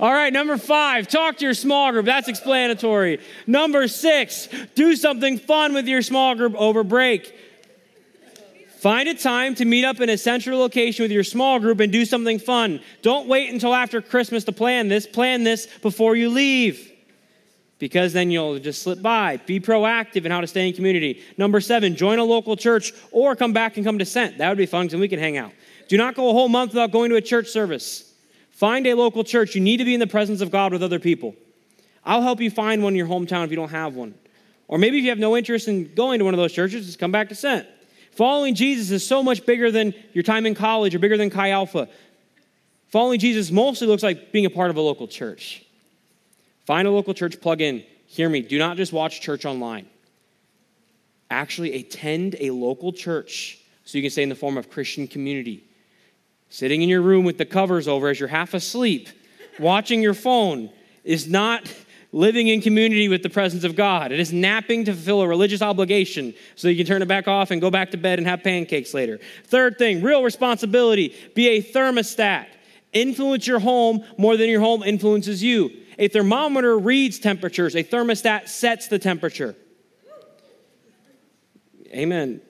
all 0.00 0.12
right, 0.12 0.32
number 0.32 0.58
five, 0.58 1.08
talk 1.08 1.38
to 1.38 1.44
your 1.44 1.54
small 1.54 1.90
group. 1.92 2.04
That's 2.04 2.28
explanatory. 2.28 3.20
Number 3.46 3.88
six, 3.88 4.48
do 4.74 4.94
something 4.94 5.38
fun 5.38 5.72
with 5.72 5.86
your 5.86 6.02
small 6.02 6.34
group 6.34 6.54
over 6.56 6.84
break. 6.84 7.34
Find 8.80 9.08
a 9.08 9.14
time 9.14 9.54
to 9.54 9.64
meet 9.64 9.86
up 9.86 10.00
in 10.00 10.10
a 10.10 10.18
central 10.18 10.58
location 10.58 11.04
with 11.04 11.12
your 11.12 11.24
small 11.24 11.58
group 11.58 11.80
and 11.80 11.90
do 11.90 12.04
something 12.04 12.38
fun. 12.38 12.80
Don't 13.00 13.26
wait 13.26 13.50
until 13.50 13.74
after 13.74 14.02
Christmas 14.02 14.44
to 14.44 14.52
plan 14.52 14.88
this. 14.88 15.06
Plan 15.06 15.44
this 15.44 15.66
before 15.80 16.14
you 16.14 16.28
leave 16.28 16.93
because 17.78 18.12
then 18.12 18.30
you'll 18.30 18.58
just 18.58 18.82
slip 18.82 19.02
by. 19.02 19.36
Be 19.38 19.60
proactive 19.60 20.24
in 20.24 20.30
how 20.30 20.40
to 20.40 20.46
stay 20.46 20.68
in 20.68 20.74
community. 20.74 21.22
Number 21.36 21.60
seven, 21.60 21.96
join 21.96 22.18
a 22.18 22.24
local 22.24 22.56
church 22.56 22.92
or 23.10 23.34
come 23.34 23.52
back 23.52 23.76
and 23.76 23.84
come 23.84 23.98
to 23.98 24.04
Sent. 24.04 24.38
That 24.38 24.48
would 24.48 24.58
be 24.58 24.66
fun 24.66 24.86
because 24.86 25.00
we 25.00 25.08
can 25.08 25.18
hang 25.18 25.36
out. 25.36 25.52
Do 25.88 25.96
not 25.96 26.14
go 26.14 26.30
a 26.30 26.32
whole 26.32 26.48
month 26.48 26.72
without 26.72 26.92
going 26.92 27.10
to 27.10 27.16
a 27.16 27.20
church 27.20 27.48
service. 27.48 28.12
Find 28.50 28.86
a 28.86 28.94
local 28.94 29.24
church. 29.24 29.54
You 29.54 29.60
need 29.60 29.78
to 29.78 29.84
be 29.84 29.94
in 29.94 30.00
the 30.00 30.06
presence 30.06 30.40
of 30.40 30.50
God 30.50 30.72
with 30.72 30.82
other 30.82 31.00
people. 31.00 31.34
I'll 32.04 32.22
help 32.22 32.40
you 32.40 32.50
find 32.50 32.82
one 32.82 32.92
in 32.92 32.96
your 32.96 33.08
hometown 33.08 33.44
if 33.44 33.50
you 33.50 33.56
don't 33.56 33.70
have 33.70 33.94
one. 33.94 34.14
Or 34.68 34.78
maybe 34.78 34.98
if 34.98 35.04
you 35.04 35.10
have 35.10 35.18
no 35.18 35.36
interest 35.36 35.68
in 35.68 35.94
going 35.94 36.20
to 36.20 36.24
one 36.24 36.34
of 36.34 36.38
those 36.38 36.52
churches, 36.52 36.86
just 36.86 36.98
come 36.98 37.12
back 37.12 37.28
to 37.30 37.34
Sent. 37.34 37.66
Following 38.12 38.54
Jesus 38.54 38.90
is 38.90 39.06
so 39.06 39.22
much 39.22 39.44
bigger 39.44 39.70
than 39.70 39.92
your 40.12 40.22
time 40.22 40.46
in 40.46 40.54
college 40.54 40.94
or 40.94 41.00
bigger 41.00 41.16
than 41.16 41.30
Chi 41.30 41.50
Alpha. 41.50 41.88
Following 42.88 43.18
Jesus 43.18 43.50
mostly 43.50 43.88
looks 43.88 44.04
like 44.04 44.30
being 44.30 44.46
a 44.46 44.50
part 44.50 44.70
of 44.70 44.76
a 44.76 44.80
local 44.80 45.08
church. 45.08 45.64
Find 46.64 46.88
a 46.88 46.90
local 46.90 47.14
church, 47.14 47.40
plug 47.40 47.60
in. 47.60 47.84
Hear 48.06 48.28
me, 48.28 48.40
do 48.40 48.58
not 48.58 48.76
just 48.76 48.92
watch 48.92 49.20
church 49.20 49.44
online. 49.44 49.86
Actually, 51.30 51.74
attend 51.74 52.36
a 52.40 52.50
local 52.50 52.92
church 52.92 53.58
so 53.84 53.98
you 53.98 54.02
can 54.02 54.10
stay 54.10 54.22
in 54.22 54.28
the 54.28 54.34
form 54.34 54.56
of 54.56 54.70
Christian 54.70 55.06
community. 55.06 55.64
Sitting 56.48 56.82
in 56.82 56.88
your 56.88 57.02
room 57.02 57.24
with 57.24 57.38
the 57.38 57.44
covers 57.44 57.88
over 57.88 58.08
as 58.08 58.20
you're 58.20 58.28
half 58.28 58.54
asleep, 58.54 59.08
watching 59.58 60.02
your 60.02 60.14
phone 60.14 60.70
is 61.02 61.28
not 61.28 61.72
living 62.12 62.46
in 62.46 62.60
community 62.60 63.08
with 63.08 63.24
the 63.24 63.28
presence 63.28 63.64
of 63.64 63.74
God. 63.74 64.12
It 64.12 64.20
is 64.20 64.32
napping 64.32 64.84
to 64.84 64.94
fulfill 64.94 65.22
a 65.22 65.28
religious 65.28 65.60
obligation 65.60 66.32
so 66.54 66.68
you 66.68 66.76
can 66.76 66.86
turn 66.86 67.02
it 67.02 67.08
back 67.08 67.26
off 67.26 67.50
and 67.50 67.60
go 67.60 67.70
back 67.70 67.90
to 67.90 67.96
bed 67.96 68.18
and 68.20 68.28
have 68.28 68.44
pancakes 68.44 68.94
later. 68.94 69.18
Third 69.46 69.78
thing, 69.78 70.00
real 70.00 70.22
responsibility 70.22 71.14
be 71.34 71.48
a 71.48 71.62
thermostat. 71.62 72.46
Influence 72.92 73.48
your 73.48 73.58
home 73.58 74.04
more 74.16 74.36
than 74.36 74.48
your 74.48 74.60
home 74.60 74.84
influences 74.84 75.42
you. 75.42 75.72
A 75.98 76.08
thermometer 76.08 76.78
reads 76.78 77.18
temperatures, 77.18 77.74
a 77.74 77.84
thermostat 77.84 78.48
sets 78.48 78.88
the 78.88 78.98
temperature. 78.98 79.54
Amen. 81.92 82.40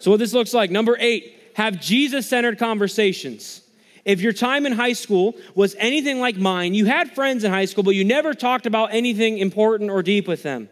So, 0.00 0.10
what 0.10 0.18
this 0.18 0.32
looks 0.32 0.52
like 0.52 0.70
number 0.70 0.96
eight, 0.98 1.36
have 1.54 1.80
Jesus 1.80 2.28
centered 2.28 2.58
conversations. 2.58 3.62
If 4.04 4.20
your 4.20 4.32
time 4.32 4.64
in 4.66 4.72
high 4.72 4.94
school 4.94 5.36
was 5.54 5.76
anything 5.78 6.20
like 6.20 6.36
mine, 6.36 6.74
you 6.74 6.86
had 6.86 7.12
friends 7.12 7.44
in 7.44 7.52
high 7.52 7.66
school, 7.66 7.84
but 7.84 7.94
you 7.94 8.04
never 8.04 8.32
talked 8.32 8.66
about 8.66 8.94
anything 8.94 9.38
important 9.38 9.90
or 9.90 10.02
deep 10.02 10.26
with 10.26 10.42
them, 10.42 10.68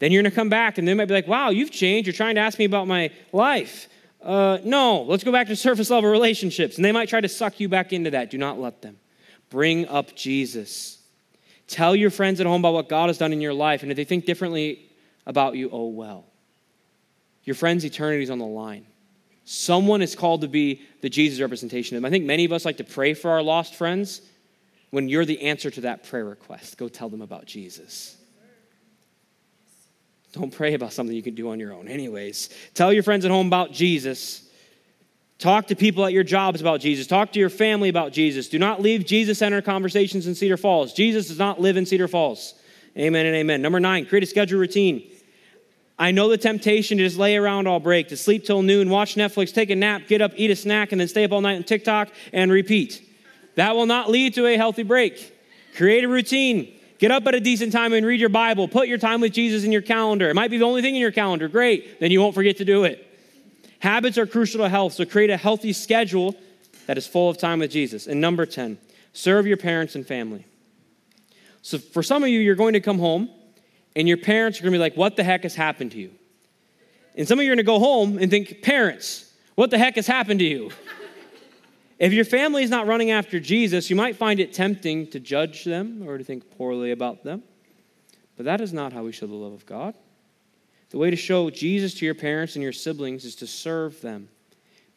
then 0.00 0.12
you're 0.12 0.22
gonna 0.22 0.34
come 0.34 0.48
back 0.48 0.78
and 0.78 0.86
they 0.86 0.94
might 0.94 1.06
be 1.06 1.14
like, 1.14 1.28
wow, 1.28 1.50
you've 1.50 1.70
changed. 1.70 2.06
You're 2.06 2.14
trying 2.14 2.34
to 2.34 2.40
ask 2.40 2.58
me 2.58 2.64
about 2.64 2.86
my 2.86 3.10
life. 3.32 3.88
Uh, 4.20 4.58
no, 4.64 5.02
let's 5.02 5.22
go 5.22 5.30
back 5.30 5.46
to 5.46 5.56
surface 5.56 5.90
level 5.90 6.10
relationships. 6.10 6.76
And 6.76 6.84
they 6.84 6.92
might 6.92 7.08
try 7.08 7.20
to 7.20 7.28
suck 7.28 7.60
you 7.60 7.68
back 7.68 7.92
into 7.92 8.10
that. 8.10 8.30
Do 8.30 8.38
not 8.38 8.58
let 8.58 8.82
them. 8.82 8.98
Bring 9.50 9.88
up 9.88 10.14
Jesus. 10.14 10.98
Tell 11.66 11.94
your 11.94 12.10
friends 12.10 12.40
at 12.40 12.46
home 12.46 12.62
about 12.62 12.74
what 12.74 12.88
God 12.88 13.08
has 13.08 13.18
done 13.18 13.32
in 13.32 13.40
your 13.40 13.54
life. 13.54 13.82
And 13.82 13.90
if 13.90 13.96
they 13.96 14.04
think 14.04 14.24
differently 14.24 14.90
about 15.26 15.56
you, 15.56 15.68
oh 15.72 15.88
well. 15.88 16.24
Your 17.44 17.54
friend's 17.54 17.84
eternity 17.84 18.22
is 18.22 18.30
on 18.30 18.38
the 18.38 18.46
line. 18.46 18.86
Someone 19.44 20.02
is 20.02 20.14
called 20.14 20.42
to 20.42 20.48
be 20.48 20.82
the 21.00 21.08
Jesus 21.08 21.40
representation 21.40 21.96
of 21.96 22.02
them. 22.02 22.06
I 22.06 22.10
think 22.10 22.26
many 22.26 22.44
of 22.44 22.52
us 22.52 22.64
like 22.64 22.76
to 22.78 22.84
pray 22.84 23.14
for 23.14 23.30
our 23.30 23.42
lost 23.42 23.74
friends, 23.74 24.20
when 24.90 25.08
you're 25.08 25.24
the 25.24 25.42
answer 25.42 25.70
to 25.70 25.82
that 25.82 26.04
prayer 26.04 26.24
request. 26.24 26.78
Go 26.78 26.88
tell 26.88 27.08
them 27.08 27.22
about 27.22 27.46
Jesus. 27.46 28.16
Don't 30.32 30.52
pray 30.52 30.74
about 30.74 30.92
something 30.92 31.14
you 31.14 31.22
can 31.22 31.34
do 31.34 31.50
on 31.50 31.58
your 31.58 31.72
own. 31.72 31.88
Anyways, 31.88 32.50
tell 32.74 32.92
your 32.92 33.02
friends 33.02 33.24
at 33.24 33.30
home 33.30 33.46
about 33.46 33.72
Jesus. 33.72 34.47
Talk 35.38 35.68
to 35.68 35.76
people 35.76 36.04
at 36.04 36.12
your 36.12 36.24
jobs 36.24 36.60
about 36.60 36.80
Jesus. 36.80 37.06
Talk 37.06 37.32
to 37.32 37.38
your 37.38 37.48
family 37.48 37.88
about 37.88 38.12
Jesus. 38.12 38.48
Do 38.48 38.58
not 38.58 38.82
leave 38.82 39.06
Jesus 39.06 39.38
centered 39.38 39.64
conversations 39.64 40.26
in 40.26 40.34
Cedar 40.34 40.56
Falls. 40.56 40.92
Jesus 40.92 41.28
does 41.28 41.38
not 41.38 41.60
live 41.60 41.76
in 41.76 41.86
Cedar 41.86 42.08
Falls. 42.08 42.54
Amen 42.96 43.24
and 43.24 43.36
amen. 43.36 43.62
Number 43.62 43.78
nine, 43.78 44.06
create 44.06 44.24
a 44.24 44.26
schedule 44.26 44.58
routine. 44.58 45.08
I 45.96 46.10
know 46.10 46.28
the 46.28 46.38
temptation 46.38 46.98
to 46.98 47.04
just 47.04 47.18
lay 47.18 47.36
around 47.36 47.68
all 47.68 47.78
break, 47.78 48.08
to 48.08 48.16
sleep 48.16 48.44
till 48.44 48.62
noon, 48.62 48.90
watch 48.90 49.14
Netflix, 49.14 49.52
take 49.52 49.70
a 49.70 49.76
nap, 49.76 50.02
get 50.08 50.20
up, 50.20 50.32
eat 50.36 50.50
a 50.50 50.56
snack, 50.56 50.90
and 50.90 51.00
then 51.00 51.08
stay 51.08 51.24
up 51.24 51.32
all 51.32 51.40
night 51.40 51.56
on 51.56 51.64
TikTok 51.64 52.08
and 52.32 52.50
repeat. 52.50 53.04
That 53.54 53.76
will 53.76 53.86
not 53.86 54.10
lead 54.10 54.34
to 54.34 54.46
a 54.46 54.56
healthy 54.56 54.82
break. 54.82 55.34
Create 55.76 56.02
a 56.02 56.08
routine. 56.08 56.72
Get 56.98 57.12
up 57.12 57.26
at 57.28 57.34
a 57.36 57.40
decent 57.40 57.72
time 57.72 57.92
and 57.92 58.04
read 58.04 58.18
your 58.18 58.28
Bible. 58.28 58.66
Put 58.66 58.88
your 58.88 58.98
time 58.98 59.20
with 59.20 59.32
Jesus 59.32 59.62
in 59.62 59.70
your 59.70 59.82
calendar. 59.82 60.28
It 60.28 60.34
might 60.34 60.50
be 60.50 60.58
the 60.58 60.64
only 60.64 60.82
thing 60.82 60.96
in 60.96 61.00
your 61.00 61.12
calendar. 61.12 61.46
Great. 61.46 62.00
Then 62.00 62.10
you 62.10 62.20
won't 62.20 62.34
forget 62.34 62.56
to 62.56 62.64
do 62.64 62.82
it. 62.82 63.07
Habits 63.80 64.18
are 64.18 64.26
crucial 64.26 64.60
to 64.60 64.68
health, 64.68 64.94
so 64.94 65.04
create 65.04 65.30
a 65.30 65.36
healthy 65.36 65.72
schedule 65.72 66.34
that 66.86 66.98
is 66.98 67.06
full 67.06 67.28
of 67.28 67.38
time 67.38 67.60
with 67.60 67.70
Jesus. 67.70 68.06
And 68.06 68.20
number 68.20 68.46
10, 68.46 68.78
serve 69.12 69.46
your 69.46 69.56
parents 69.56 69.94
and 69.94 70.06
family. 70.06 70.46
So 71.62 71.78
for 71.78 72.02
some 72.02 72.22
of 72.22 72.28
you, 72.28 72.40
you're 72.40 72.54
going 72.54 72.72
to 72.72 72.80
come 72.80 72.98
home 72.98 73.30
and 73.94 74.08
your 74.08 74.16
parents 74.16 74.58
are 74.58 74.62
going 74.62 74.72
to 74.72 74.78
be 74.78 74.80
like, 74.80 74.96
What 74.96 75.16
the 75.16 75.24
heck 75.24 75.42
has 75.42 75.54
happened 75.54 75.92
to 75.92 75.98
you? 75.98 76.12
And 77.16 77.26
some 77.26 77.38
of 77.38 77.44
you 77.44 77.50
are 77.50 77.54
going 77.54 77.64
to 77.64 77.70
go 77.70 77.78
home 77.78 78.18
and 78.18 78.30
think, 78.30 78.62
Parents, 78.62 79.32
what 79.54 79.70
the 79.70 79.78
heck 79.78 79.96
has 79.96 80.06
happened 80.06 80.40
to 80.40 80.46
you? 80.46 80.70
If 81.98 82.12
your 82.12 82.24
family 82.24 82.62
is 82.62 82.70
not 82.70 82.86
running 82.86 83.10
after 83.10 83.40
Jesus, 83.40 83.90
you 83.90 83.96
might 83.96 84.14
find 84.14 84.38
it 84.38 84.52
tempting 84.52 85.08
to 85.08 85.18
judge 85.18 85.64
them 85.64 86.06
or 86.06 86.16
to 86.16 86.22
think 86.22 86.48
poorly 86.56 86.92
about 86.92 87.24
them. 87.24 87.42
But 88.36 88.44
that 88.46 88.60
is 88.60 88.72
not 88.72 88.92
how 88.92 89.02
we 89.02 89.10
show 89.10 89.26
the 89.26 89.34
love 89.34 89.52
of 89.52 89.66
God. 89.66 89.96
The 90.90 90.98
way 90.98 91.10
to 91.10 91.16
show 91.16 91.50
Jesus 91.50 91.94
to 91.94 92.04
your 92.04 92.14
parents 92.14 92.54
and 92.54 92.62
your 92.62 92.72
siblings 92.72 93.24
is 93.24 93.34
to 93.36 93.46
serve 93.46 94.00
them. 94.00 94.28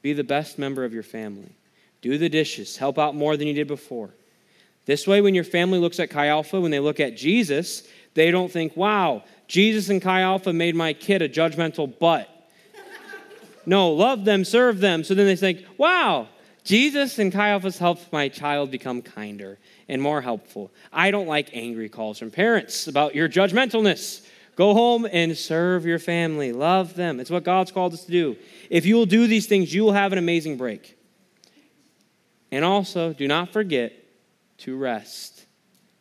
Be 0.02 0.14
the 0.14 0.24
best 0.24 0.58
member 0.58 0.84
of 0.84 0.94
your 0.94 1.04
family. 1.04 1.52
Do 2.02 2.18
the 2.18 2.30
dishes. 2.30 2.78
Help 2.78 2.98
out 2.98 3.16
more 3.16 3.38
than 3.38 3.48
you 3.48 3.54
did 3.54 3.68
before. 3.68 4.12
This 4.86 5.06
way, 5.06 5.22
when 5.22 5.36
your 5.36 5.44
family 5.44 5.78
looks 5.78 6.00
at 6.00 6.10
Chi 6.10 6.28
Alpha, 6.28 6.60
when 6.60 6.72
they 6.72 6.80
look 6.80 7.00
at 7.00 7.16
Jesus, 7.16 7.84
they 8.14 8.32
don't 8.32 8.52
think, 8.52 8.76
wow, 8.76 9.24
Jesus 9.48 9.90
and 9.90 10.02
Chi 10.02 10.22
Alpha 10.22 10.52
made 10.52 10.76
my 10.76 10.94
kid 10.94 11.22
a 11.22 11.30
judgmental 11.30 12.00
butt. 12.00 12.28
no, 13.66 13.92
love 13.92 14.26
them, 14.26 14.44
serve 14.44 14.80
them. 14.80 15.04
So 15.04 15.14
then 15.14 15.28
they 15.28 15.36
think, 15.36 15.66
wow, 15.78 16.30
Jesus 16.64 17.20
and 17.20 17.32
Chi 17.32 17.50
Alpha 17.50 17.72
helped 17.72 18.12
my 18.12 18.28
child 18.28 18.72
become 18.72 19.02
kinder 19.02 19.60
and 19.88 20.02
more 20.02 20.22
helpful. 20.22 20.72
I 20.92 21.12
don't 21.12 21.28
like 21.28 21.50
angry 21.54 21.90
calls 21.90 22.18
from 22.18 22.32
parents 22.32 22.88
about 22.88 23.14
your 23.14 23.30
judgmentalness. 23.30 24.26
Go 24.62 24.76
home 24.76 25.08
and 25.12 25.36
serve 25.36 25.88
your 25.88 25.98
family. 25.98 26.52
Love 26.52 26.94
them. 26.94 27.20
It's 27.20 27.32
what 27.32 27.44
God's 27.44 27.72
called 27.72 27.94
us 27.94 28.06
to 28.06 28.12
do. 28.12 28.38
If 28.70 28.86
you 28.86 28.94
will 28.94 29.08
do 29.08 29.26
these 29.26 29.48
things, 29.48 29.74
you 29.74 29.82
will 29.84 29.94
have 29.94 30.12
an 30.12 30.20
amazing 30.20 30.56
break. 30.56 31.00
And 32.52 32.64
also, 32.64 33.12
do 33.12 33.28
not 33.28 33.52
forget 33.52 33.92
to 34.60 34.78
rest. 34.78 35.48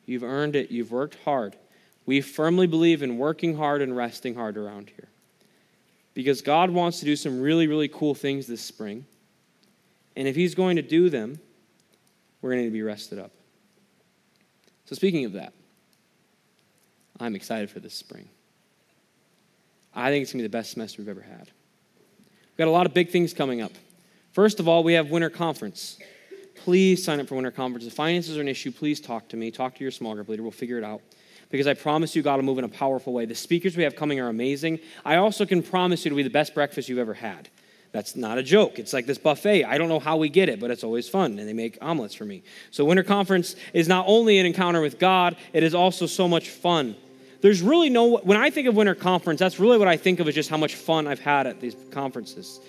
You've 0.04 0.22
earned 0.22 0.56
it, 0.56 0.70
you've 0.70 0.92
worked 0.92 1.16
hard. 1.24 1.56
We 2.04 2.20
firmly 2.20 2.66
believe 2.66 3.02
in 3.02 3.16
working 3.16 3.56
hard 3.56 3.80
and 3.80 3.96
resting 3.96 4.34
hard 4.34 4.58
around 4.58 4.90
here. 4.94 5.08
Because 6.12 6.42
God 6.42 6.68
wants 6.68 6.98
to 6.98 7.06
do 7.06 7.16
some 7.16 7.40
really, 7.40 7.66
really 7.66 7.88
cool 7.88 8.14
things 8.14 8.46
this 8.46 8.60
spring. 8.60 9.06
And 10.16 10.28
if 10.28 10.36
He's 10.36 10.54
going 10.54 10.76
to 10.76 10.82
do 10.82 11.08
them, 11.08 11.40
we're 12.42 12.52
going 12.52 12.66
to, 12.66 12.70
be 12.70 12.82
rested 12.82 13.20
up. 13.20 13.30
So, 14.84 14.94
speaking 14.94 15.24
of 15.24 15.32
that, 15.32 15.54
I'm 17.18 17.34
excited 17.34 17.70
for 17.70 17.80
this 17.80 17.94
spring. 17.94 18.28
I 20.00 20.10
think 20.10 20.22
it's 20.22 20.32
going 20.32 20.38
to 20.38 20.48
be 20.48 20.48
the 20.48 20.58
best 20.58 20.72
semester 20.72 21.02
we've 21.02 21.08
ever 21.08 21.20
had. 21.20 21.48
We've 21.48 22.56
got 22.58 22.68
a 22.68 22.70
lot 22.70 22.86
of 22.86 22.94
big 22.94 23.10
things 23.10 23.34
coming 23.34 23.60
up. 23.60 23.72
First 24.32 24.60
of 24.60 24.68
all, 24.68 24.82
we 24.82 24.94
have 24.94 25.10
winter 25.10 25.30
conference. 25.30 25.98
Please 26.56 27.04
sign 27.04 27.20
up 27.20 27.28
for 27.28 27.34
winter 27.34 27.50
conference. 27.50 27.86
If 27.86 27.92
finances 27.92 28.36
are 28.36 28.40
an 28.40 28.48
issue, 28.48 28.70
please 28.70 29.00
talk 29.00 29.28
to 29.30 29.36
me. 29.36 29.50
Talk 29.50 29.74
to 29.76 29.82
your 29.82 29.90
small 29.90 30.14
group 30.14 30.28
leader. 30.28 30.42
We'll 30.42 30.52
figure 30.52 30.78
it 30.78 30.84
out. 30.84 31.00
Because 31.50 31.66
I 31.66 31.74
promise 31.74 32.14
you, 32.14 32.22
God 32.22 32.36
will 32.36 32.44
move 32.44 32.58
in 32.58 32.64
a 32.64 32.68
powerful 32.68 33.12
way. 33.12 33.24
The 33.24 33.34
speakers 33.34 33.76
we 33.76 33.82
have 33.82 33.96
coming 33.96 34.20
are 34.20 34.28
amazing. 34.28 34.78
I 35.04 35.16
also 35.16 35.44
can 35.44 35.62
promise 35.62 36.04
you 36.04 36.10
it'll 36.10 36.16
be 36.16 36.22
the 36.22 36.30
best 36.30 36.54
breakfast 36.54 36.88
you've 36.88 36.98
ever 36.98 37.14
had. 37.14 37.48
That's 37.92 38.14
not 38.14 38.38
a 38.38 38.42
joke. 38.42 38.78
It's 38.78 38.92
like 38.92 39.06
this 39.06 39.18
buffet. 39.18 39.64
I 39.64 39.76
don't 39.76 39.88
know 39.88 39.98
how 39.98 40.16
we 40.16 40.28
get 40.28 40.48
it, 40.48 40.60
but 40.60 40.70
it's 40.70 40.84
always 40.84 41.08
fun, 41.08 41.38
and 41.40 41.48
they 41.48 41.52
make 41.52 41.76
omelets 41.80 42.14
for 42.14 42.24
me. 42.24 42.44
So, 42.70 42.84
Winter 42.84 43.02
Conference 43.02 43.56
is 43.74 43.88
not 43.88 44.04
only 44.06 44.38
an 44.38 44.46
encounter 44.46 44.80
with 44.80 45.00
God, 45.00 45.36
it 45.52 45.64
is 45.64 45.74
also 45.74 46.06
so 46.06 46.28
much 46.28 46.50
fun. 46.50 46.94
There's 47.40 47.62
really 47.62 47.88
no, 47.88 48.18
when 48.18 48.36
I 48.36 48.50
think 48.50 48.68
of 48.68 48.74
Winter 48.74 48.94
Conference, 48.94 49.38
that's 49.38 49.58
really 49.58 49.78
what 49.78 49.88
I 49.88 49.96
think 49.96 50.20
of 50.20 50.28
is 50.28 50.34
just 50.34 50.50
how 50.50 50.58
much 50.58 50.74
fun 50.74 51.06
I've 51.06 51.20
had 51.20 51.46
at 51.46 51.60
these 51.60 51.74
conferences. 51.90 52.60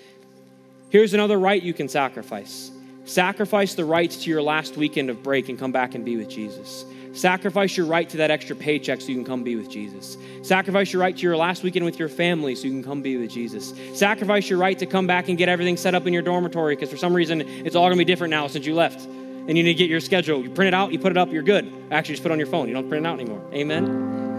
Here's 0.90 1.14
another 1.14 1.38
right 1.38 1.62
you 1.62 1.74
can 1.74 1.88
sacrifice 1.88 2.70
sacrifice 3.04 3.74
the 3.74 3.84
rights 3.84 4.22
to 4.22 4.30
your 4.30 4.40
last 4.40 4.76
weekend 4.76 5.10
of 5.10 5.24
break 5.24 5.48
and 5.48 5.58
come 5.58 5.72
back 5.72 5.96
and 5.96 6.04
be 6.04 6.16
with 6.16 6.28
Jesus. 6.28 6.84
Sacrifice 7.12 7.76
your 7.76 7.84
right 7.86 8.08
to 8.08 8.16
that 8.18 8.30
extra 8.30 8.56
paycheck 8.56 9.00
so 9.00 9.08
you 9.08 9.16
can 9.16 9.24
come 9.24 9.42
be 9.42 9.56
with 9.56 9.68
Jesus. 9.68 10.16
Sacrifice 10.42 10.92
your 10.92 11.02
right 11.02 11.14
to 11.16 11.22
your 11.22 11.36
last 11.36 11.62
weekend 11.62 11.84
with 11.84 11.98
your 11.98 12.08
family 12.08 12.54
so 12.54 12.64
you 12.64 12.70
can 12.70 12.82
come 12.82 13.02
be 13.02 13.16
with 13.16 13.30
Jesus. 13.30 13.74
Sacrifice 13.92 14.48
your 14.48 14.58
right 14.58 14.78
to 14.78 14.86
come 14.86 15.06
back 15.06 15.28
and 15.28 15.36
get 15.36 15.48
everything 15.48 15.76
set 15.76 15.94
up 15.94 16.06
in 16.06 16.12
your 16.12 16.22
dormitory 16.22 16.74
because 16.74 16.90
for 16.90 16.96
some 16.96 17.12
reason 17.12 17.42
it's 17.42 17.74
all 17.74 17.88
going 17.88 17.98
to 17.98 17.98
be 17.98 18.04
different 18.04 18.30
now 18.30 18.46
since 18.46 18.64
you 18.64 18.74
left. 18.74 19.04
And 19.04 19.58
you 19.58 19.64
need 19.64 19.72
to 19.72 19.78
get 19.78 19.90
your 19.90 20.00
schedule. 20.00 20.42
You 20.42 20.50
print 20.50 20.68
it 20.68 20.74
out, 20.74 20.92
you 20.92 20.98
put 20.98 21.10
it 21.10 21.18
up, 21.18 21.32
you're 21.32 21.42
good. 21.42 21.70
Actually, 21.90 22.14
just 22.14 22.22
put 22.22 22.30
it 22.30 22.32
on 22.32 22.38
your 22.38 22.46
phone. 22.46 22.68
You 22.68 22.74
don't 22.74 22.88
print 22.88 23.04
it 23.04 23.08
out 23.08 23.18
anymore. 23.18 23.42
Amen? 23.52 24.31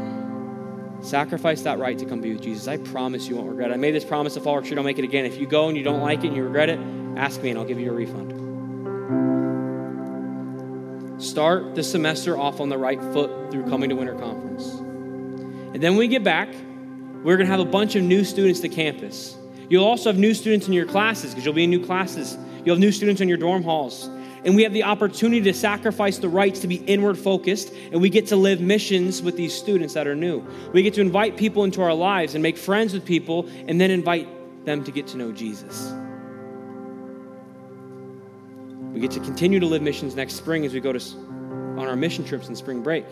Sacrifice 1.04 1.62
that 1.64 1.80
right 1.80 2.00
to 2.00 2.06
come 2.06 2.22
be 2.22 2.32
with 2.32 2.42
Jesus. 2.42 2.66
I 2.70 2.78
promise 2.78 3.28
you 3.28 3.36
won't 3.36 3.50
regret 3.50 3.72
it. 3.72 3.74
I 3.74 3.78
made 3.78 3.94
this 3.94 4.06
promise 4.06 4.36
to 4.36 4.40
Fall 4.40 4.56
Retreat. 4.56 4.78
I'll 4.78 4.86
make 4.86 5.00
it 5.00 5.04
again. 5.04 5.26
If 5.26 5.38
you 5.38 5.46
go 5.46 5.68
and 5.68 5.78
you 5.78 5.84
don't 5.84 6.00
like 6.00 6.24
it 6.24 6.28
and 6.28 6.36
you 6.36 6.44
regret 6.46 6.70
it, 6.70 6.80
ask 7.18 7.44
me 7.44 7.50
and 7.50 7.60
I'll 7.60 7.66
give 7.66 7.78
you 7.78 7.92
a 7.92 7.94
refund. 7.94 8.32
Start 11.22 11.76
the 11.76 11.84
semester 11.84 12.38
off 12.38 12.62
on 12.62 12.70
the 12.70 12.78
right 12.78 13.02
foot 13.02 13.52
through 13.52 13.70
coming 13.70 13.90
to 13.90 13.98
winter 13.98 14.16
conference. 14.16 14.66
And 15.74 15.84
then 15.84 15.92
when 15.92 16.00
we 16.00 16.08
get 16.08 16.24
back, 16.24 16.48
we're 17.24 17.36
going 17.36 17.48
to 17.48 17.52
have 17.52 17.60
a 17.60 17.66
bunch 17.66 17.96
of 17.96 18.04
new 18.04 18.24
students 18.24 18.62
to 18.62 18.70
campus. 18.70 19.36
You'll 19.68 19.84
also 19.84 20.10
have 20.10 20.18
new 20.18 20.34
students 20.34 20.68
in 20.68 20.74
your 20.74 20.86
classes 20.86 21.32
because 21.32 21.44
you'll 21.44 21.54
be 21.54 21.66
in 21.66 21.70
new 21.70 21.86
classes. 21.86 22.38
You'll 22.64 22.76
have 22.76 22.82
new 22.82 22.94
students 22.94 23.20
in 23.20 23.28
your 23.28 23.38
dorm 23.38 23.64
halls. 23.64 24.10
And 24.46 24.56
we 24.56 24.64
have 24.64 24.74
the 24.74 24.84
opportunity 24.84 25.42
to 25.42 25.54
sacrifice 25.54 26.18
the 26.18 26.30
rights 26.30 26.60
to 26.60 26.68
be 26.68 26.76
inward 26.76 27.18
focused, 27.18 27.74
and 27.92 28.02
we 28.02 28.10
get 28.10 28.28
to 28.28 28.36
live 28.36 28.60
missions 28.60 29.22
with 29.22 29.38
these 29.38 29.54
students 29.54 29.94
that 29.94 30.08
are 30.08 30.16
new. 30.16 30.46
We 30.74 30.84
get 30.84 30.94
to 30.96 31.02
invite 31.02 31.38
people 31.38 31.64
into 31.64 31.82
our 31.82 31.94
lives 31.94 32.36
and 32.36 32.44
make 32.44 32.58
friends 32.58 32.94
with 32.94 33.06
people, 33.06 33.48
and 33.68 33.80
then 33.80 33.90
invite 33.90 34.28
them 34.66 34.84
to 34.84 34.92
get 34.92 35.08
to 35.08 35.18
know 35.18 35.32
Jesus. 35.32 35.94
We 38.94 39.00
get 39.00 39.12
to 39.12 39.20
continue 39.22 39.60
to 39.60 39.66
live 39.66 39.82
missions 39.82 40.16
next 40.16 40.36
spring 40.36 40.66
as 40.66 40.74
we 40.74 40.80
go 40.80 40.94
to 40.94 41.00
on 41.74 41.88
our 41.88 41.96
mission 41.96 42.24
trips 42.24 42.48
in 42.50 42.56
spring 42.56 42.84
break. 42.84 43.06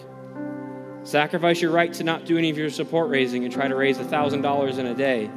Sacrifice 1.03 1.61
your 1.61 1.71
right 1.71 1.91
to 1.93 2.03
not 2.03 2.25
do 2.25 2.37
any 2.37 2.51
of 2.51 2.57
your 2.57 2.69
support 2.69 3.09
raising 3.09 3.43
and 3.43 3.51
try 3.51 3.67
to 3.67 3.75
raise 3.75 3.97
$1,000 3.97 4.77
in 4.77 4.85
a 4.85 4.93
day 4.93 5.31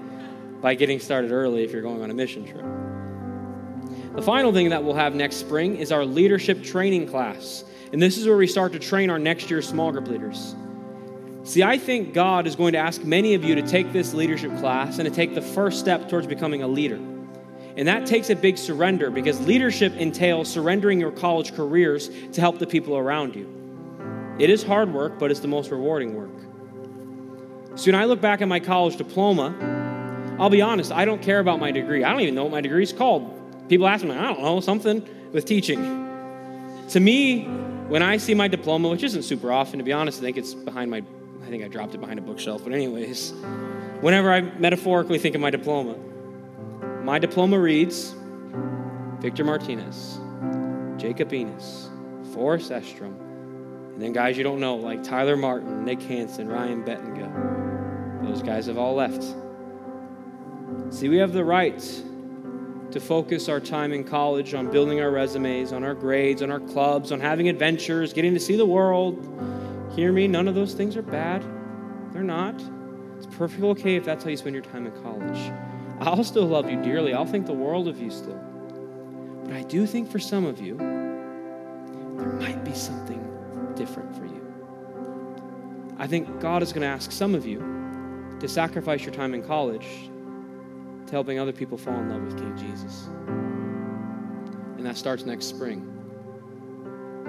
by 0.60 0.74
getting 0.74 1.00
started 1.00 1.32
early 1.32 1.64
if 1.64 1.72
you're 1.72 1.82
going 1.82 2.02
on 2.02 2.10
a 2.10 2.14
mission 2.14 2.44
trip. 2.44 2.83
The 4.14 4.22
final 4.22 4.52
thing 4.52 4.68
that 4.68 4.84
we'll 4.84 4.94
have 4.94 5.16
next 5.16 5.36
spring 5.36 5.76
is 5.76 5.90
our 5.90 6.04
leadership 6.04 6.62
training 6.62 7.08
class. 7.08 7.64
And 7.92 8.00
this 8.00 8.16
is 8.16 8.28
where 8.28 8.36
we 8.36 8.46
start 8.46 8.72
to 8.74 8.78
train 8.78 9.10
our 9.10 9.18
next 9.18 9.50
year 9.50 9.60
small 9.60 9.90
group 9.90 10.06
leaders. 10.06 10.54
See, 11.42 11.64
I 11.64 11.78
think 11.78 12.14
God 12.14 12.46
is 12.46 12.54
going 12.54 12.72
to 12.74 12.78
ask 12.78 13.02
many 13.02 13.34
of 13.34 13.42
you 13.42 13.56
to 13.56 13.62
take 13.62 13.92
this 13.92 14.14
leadership 14.14 14.56
class 14.58 15.00
and 15.00 15.08
to 15.08 15.14
take 15.14 15.34
the 15.34 15.42
first 15.42 15.80
step 15.80 16.08
towards 16.08 16.28
becoming 16.28 16.62
a 16.62 16.68
leader. 16.68 17.00
And 17.76 17.88
that 17.88 18.06
takes 18.06 18.30
a 18.30 18.36
big 18.36 18.56
surrender 18.56 19.10
because 19.10 19.44
leadership 19.46 19.92
entails 19.96 20.48
surrendering 20.48 21.00
your 21.00 21.10
college 21.10 21.52
careers 21.52 22.08
to 22.32 22.40
help 22.40 22.60
the 22.60 22.68
people 22.68 22.96
around 22.96 23.34
you. 23.34 23.48
It 24.38 24.48
is 24.48 24.62
hard 24.62 24.94
work, 24.94 25.18
but 25.18 25.32
it's 25.32 25.40
the 25.40 25.48
most 25.48 25.72
rewarding 25.72 26.14
work. 26.14 27.76
So 27.76 27.90
when 27.90 28.00
I 28.00 28.04
look 28.04 28.20
back 28.20 28.42
at 28.42 28.48
my 28.48 28.60
college 28.60 28.96
diploma, 28.96 30.36
I'll 30.38 30.50
be 30.50 30.62
honest, 30.62 30.92
I 30.92 31.04
don't 31.04 31.20
care 31.20 31.40
about 31.40 31.58
my 31.58 31.72
degree. 31.72 32.04
I 32.04 32.12
don't 32.12 32.20
even 32.20 32.36
know 32.36 32.44
what 32.44 32.52
my 32.52 32.60
degree 32.60 32.84
is 32.84 32.92
called. 32.92 33.43
People 33.68 33.86
ask 33.86 34.04
me, 34.04 34.12
I 34.12 34.32
don't 34.32 34.42
know, 34.42 34.60
something 34.60 35.06
with 35.32 35.46
teaching. 35.46 35.82
To 36.90 37.00
me, 37.00 37.44
when 37.88 38.02
I 38.02 38.18
see 38.18 38.34
my 38.34 38.48
diploma, 38.48 38.88
which 38.88 39.02
isn't 39.02 39.22
super 39.22 39.50
often, 39.50 39.78
to 39.78 39.84
be 39.84 39.92
honest, 39.92 40.18
I 40.18 40.22
think 40.22 40.36
it's 40.36 40.54
behind 40.54 40.90
my, 40.90 41.02
I 41.42 41.46
think 41.48 41.64
I 41.64 41.68
dropped 41.68 41.94
it 41.94 41.98
behind 41.98 42.18
a 42.18 42.22
bookshelf, 42.22 42.62
but 42.64 42.72
anyways, 42.72 43.32
whenever 44.00 44.32
I 44.32 44.42
metaphorically 44.42 45.18
think 45.18 45.34
of 45.34 45.40
my 45.40 45.50
diploma, 45.50 45.96
my 47.02 47.18
diploma 47.18 47.58
reads 47.58 48.14
Victor 49.20 49.44
Martinez, 49.44 50.18
Jacob 50.98 51.32
Enos, 51.32 51.90
Forrest 52.32 52.70
Estrom, 52.70 53.20
and 53.94 54.02
then 54.02 54.12
guys 54.12 54.36
you 54.36 54.44
don't 54.44 54.60
know 54.60 54.76
like 54.76 55.02
Tyler 55.02 55.36
Martin, 55.36 55.84
Nick 55.84 56.02
Hansen, 56.02 56.48
Ryan 56.48 56.84
Bettinga. 56.84 58.24
Those 58.24 58.42
guys 58.42 58.66
have 58.66 58.76
all 58.76 58.94
left. 58.94 59.22
See, 60.90 61.08
we 61.08 61.18
have 61.18 61.32
the 61.32 61.44
right 61.44 61.80
to 62.94 63.00
focus 63.00 63.48
our 63.48 63.58
time 63.58 63.92
in 63.92 64.04
college 64.04 64.54
on 64.54 64.70
building 64.70 65.00
our 65.00 65.10
resumes, 65.10 65.72
on 65.72 65.82
our 65.82 65.96
grades, 65.96 66.42
on 66.42 66.50
our 66.52 66.60
clubs, 66.60 67.10
on 67.10 67.18
having 67.18 67.48
adventures, 67.48 68.12
getting 68.12 68.32
to 68.32 68.38
see 68.38 68.54
the 68.54 68.64
world. 68.64 69.18
Hear 69.96 70.12
me, 70.12 70.28
none 70.28 70.46
of 70.46 70.54
those 70.54 70.74
things 70.74 70.96
are 70.96 71.02
bad. 71.02 71.44
They're 72.12 72.22
not. 72.22 72.54
It's 73.16 73.26
perfectly 73.34 73.68
okay 73.70 73.96
if 73.96 74.04
that's 74.04 74.22
how 74.22 74.30
you 74.30 74.36
spend 74.36 74.54
your 74.54 74.62
time 74.62 74.86
in 74.86 74.92
college. 75.02 75.52
I'll 75.98 76.22
still 76.22 76.46
love 76.46 76.70
you 76.70 76.80
dearly. 76.84 77.12
I'll 77.12 77.26
think 77.26 77.46
the 77.46 77.52
world 77.52 77.88
of 77.88 78.00
you 78.00 78.12
still. 78.12 78.40
But 79.42 79.54
I 79.54 79.64
do 79.64 79.88
think 79.88 80.08
for 80.08 80.20
some 80.20 80.44
of 80.44 80.60
you, 80.60 80.76
there 80.76 82.32
might 82.38 82.64
be 82.64 82.74
something 82.74 83.20
different 83.74 84.14
for 84.16 84.24
you. 84.24 84.40
I 85.98 86.06
think 86.06 86.40
God 86.40 86.62
is 86.62 86.72
going 86.72 86.82
to 86.82 86.86
ask 86.86 87.10
some 87.10 87.34
of 87.34 87.44
you 87.44 87.58
to 88.38 88.46
sacrifice 88.46 89.04
your 89.04 89.14
time 89.14 89.34
in 89.34 89.42
college 89.42 90.12
helping 91.14 91.38
other 91.38 91.52
people 91.52 91.78
fall 91.78 91.94
in 91.94 92.10
love 92.10 92.22
with 92.22 92.36
King 92.36 92.56
Jesus. 92.56 93.06
And 94.76 94.84
that 94.84 94.96
starts 94.96 95.24
next 95.24 95.46
spring. 95.46 95.88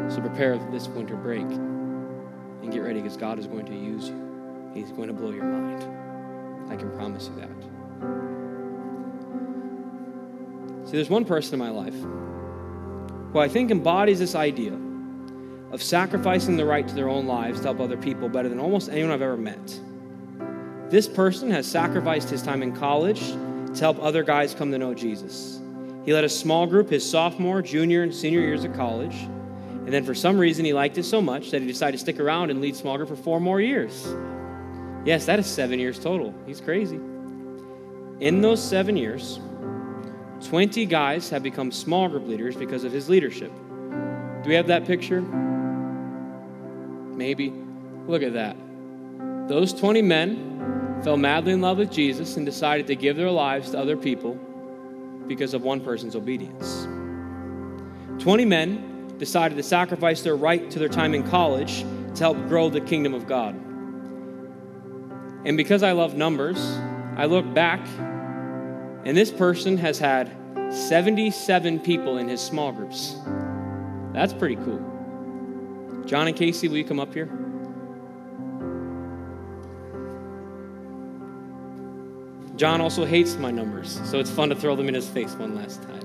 So 0.09 0.21
prepare 0.21 0.57
this 0.71 0.87
winter 0.87 1.15
break 1.15 1.45
and 1.45 2.71
get 2.71 2.79
ready 2.79 2.99
because 2.99 3.15
God 3.15 3.37
is 3.37 3.45
going 3.45 3.67
to 3.67 3.75
use 3.75 4.09
you. 4.09 4.71
He's 4.73 4.91
going 4.91 5.07
to 5.07 5.13
blow 5.13 5.29
your 5.29 5.43
mind. 5.43 5.83
I 6.71 6.75
can 6.75 6.89
promise 6.97 7.29
you 7.29 7.35
that. 7.35 7.47
See, 10.89 10.93
there's 10.93 11.11
one 11.11 11.23
person 11.23 11.53
in 11.53 11.59
my 11.59 11.69
life 11.69 11.93
who 13.33 13.39
I 13.39 13.47
think 13.47 13.69
embodies 13.69 14.17
this 14.17 14.33
idea 14.33 14.73
of 15.71 15.83
sacrificing 15.83 16.57
the 16.57 16.65
right 16.65 16.87
to 16.87 16.95
their 16.95 17.07
own 17.09 17.27
lives 17.27 17.59
to 17.59 17.65
help 17.65 17.79
other 17.79 17.97
people 17.97 18.29
better 18.29 18.49
than 18.49 18.59
almost 18.59 18.89
anyone 18.89 19.11
I've 19.11 19.21
ever 19.21 19.37
met. 19.37 19.79
This 20.89 21.07
person 21.07 21.51
has 21.51 21.67
sacrificed 21.67 22.31
his 22.31 22.41
time 22.41 22.63
in 22.63 22.75
college 22.75 23.35
to 23.75 23.81
help 23.81 24.01
other 24.01 24.23
guys 24.23 24.53
come 24.53 24.71
to 24.71 24.77
know 24.77 24.93
Jesus. 24.93 25.61
He 26.05 26.13
led 26.13 26.23
a 26.23 26.29
small 26.29 26.67
group 26.67 26.89
his 26.89 27.09
sophomore, 27.09 27.61
junior, 27.61 28.03
and 28.03 28.13
senior 28.13 28.39
years 28.39 28.63
of 28.63 28.73
college. 28.75 29.15
And 29.15 29.93
then 29.93 30.03
for 30.03 30.15
some 30.15 30.37
reason, 30.37 30.65
he 30.65 30.73
liked 30.73 30.97
it 30.97 31.03
so 31.03 31.21
much 31.21 31.51
that 31.51 31.61
he 31.61 31.67
decided 31.67 31.93
to 31.93 31.97
stick 31.97 32.19
around 32.19 32.49
and 32.49 32.61
lead 32.61 32.75
small 32.75 32.97
group 32.97 33.09
for 33.09 33.15
four 33.15 33.39
more 33.39 33.61
years. 33.61 34.07
Yes, 35.05 35.25
that 35.25 35.37
is 35.39 35.45
seven 35.45 35.79
years 35.79 35.99
total. 35.99 36.33
He's 36.45 36.61
crazy. 36.61 36.99
In 38.19 38.41
those 38.41 38.63
seven 38.63 38.97
years, 38.97 39.39
20 40.47 40.85
guys 40.85 41.29
have 41.29 41.43
become 41.43 41.71
small 41.71 42.07
group 42.07 42.27
leaders 42.27 42.55
because 42.55 42.83
of 42.83 42.91
his 42.91 43.09
leadership. 43.09 43.51
Do 44.43 44.49
we 44.49 44.55
have 44.55 44.67
that 44.67 44.85
picture? 44.85 45.21
Maybe. 47.15 47.53
Look 48.07 48.23
at 48.23 48.33
that. 48.33 48.55
Those 49.47 49.73
20 49.73 50.01
men 50.01 50.84
fell 51.03 51.17
madly 51.17 51.53
in 51.53 51.61
love 51.61 51.77
with 51.77 51.91
Jesus 51.91 52.37
and 52.37 52.45
decided 52.45 52.87
to 52.87 52.95
give 52.95 53.15
their 53.15 53.31
lives 53.31 53.71
to 53.71 53.79
other 53.79 53.97
people 53.97 54.35
because 55.27 55.53
of 55.53 55.63
one 55.63 55.81
person's 55.81 56.15
obedience. 56.15 56.87
20 58.23 58.45
men 58.45 59.17
decided 59.17 59.55
to 59.55 59.63
sacrifice 59.63 60.21
their 60.21 60.35
right 60.35 60.69
to 60.71 60.79
their 60.79 60.89
time 60.89 61.13
in 61.13 61.23
college 61.23 61.81
to 62.15 62.19
help 62.19 62.37
grow 62.47 62.69
the 62.69 62.81
kingdom 62.81 63.13
of 63.13 63.27
God. 63.27 63.55
And 65.45 65.57
because 65.57 65.83
I 65.83 65.91
love 65.91 66.15
numbers, 66.15 66.57
I 67.17 67.25
look 67.25 67.53
back, 67.53 67.85
and 69.05 69.15
this 69.15 69.31
person 69.31 69.77
has 69.77 69.99
had 69.99 70.35
77 70.71 71.79
people 71.81 72.17
in 72.17 72.27
his 72.27 72.41
small 72.41 72.71
groups. 72.71 73.15
That's 74.11 74.33
pretty 74.33 74.55
cool. 74.55 76.03
John 76.05 76.27
and 76.27 76.35
Casey, 76.35 76.67
will 76.67 76.77
you 76.77 76.85
come 76.85 76.99
up 76.99 77.13
here? 77.13 77.44
John 82.55 82.79
also 82.79 83.03
hates 83.03 83.35
my 83.35 83.51
numbers, 83.51 83.99
so 84.09 84.17
it's 84.19 84.31
fun 84.31 84.47
to 84.49 84.55
throw 84.55 84.77
them 84.77 84.87
in 84.87 84.93
his 84.93 85.07
face 85.09 85.33
one 85.33 85.55
last 85.55 85.83
time. 85.83 85.99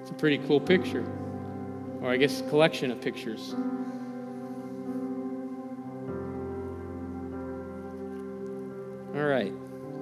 It's 0.00 0.10
a 0.10 0.14
pretty 0.14 0.38
cool 0.48 0.60
picture, 0.60 1.06
or 2.02 2.10
I 2.10 2.16
guess 2.16 2.42
collection 2.48 2.90
of 2.90 3.00
pictures. 3.00 3.54
All 9.14 9.22
right, 9.22 9.52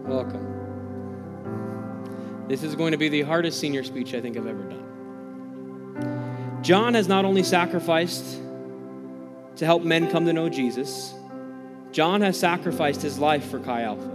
welcome. 0.05 0.63
This 2.49 2.63
is 2.63 2.75
going 2.75 2.93
to 2.93 2.99
be 2.99 3.11
the 3.11 3.23
hardest 3.23 3.61
senior 3.61 3.85
speech 3.85 4.15
I 4.15 4.23
think 4.23 4.39
I've 4.39 4.47
ever 4.47 4.63
done. 4.63 4.81
John 6.63 6.95
has 6.95 7.09
not 7.09 7.27
only 7.27 7.43
sacrificed 7.43 8.41
to 9.57 9.67
help 9.67 9.83
men 9.83 10.11
come 10.11 10.27
to 10.27 10.33
know 10.33 10.49
Jesus, 10.49 11.15
John 11.93 12.21
has 12.23 12.39
sacrificed 12.39 13.03
his 13.03 13.19
life 13.19 13.49
for 13.49 13.61
Chi 13.61 13.83
Alpha. 13.83 14.11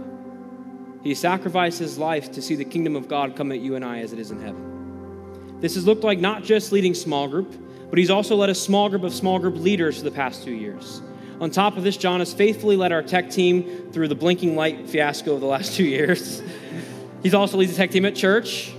He 1.02 1.14
sacrificed 1.14 1.78
his 1.78 1.96
life 1.96 2.32
to 2.32 2.42
see 2.42 2.54
the 2.54 2.64
kingdom 2.64 2.94
of 2.94 3.08
God 3.08 3.36
come 3.36 3.52
at 3.52 3.60
you 3.60 3.74
and 3.74 3.84
I 3.84 4.00
as 4.00 4.12
it 4.12 4.18
is 4.18 4.30
in 4.30 4.40
heaven. 4.40 5.58
This 5.60 5.74
has 5.74 5.86
looked 5.86 6.04
like 6.04 6.18
not 6.18 6.42
just 6.42 6.72
leading 6.72 6.94
small 6.94 7.26
group, 7.26 7.54
but 7.88 7.98
he's 7.98 8.10
also 8.10 8.36
led 8.36 8.50
a 8.50 8.54
small 8.54 8.88
group 8.88 9.02
of 9.02 9.14
small 9.14 9.38
group 9.38 9.56
leaders 9.56 9.98
for 9.98 10.04
the 10.04 10.10
past 10.10 10.44
two 10.44 10.52
years. 10.52 11.02
On 11.40 11.50
top 11.50 11.78
of 11.78 11.84
this, 11.84 11.96
John 11.96 12.20
has 12.20 12.34
faithfully 12.34 12.76
led 12.76 12.92
our 12.92 13.02
tech 13.02 13.30
team 13.30 13.90
through 13.92 14.08
the 14.08 14.14
blinking 14.14 14.56
light 14.56 14.90
fiasco 14.90 15.34
of 15.34 15.40
the 15.40 15.46
last 15.46 15.74
two 15.76 15.84
years. 15.84 16.42
He's 17.22 17.34
also 17.34 17.56
leads 17.56 17.72
the 17.72 17.78
tech 17.78 17.90
team 17.90 18.04
at 18.04 18.14
church. 18.14 18.72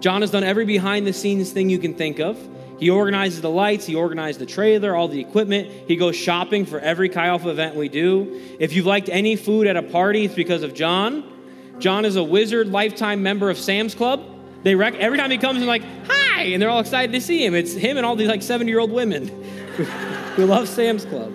John 0.00 0.20
has 0.20 0.30
done 0.30 0.44
every 0.44 0.64
behind 0.64 1.06
the 1.06 1.12
scenes 1.12 1.50
thing 1.52 1.70
you 1.70 1.78
can 1.78 1.94
think 1.94 2.18
of. 2.18 2.36
He 2.78 2.90
organizes 2.90 3.40
the 3.40 3.50
lights, 3.50 3.86
he 3.86 3.94
organized 3.94 4.38
the 4.38 4.46
trailer, 4.46 4.94
all 4.94 5.08
the 5.08 5.20
equipment. 5.20 5.68
He 5.88 5.96
goes 5.96 6.14
shopping 6.14 6.66
for 6.66 6.78
every 6.78 7.08
Chi 7.08 7.26
Alpha 7.26 7.48
event 7.48 7.74
we 7.74 7.88
do. 7.88 8.40
If 8.58 8.74
you've 8.74 8.86
liked 8.86 9.08
any 9.08 9.36
food 9.36 9.66
at 9.66 9.76
a 9.76 9.82
party, 9.82 10.26
it's 10.26 10.34
because 10.34 10.62
of 10.62 10.74
John. 10.74 11.32
John 11.78 12.04
is 12.04 12.16
a 12.16 12.24
wizard 12.24 12.68
lifetime 12.68 13.22
member 13.22 13.50
of 13.50 13.58
Sam's 13.58 13.94
Club. 13.94 14.22
They 14.62 14.74
rec- 14.74 14.94
every 14.96 15.18
time 15.18 15.30
he 15.30 15.38
comes 15.38 15.58
and 15.58 15.66
like, 15.66 15.82
hi, 16.08 16.42
and 16.42 16.60
they're 16.60 16.70
all 16.70 16.80
excited 16.80 17.12
to 17.12 17.20
see 17.20 17.44
him. 17.44 17.54
It's 17.54 17.72
him 17.72 17.96
and 17.96 18.04
all 18.04 18.16
these 18.16 18.28
like 18.28 18.42
70 18.42 18.70
year 18.70 18.80
old 18.80 18.90
women 18.90 19.28
who 20.36 20.46
love 20.46 20.68
Sam's 20.68 21.04
Club. 21.04 21.32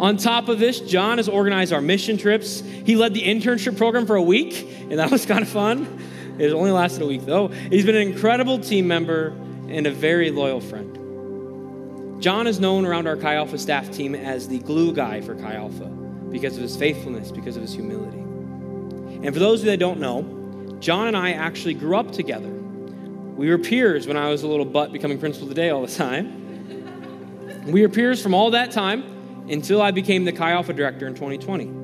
On 0.00 0.16
top 0.16 0.48
of 0.48 0.58
this, 0.58 0.80
John 0.80 1.18
has 1.18 1.28
organized 1.28 1.72
our 1.72 1.80
mission 1.80 2.16
trips. 2.16 2.60
He 2.60 2.96
led 2.96 3.14
the 3.14 3.22
internship 3.22 3.76
program 3.76 4.04
for 4.04 4.16
a 4.16 4.22
week, 4.22 4.68
and 4.90 4.98
that 4.98 5.10
was 5.10 5.24
kind 5.26 5.42
of 5.42 5.48
fun. 5.48 6.00
It 6.38 6.52
only 6.52 6.70
lasted 6.70 7.02
a 7.02 7.06
week, 7.06 7.24
though. 7.24 7.48
He's 7.48 7.84
been 7.84 7.96
an 7.96 8.08
incredible 8.08 8.58
team 8.58 8.88
member 8.88 9.28
and 9.68 9.86
a 9.86 9.90
very 9.90 10.30
loyal 10.30 10.60
friend. 10.60 12.22
John 12.22 12.46
is 12.46 12.60
known 12.60 12.86
around 12.86 13.06
our 13.06 13.16
Chi 13.16 13.34
Alpha 13.34 13.58
staff 13.58 13.90
team 13.90 14.14
as 14.14 14.48
the 14.48 14.60
glue 14.60 14.92
guy 14.92 15.20
for 15.20 15.34
Chi 15.34 15.54
Alpha 15.54 15.86
because 16.30 16.56
of 16.56 16.62
his 16.62 16.76
faithfulness, 16.76 17.32
because 17.32 17.56
of 17.56 17.62
his 17.62 17.72
humility. 17.72 18.18
And 18.18 19.32
for 19.32 19.40
those 19.40 19.60
of 19.60 19.66
you 19.66 19.72
that 19.72 19.78
don't 19.78 20.00
know, 20.00 20.78
John 20.80 21.08
and 21.08 21.16
I 21.16 21.32
actually 21.32 21.74
grew 21.74 21.96
up 21.96 22.12
together. 22.12 22.48
We 22.48 23.50
were 23.50 23.58
peers 23.58 24.06
when 24.06 24.16
I 24.16 24.28
was 24.28 24.42
a 24.42 24.48
little 24.48 24.64
butt 24.64 24.92
becoming 24.92 25.18
principal 25.18 25.48
today 25.48 25.70
all 25.70 25.84
the 25.84 25.92
time. 25.92 27.64
We 27.66 27.82
were 27.82 27.88
peers 27.88 28.22
from 28.22 28.34
all 28.34 28.50
that 28.52 28.70
time 28.70 29.46
until 29.48 29.82
I 29.82 29.90
became 29.90 30.24
the 30.24 30.32
Chi 30.32 30.52
Alpha 30.52 30.72
director 30.72 31.06
in 31.06 31.14
2020. 31.14 31.81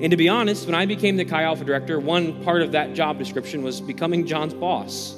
And 0.00 0.10
to 0.10 0.16
be 0.16 0.28
honest, 0.28 0.66
when 0.66 0.74
I 0.74 0.86
became 0.86 1.16
the 1.16 1.26
Chi 1.26 1.42
Alpha 1.42 1.64
director, 1.64 2.00
one 2.00 2.42
part 2.42 2.62
of 2.62 2.72
that 2.72 2.94
job 2.94 3.18
description 3.18 3.62
was 3.62 3.80
becoming 3.80 4.26
John's 4.26 4.54
boss. 4.54 5.14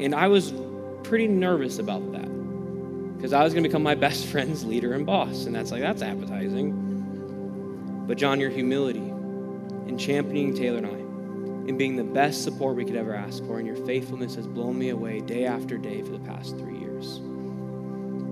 And 0.00 0.14
I 0.14 0.28
was 0.28 0.54
pretty 1.02 1.28
nervous 1.28 1.78
about 1.78 2.12
that 2.12 3.16
because 3.16 3.32
I 3.32 3.44
was 3.44 3.52
going 3.52 3.62
to 3.62 3.68
become 3.68 3.82
my 3.82 3.94
best 3.94 4.26
friend's 4.26 4.64
leader 4.64 4.94
and 4.94 5.04
boss. 5.04 5.44
And 5.44 5.54
that's 5.54 5.70
like, 5.70 5.82
that's 5.82 6.00
appetizing. 6.00 8.04
But 8.06 8.16
John, 8.16 8.40
your 8.40 8.50
humility 8.50 9.00
in 9.00 9.98
championing 9.98 10.54
Taylor 10.54 10.78
and 10.78 10.86
I, 10.86 11.68
in 11.68 11.76
being 11.76 11.96
the 11.96 12.04
best 12.04 12.44
support 12.44 12.76
we 12.76 12.84
could 12.84 12.96
ever 12.96 13.14
ask 13.14 13.44
for, 13.44 13.58
and 13.58 13.66
your 13.66 13.84
faithfulness 13.84 14.36
has 14.36 14.46
blown 14.46 14.78
me 14.78 14.90
away 14.90 15.20
day 15.20 15.44
after 15.44 15.76
day 15.76 16.02
for 16.02 16.12
the 16.12 16.20
past 16.20 16.56
three 16.56 16.78
years. 16.78 17.20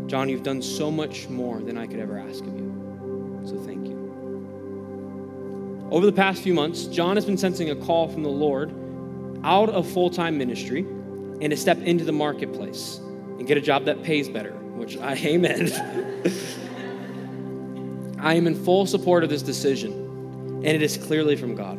John, 0.07 0.29
you've 0.29 0.45
done 0.45 0.63
so 0.63 0.91
much 0.91 1.29
more 1.29 1.61
than 1.61 1.77
I 1.77 1.87
could 1.87 1.99
ever 1.99 2.19
ask 2.19 2.45
of 2.45 2.57
you. 2.57 3.43
So 3.45 3.59
thank 3.59 3.69
you. 3.69 3.74
Over 5.91 6.07
the 6.07 6.13
past 6.13 6.43
few 6.43 6.55
months, 6.55 6.85
John 6.85 7.17
has 7.17 7.25
been 7.25 7.37
sensing 7.37 7.71
a 7.71 7.77
call 7.77 8.09
from 8.09 8.23
the 8.23 8.31
Lord 8.31 8.73
out 9.45 9.69
of 9.69 9.89
full 9.89 10.11
time 10.11 10.39
ministry 10.39 10.81
and 10.81 11.51
to 11.51 11.57
step 11.57 11.79
into 11.79 12.05
the 12.05 12.13
marketplace 12.13 12.99
and 13.39 13.47
get 13.47 13.59
a 13.59 13.61
job 13.61 13.85
that 13.85 14.03
pays 14.03 14.29
better, 14.29 14.53
which 14.53 14.97
I 14.99 15.15
amen. 15.25 15.73
I 18.19 18.35
am 18.35 18.47
in 18.47 18.55
full 18.55 18.87
support 18.87 19.23
of 19.23 19.29
this 19.29 19.43
decision, 19.43 19.93
and 19.93 20.67
it 20.67 20.83
is 20.83 20.97
clearly 20.97 21.37
from 21.37 21.55
God. 21.55 21.79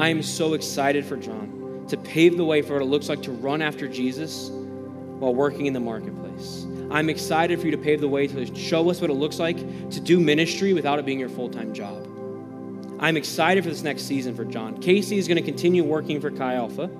I 0.00 0.08
am 0.08 0.22
so 0.22 0.54
excited 0.54 1.04
for 1.04 1.16
John 1.16 1.84
to 1.88 1.96
pave 1.98 2.36
the 2.36 2.44
way 2.44 2.62
for 2.62 2.74
what 2.74 2.82
it 2.82 2.86
looks 2.86 3.08
like 3.08 3.22
to 3.24 3.32
run 3.32 3.60
after 3.60 3.86
Jesus 3.86 4.48
while 4.50 5.34
working 5.34 5.66
in 5.66 5.74
the 5.74 5.80
marketplace. 5.80 6.66
I'm 6.90 7.10
excited 7.10 7.60
for 7.60 7.66
you 7.66 7.72
to 7.72 7.78
pave 7.78 8.00
the 8.00 8.08
way 8.08 8.26
to 8.28 8.54
show 8.54 8.88
us 8.88 9.02
what 9.02 9.10
it 9.10 9.14
looks 9.14 9.38
like 9.38 9.58
to 9.90 10.00
do 10.00 10.18
ministry 10.18 10.72
without 10.72 10.98
it 10.98 11.04
being 11.04 11.20
your 11.20 11.28
full 11.28 11.50
time 11.50 11.74
job. 11.74 12.07
I'm 13.00 13.16
excited 13.16 13.64
for 13.64 13.70
this 13.70 13.82
next 13.82 14.02
season 14.02 14.34
for 14.34 14.44
John. 14.44 14.80
Casey 14.80 15.18
is 15.18 15.28
going 15.28 15.36
to 15.36 15.42
continue 15.42 15.84
working 15.84 16.20
for 16.20 16.30
Chi 16.30 16.54
Alpha. 16.54 16.90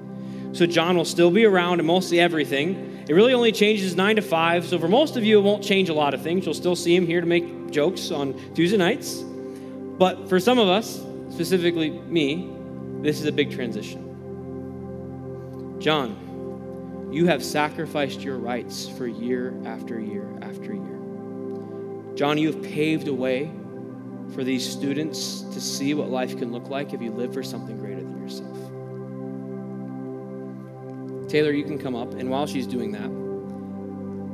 So 0.53 0.67
John 0.67 0.97
will 0.97 1.05
still 1.05 1.31
be 1.31 1.45
around 1.45 1.79
and 1.81 1.87
mostly 1.87 2.21
everything 2.21 3.05
It 3.09 3.15
really 3.15 3.33
only 3.33 3.53
changes 3.53 3.97
nine 3.97 4.17
to 4.17 4.23
five. 4.23 4.67
So 4.67 4.79
for 4.79 4.87
most 4.87 5.17
of 5.17 5.25
you, 5.25 5.39
it 5.39 5.43
won't 5.43 5.65
change 5.65 5.89
a 5.89 5.95
lot 5.95 6.13
of 6.13 6.21
things. 6.23 6.45
You'll 6.45 6.55
still 6.55 6.77
see 6.77 6.95
him 6.95 7.07
here 7.07 7.23
to 7.23 7.27
make 7.27 7.71
jokes 7.71 8.11
on 8.11 8.35
Tuesday 8.55 8.77
nights. 8.77 9.23
But 9.23 10.29
for 10.29 10.39
some 10.39 10.59
of 10.59 10.69
us, 10.69 11.03
specifically 11.31 11.91
me, 11.91 12.51
this 13.01 13.19
is 13.19 13.25
a 13.25 13.33
big 13.33 13.51
transition. 13.51 14.05
John, 15.81 17.09
you 17.11 17.27
have 17.27 17.43
sacrificed 17.43 18.21
your 18.21 18.37
rights 18.37 18.87
for 18.89 19.07
year 19.07 19.55
after 19.65 19.99
year 19.99 20.29
after 20.43 20.75
year. 20.75 22.15
John, 22.15 22.37
you 22.37 22.53
have 22.53 22.63
paved 22.63 23.09
a 23.09 23.15
way 23.15 23.51
for 24.35 24.45
these 24.45 24.69
students 24.69 25.43
to 25.53 25.61
see 25.61 25.95
what 25.95 26.11
life 26.11 26.37
can 26.39 26.53
look 26.53 26.69
like 26.69 26.93
if 26.93 27.01
you 27.01 27.11
live 27.11 27.33
for 27.33 27.43
something 27.43 27.79
greater 27.79 28.01
than 28.01 28.21
yourself. 28.23 28.57
Taylor, 31.29 31.53
you 31.53 31.65
can 31.65 31.79
come 31.79 31.95
up, 31.95 32.15
and 32.15 32.31
while 32.31 32.47
she's 32.47 32.67
doing 32.67 32.93
that, 32.93 33.11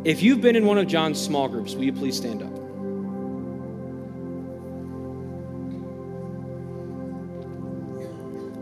if 0.08 0.22
you've 0.22 0.40
been 0.40 0.56
in 0.56 0.66
one 0.66 0.78
of 0.78 0.86
John's 0.86 1.20
small 1.20 1.48
groups, 1.48 1.74
will 1.74 1.84
you 1.84 1.92
please 1.92 2.16
stand 2.16 2.42
up? 2.42 2.52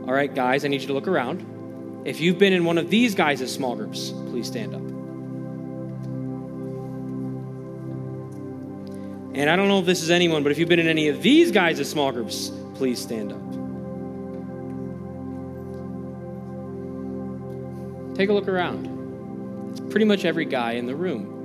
All 0.07 0.15
right, 0.15 0.33
guys, 0.35 0.65
I 0.65 0.69
need 0.69 0.83
you 0.83 0.89
to 0.89 0.93
look 0.93 1.09
around. 1.09 2.07
If 2.07 2.21
you've 2.21 2.39
been 2.39 2.53
in 2.53 2.65
one 2.65 2.79
of 2.79 2.91
these 2.91 3.15
guys' 3.15 3.53
small 3.53 3.77
groups, 3.77 4.11
please 4.11 4.47
stand 4.47 4.75
up. 4.75 4.92
And 9.35 9.49
I 9.49 9.57
don't 9.57 9.69
know 9.69 9.79
if 9.79 9.87
this 9.87 10.03
is 10.03 10.11
anyone, 10.11 10.43
but 10.43 10.53
if 10.53 10.59
you've 10.59 10.69
been 10.69 10.79
in 10.79 10.89
any 10.89 11.09
of 11.09 11.23
these 11.23 11.51
guys' 11.51 11.89
small 11.89 12.13
groups, 12.13 12.51
please 12.75 13.01
stand 13.01 13.33
up. 13.33 13.41
Take 18.15 18.29
a 18.29 18.33
look 18.33 18.47
around. 18.49 19.71
It's 19.71 19.81
pretty 19.81 20.05
much 20.05 20.27
every 20.27 20.45
guy 20.45 20.73
in 20.73 20.87
the 20.87 20.95
room. 20.95 21.39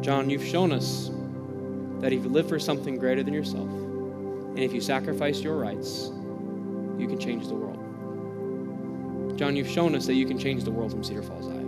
John, 0.00 0.30
you've 0.30 0.44
shown 0.44 0.72
us 0.72 1.10
that 2.00 2.12
if 2.12 2.22
you 2.22 2.30
live 2.30 2.48
for 2.48 2.58
something 2.58 2.96
greater 2.96 3.22
than 3.22 3.34
yourself, 3.34 3.68
and 3.68 4.58
if 4.60 4.72
you 4.72 4.80
sacrifice 4.80 5.40
your 5.40 5.56
rights, 5.56 6.10
you 6.96 7.06
can 7.06 7.18
change 7.18 7.48
the 7.48 7.54
world. 7.54 7.76
John, 9.36 9.56
you've 9.56 9.68
shown 9.68 9.94
us 9.94 10.06
that 10.06 10.14
you 10.14 10.24
can 10.24 10.38
change 10.38 10.64
the 10.64 10.70
world 10.70 10.92
from 10.92 11.04
Cedar 11.04 11.22
Falls, 11.22 11.46
Iowa. 11.48 11.65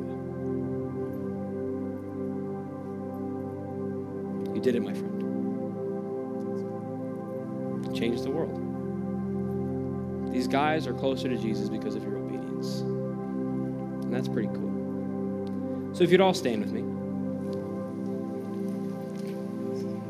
Did 4.72 4.76
it, 4.76 4.82
my 4.82 4.92
friend. 4.92 5.14
Change 7.96 8.20
the 8.20 8.30
world. 8.30 8.60
These 10.30 10.46
guys 10.46 10.86
are 10.86 10.92
closer 10.92 11.26
to 11.26 11.38
Jesus 11.38 11.70
because 11.70 11.94
of 11.94 12.02
your 12.02 12.18
obedience. 12.18 12.80
And 12.80 14.12
that's 14.12 14.28
pretty 14.28 14.48
cool. 14.48 15.94
So 15.94 16.04
if 16.04 16.10
you'd 16.10 16.20
all 16.20 16.34
stand 16.34 16.60
with 16.62 16.70
me. 16.70 16.82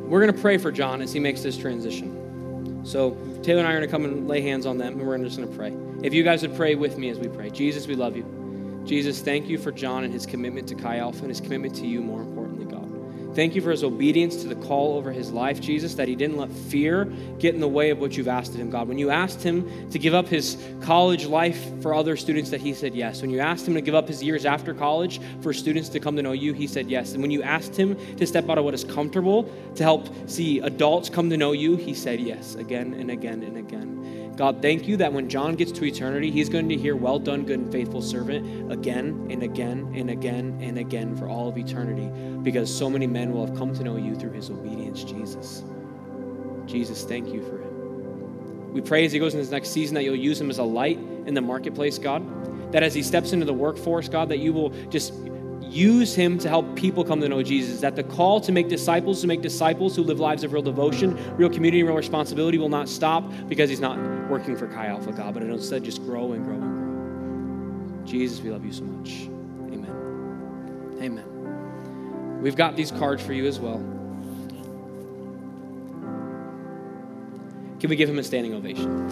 We're 0.09 0.21
going 0.21 0.35
to 0.35 0.41
pray 0.41 0.59
for 0.59 0.73
John 0.73 1.03
as 1.03 1.13
he 1.13 1.21
makes 1.21 1.43
this 1.43 1.57
transition. 1.57 2.85
So 2.85 3.17
Taylor 3.45 3.61
and 3.61 3.69
I 3.69 3.73
are 3.73 3.77
going 3.77 3.89
to 3.89 3.93
come 3.93 4.05
and 4.07 4.27
lay 4.27 4.41
hands 4.41 4.67
on 4.67 4.77
them, 4.77 4.99
and 4.99 5.07
we're 5.07 5.19
just 5.19 5.37
going 5.37 5.49
to 5.49 5.57
pray. 5.57 5.73
If 6.03 6.13
you 6.15 6.25
guys 6.25 6.43
would 6.43 6.57
pray 6.57 6.75
with 6.75 6.99
me 6.99 7.11
as 7.11 7.19
we 7.21 7.29
pray. 7.29 7.51
Jesus, 7.51 7.87
we 7.87 7.95
love 7.95 8.17
you. 8.17 8.83
Jesus, 8.85 9.21
thank 9.21 9.47
you 9.47 9.57
for 9.57 9.71
John 9.71 10.03
and 10.03 10.13
his 10.13 10.27
commitment 10.27 10.67
to 10.69 10.75
Chi 10.75 10.97
Alpha 10.97 11.21
and 11.21 11.29
his 11.29 11.41
commitment 11.41 11.77
to 11.77 11.87
you, 11.87 12.01
more 12.01 12.23
importantly, 12.23 12.65
God. 12.65 12.88
Thank 13.39 13.55
you 13.55 13.61
for 13.63 13.71
his 13.71 13.85
obedience 13.85 14.35
to 14.43 14.49
the 14.49 14.57
call 14.57 14.97
over 14.97 15.13
his 15.13 15.31
life, 15.31 15.61
Jesus, 15.61 15.95
that 15.95 16.09
he 16.09 16.17
didn't 16.17 16.39
let 16.39 16.51
fear 16.51 17.05
get 17.39 17.55
in 17.55 17.61
the 17.61 17.69
way 17.69 17.91
of 17.91 18.01
what 18.01 18.17
you've 18.17 18.27
asked 18.27 18.51
of 18.55 18.57
him, 18.57 18.69
God. 18.69 18.89
When 18.89 18.99
you 18.99 19.11
asked 19.11 19.45
him 19.45 19.89
to 19.93 19.99
give 20.01 20.13
up 20.13 20.27
his 20.27 20.57
college 20.81 21.25
life 21.25 21.65
for 21.81 21.95
other 21.95 22.17
students, 22.17 22.51
that 22.51 22.61
he 22.61 22.75
said 22.75 22.97
yes. 22.97 23.23
When 23.23 23.31
you 23.31 23.39
asked 23.39 23.69
him 23.69 23.75
to 23.75 23.81
give 23.81 23.95
up 23.95 24.09
his 24.09 24.21
years 24.25 24.45
after 24.45 24.75
college 24.75 25.21
for 25.41 25.53
students 25.53 25.89
to 25.91 26.01
come 26.01 26.17
to 26.17 26.23
know 26.23 26.33
you, 26.33 26.53
he 26.53 26.67
said 26.67 26.91
yes. 26.91 27.13
And 27.13 27.23
when 27.23 27.31
you 27.31 27.45
asked 27.45 27.77
him 27.77 27.97
to 28.17 28.27
step 28.27 28.51
out 28.51 28.59
of 28.59 28.65
what 28.65 28.75
is 28.75 28.83
comfortable 28.83 29.49
to 29.77 29.85
help 29.85 30.09
see 30.29 30.59
adults 30.59 31.09
come 31.09 31.31
to 31.31 31.37
know 31.37 31.53
you, 31.53 31.77
he 31.77 31.95
said 31.95 32.19
yes 32.19 32.57
again 32.57 32.93
and 32.95 33.09
again 33.09 33.45
and 33.45 33.57
again. 33.57 34.18
God, 34.39 34.63
thank 34.63 34.87
you 34.87 34.97
that 34.99 35.13
when 35.13 35.29
John 35.29 35.57
gets 35.57 35.73
to 35.73 35.85
eternity, 35.85 36.31
he's 36.31 36.49
going 36.49 36.69
to 36.69 36.77
hear, 36.77 36.95
Well 36.95 37.19
done, 37.19 37.45
good 37.45 37.59
and 37.59 37.73
faithful 37.73 38.01
servant, 38.01 38.71
again 38.71 39.27
and 39.29 39.43
again 39.43 39.93
and 39.97 40.11
again 40.11 40.57
and 40.63 40.79
again 40.79 41.17
for 41.17 41.29
all 41.29 41.49
of 41.49 41.59
eternity, 41.59 42.07
because 42.45 42.73
so 42.73 42.89
many 42.89 43.09
men 43.09 43.33
will 43.33 43.45
have 43.45 43.57
come 43.59 43.75
to 43.75 43.83
know 43.83 43.97
you 43.97 44.15
through 44.15 44.31
his 44.31 44.49
obedience, 44.49 45.03
Jesus. 45.03 45.65
Jesus, 46.67 47.03
thank 47.03 47.35
you 47.35 47.43
for 47.43 47.59
him. 47.59 48.73
We 48.73 48.81
pray 48.81 49.05
as 49.05 49.11
he 49.11 49.19
goes 49.19 49.35
in 49.35 49.41
this 49.41 49.51
next 49.51 49.71
season 49.71 49.97
that 49.97 50.05
you'll 50.05 50.15
use 50.15 50.41
him 50.41 50.51
as 50.51 50.59
a 50.59 50.63
light 50.63 51.01
in 51.27 51.35
the 51.35 51.41
marketplace, 51.41 51.99
God. 51.99 52.23
That 52.71 52.85
as 52.85 52.95
he 52.95 53.03
steps 53.03 53.33
into 53.33 53.45
the 53.45 53.53
workforce, 53.53 54.09
God, 54.09 54.29
that 54.29 54.39
you 54.39 54.53
will 54.53 54.71
just 54.89 55.15
use 55.71 56.15
him 56.15 56.39
to 56.39 56.49
help 56.49 56.77
people 56.77 57.05
come 57.05 57.21
to 57.21 57.29
know 57.29 57.43
Jesus. 57.43 57.81
That 57.81 57.97
the 57.97 58.03
call 58.03 58.41
to 58.43 58.53
make 58.53 58.69
disciples, 58.69 59.21
to 59.21 59.27
make 59.27 59.41
disciples 59.41 59.95
who 59.97 60.03
live 60.03 60.21
lives 60.21 60.45
of 60.45 60.53
real 60.53 60.63
devotion, 60.63 61.17
real 61.37 61.51
community, 61.51 61.83
real 61.83 61.97
responsibility 61.97 62.59
will 62.59 62.69
not 62.69 62.89
stop 62.89 63.31
because 63.49 63.71
he's 63.71 63.81
not 63.81 63.99
working 64.29 64.57
for 64.57 64.67
Chi 64.67 64.87
Alpha 64.87 65.13
God, 65.13 65.35
but 65.35 65.43
it'll 65.43 65.57
instead 65.57 65.85
just 65.85 66.03
grow 66.05 66.33
and 66.33 66.45
grow 66.45 66.55
and 66.55 67.99
grow. 67.99 68.07
Jesus, 68.07 68.41
we 68.41 68.51
love 68.51 68.65
you 68.65 68.73
so 68.73 68.85
much. 68.85 69.11
Amen. 69.73 70.99
Amen. 71.03 72.41
We've 72.43 72.57
got 72.57 72.77
these 72.77 72.91
cards 72.91 73.23
for 73.23 73.33
you 73.33 73.47
as 73.47 73.59
well. 73.59 73.79
Can 77.81 77.91
we 77.91 77.97
give 77.97 78.09
him 78.09 78.19
a 78.19 78.25
standing 78.25 78.55
ovation? 78.55 79.09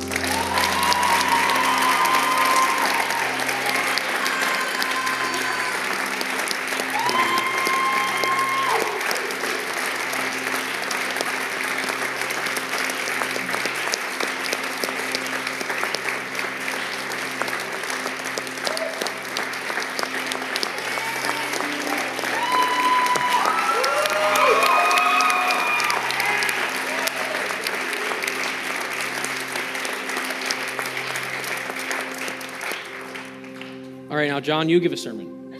All 34.17 34.23
right, 34.23 34.31
now, 34.31 34.41
John, 34.41 34.71
you 34.71 34.81
give 34.81 34.95
a 34.95 34.97
sermon. 34.97 35.55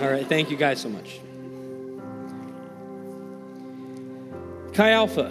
All 0.00 0.08
right, 0.08 0.26
thank 0.26 0.50
you 0.50 0.56
guys 0.56 0.80
so 0.80 0.88
much. 0.88 1.20
Chi 4.72 4.90
Alpha, 4.92 5.28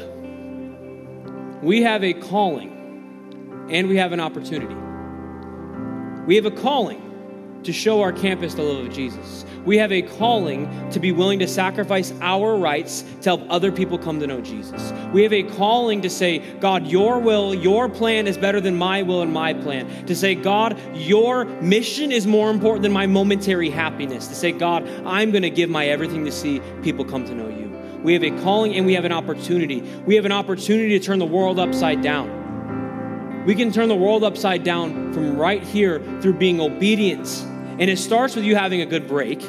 we 1.64 1.82
have 1.82 2.04
a 2.04 2.14
calling 2.14 3.68
and 3.72 3.88
we 3.88 3.98
have 3.98 4.12
an 4.12 4.20
opportunity. 4.20 4.76
We 6.28 6.36
have 6.36 6.46
a 6.46 6.52
calling 6.52 7.60
to 7.64 7.74
show 7.74 8.02
our 8.02 8.14
campus 8.14 8.54
the 8.54 8.62
love 8.62 8.86
of 8.86 8.94
Jesus. 8.94 9.44
We 9.66 9.78
have 9.78 9.92
a 9.92 10.02
calling 10.02 10.90
to 10.92 11.00
be 11.00 11.12
willing 11.12 11.40
to 11.40 11.48
sacrifice 11.48 12.14
our 12.22 12.58
rights 12.58 13.04
to 13.22 13.30
help 13.30 13.42
other 13.50 13.72
people 13.72 13.98
come 13.98 14.20
to 14.20 14.28
know 14.28 14.42
Jesus. 14.42 14.92
We 15.14 15.24
have 15.24 15.32
a 15.32 15.44
calling 15.44 16.02
to 16.02 16.10
say, 16.10 16.40
God, 16.60 16.88
your 16.88 17.20
will, 17.20 17.54
your 17.54 17.88
plan 17.88 18.28
is 18.28 18.38
better 18.38 18.60
than 18.60 18.76
my 18.76 19.04
will 19.04 19.22
and 19.22 19.32
my 19.32 19.54
plan. 19.54 20.06
To 20.08 20.16
say, 20.16 20.36
God, 20.36 20.78
your 20.96 21.46
mission 21.62 22.12
is 22.12 22.28
more 22.28 22.50
important 22.50 22.84
than 22.84 22.92
my 22.92 23.08
momentary 23.08 23.70
happiness. 23.70 24.28
To 24.28 24.36
say, 24.36 24.52
God, 24.52 24.86
I'm 25.06 25.32
going 25.32 25.44
to 25.44 25.50
give 25.50 25.70
my 25.70 25.88
everything 25.88 26.26
to 26.26 26.32
see 26.32 26.62
people 26.82 27.06
come 27.06 27.24
to 27.26 27.34
know 27.34 27.48
you. 27.48 27.70
We 28.04 28.14
have 28.14 28.24
a 28.24 28.32
calling 28.42 28.76
and 28.76 28.86
we 28.86 28.96
have 28.96 29.06
an 29.06 29.14
opportunity. 29.14 29.80
We 30.06 30.16
have 30.16 30.26
an 30.26 30.34
opportunity 30.34 31.00
to 31.00 31.06
turn 31.06 31.20
the 31.20 31.26
world 31.26 31.58
upside 31.58 32.02
down. 32.02 33.46
We 33.46 33.56
can 33.56 33.72
turn 33.72 33.88
the 33.88 33.96
world 33.96 34.26
upside 34.26 34.64
down 34.64 35.14
from 35.14 35.38
right 35.38 35.64
here 35.64 36.02
through 36.22 36.34
being 36.34 36.60
obedient 36.60 37.28
and 37.80 37.90
it 37.90 37.98
starts 37.98 38.36
with 38.36 38.46
you 38.46 38.56
having 38.56 38.82
a 38.82 38.86
good 38.86 39.08
break 39.08 39.42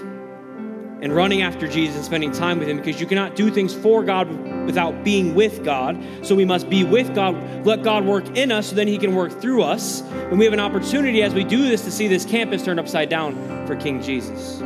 and 1.05 1.15
running 1.15 1.43
after 1.43 1.69
Jesus 1.69 1.97
and 1.97 2.05
spending 2.05 2.33
time 2.33 2.59
with 2.59 2.67
Him 2.67 2.79
because 2.79 2.99
you 2.99 3.07
cannot 3.07 3.37
do 3.37 3.51
things 3.51 3.75
for 3.75 4.03
God 4.03 4.27
without 4.65 5.05
being 5.05 5.35
with 5.35 5.63
God. 5.63 6.03
So 6.23 6.35
we 6.35 6.47
must 6.47 6.71
be 6.71 6.83
with 6.83 7.15
God, 7.15 7.67
let 7.67 7.83
God 7.83 8.07
work 8.07 8.25
in 8.37 8.51
us 8.51 8.69
so 8.69 8.75
then 8.75 8.89
He 8.89 8.97
can 8.97 9.15
work 9.15 9.31
through 9.41 9.63
us. 9.63 10.01
And 10.01 10.39
we 10.39 10.47
have 10.47 10.55
an 10.55 10.61
opportunity 10.61 11.23
as 11.23 11.35
we 11.35 11.45
do 11.45 11.69
this 11.69 11.83
to 11.85 11.91
see 11.91 12.09
this 12.09 12.25
campus 12.25 12.65
turned 12.65 12.81
upside 12.81 13.11
down 13.11 13.35
for 13.67 13.77
King 13.77 14.01
Jesus. 14.01 14.61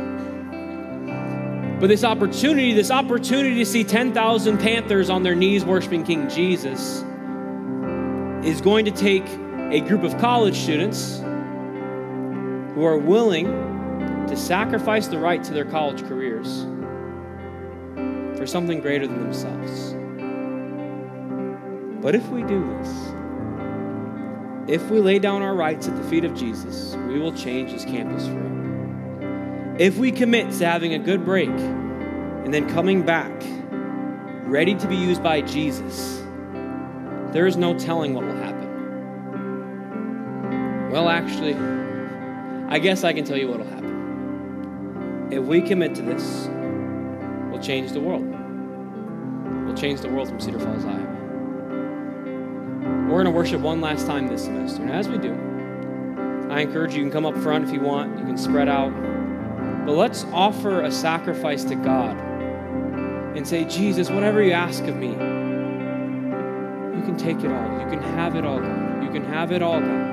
But 1.79 1.87
this 1.87 2.05
opportunity, 2.05 2.73
this 2.73 2.91
opportunity 2.91 3.55
to 3.55 3.65
see 3.65 3.83
10,000 3.83 4.57
Panthers 4.59 5.09
on 5.09 5.23
their 5.23 5.35
knees 5.35 5.65
worshiping 5.65 6.05
King 6.05 6.29
Jesus 6.29 7.03
is 8.45 8.61
going 8.61 8.85
to 8.85 8.91
take 8.91 9.27
a 9.71 9.81
group 9.81 10.03
of 10.03 10.17
college 10.19 10.55
students 10.55 11.19
who 12.79 12.85
are 12.85 12.97
willing 12.97 13.45
to 14.25 14.37
sacrifice 14.37 15.07
the 15.07 15.19
right 15.19 15.43
to 15.43 15.51
their 15.51 15.65
college 15.65 16.01
careers 16.07 16.65
for 18.37 18.47
something 18.47 18.79
greater 18.79 19.05
than 19.05 19.19
themselves. 19.19 19.93
But 22.01 22.15
if 22.15 22.25
we 22.29 22.41
do 22.43 22.65
this, 22.77 22.87
if 24.81 24.89
we 24.89 25.01
lay 25.01 25.19
down 25.19 25.41
our 25.41 25.53
rights 25.53 25.89
at 25.89 25.97
the 25.97 26.03
feet 26.03 26.23
of 26.23 26.33
Jesus, 26.35 26.95
we 27.09 27.19
will 27.19 27.33
change 27.33 27.73
this 27.73 27.83
campus 27.83 28.25
forever. 28.27 29.75
If 29.77 29.97
we 29.97 30.13
commit 30.13 30.49
to 30.53 30.65
having 30.65 30.93
a 30.93 30.99
good 30.99 31.25
break 31.25 31.49
and 31.49 32.53
then 32.53 32.69
coming 32.69 33.01
back 33.01 33.43
ready 34.45 34.75
to 34.75 34.87
be 34.87 34.95
used 34.95 35.21
by 35.21 35.41
Jesus, 35.41 36.23
there 37.33 37.45
is 37.45 37.57
no 37.57 37.77
telling 37.77 38.13
what 38.13 38.23
will 38.23 38.37
happen. 38.37 38.69
Well, 40.91 41.09
actually, 41.09 41.57
I 42.71 42.77
guess 42.77 43.03
I 43.03 43.13
can 43.13 43.25
tell 43.25 43.35
you 43.35 43.47
what 43.47 43.57
will 43.57 43.65
happen. 43.65 45.29
If 45.31 45.43
we 45.43 45.59
commit 45.59 45.95
to 45.95 46.03
this, 46.03 46.47
we'll 47.49 47.59
change 47.59 47.93
the 47.93 47.99
world. 47.99 48.23
We'll 49.65 49.75
change 49.75 50.01
the 50.01 50.09
world 50.09 50.27
from 50.29 50.39
Cedar 50.39 50.59
Falls, 50.59 50.85
Iowa. 50.85 51.15
We're 53.07 53.15
going 53.15 53.25
to 53.25 53.31
worship 53.31 53.61
one 53.61 53.81
last 53.81 54.05
time 54.05 54.27
this 54.27 54.43
semester. 54.43 54.83
And 54.83 54.91
as 54.91 55.09
we 55.09 55.17
do, 55.17 55.33
I 56.51 56.59
encourage 56.59 56.93
you, 56.93 56.99
you 56.99 57.05
can 57.05 57.11
come 57.11 57.25
up 57.25 57.35
front 57.41 57.65
if 57.65 57.73
you 57.73 57.79
want, 57.79 58.19
you 58.19 58.25
can 58.25 58.37
spread 58.37 58.69
out. 58.69 58.91
But 59.87 59.93
let's 59.93 60.25
offer 60.31 60.83
a 60.83 60.91
sacrifice 60.91 61.63
to 61.63 61.75
God 61.75 62.15
and 63.35 63.47
say, 63.47 63.65
Jesus, 63.65 64.11
whatever 64.11 64.43
you 64.43 64.51
ask 64.51 64.83
of 64.83 64.95
me, 64.95 65.07
you 65.07 65.15
can 67.03 67.17
take 67.17 67.39
it 67.39 67.51
all. 67.51 67.79
You 67.79 67.87
can 67.89 68.03
have 68.13 68.35
it 68.35 68.45
all, 68.45 68.59
God. 68.59 69.03
You 69.03 69.09
can 69.09 69.23
have 69.25 69.51
it 69.51 69.63
all, 69.63 69.79
God. 69.79 70.08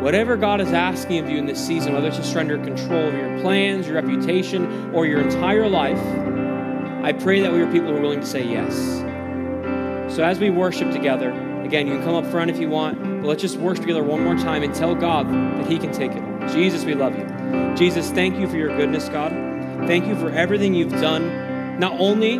Whatever 0.00 0.38
God 0.38 0.62
is 0.62 0.72
asking 0.72 1.18
of 1.18 1.28
you 1.28 1.36
in 1.36 1.44
this 1.44 1.64
season, 1.64 1.92
whether 1.92 2.08
it's 2.08 2.16
to 2.16 2.24
surrender 2.24 2.56
control 2.56 3.08
of 3.08 3.12
your 3.12 3.38
plans, 3.40 3.86
your 3.86 3.96
reputation, 3.96 4.94
or 4.94 5.04
your 5.04 5.20
entire 5.20 5.68
life, 5.68 6.00
I 7.04 7.12
pray 7.12 7.40
that 7.40 7.52
we 7.52 7.60
are 7.60 7.70
people 7.70 7.88
who 7.88 7.96
are 7.96 8.00
willing 8.00 8.20
to 8.20 8.26
say 8.26 8.42
yes. 8.42 8.74
So 10.14 10.24
as 10.24 10.38
we 10.38 10.48
worship 10.48 10.90
together, 10.90 11.32
again, 11.62 11.86
you 11.86 11.92
can 11.92 12.02
come 12.02 12.14
up 12.14 12.24
front 12.30 12.50
if 12.50 12.58
you 12.58 12.70
want, 12.70 12.98
but 13.20 13.28
let's 13.28 13.42
just 13.42 13.58
worship 13.58 13.82
together 13.82 14.02
one 14.02 14.24
more 14.24 14.36
time 14.36 14.62
and 14.62 14.74
tell 14.74 14.94
God 14.94 15.28
that 15.28 15.66
He 15.66 15.78
can 15.78 15.92
take 15.92 16.12
it. 16.12 16.22
Jesus, 16.50 16.82
we 16.86 16.94
love 16.94 17.18
you. 17.18 17.26
Jesus, 17.76 18.10
thank 18.10 18.38
you 18.38 18.48
for 18.48 18.56
your 18.56 18.74
goodness, 18.78 19.10
God. 19.10 19.32
Thank 19.86 20.06
you 20.06 20.16
for 20.16 20.30
everything 20.30 20.72
you've 20.72 20.92
done, 20.92 21.78
not 21.78 21.92
only 22.00 22.38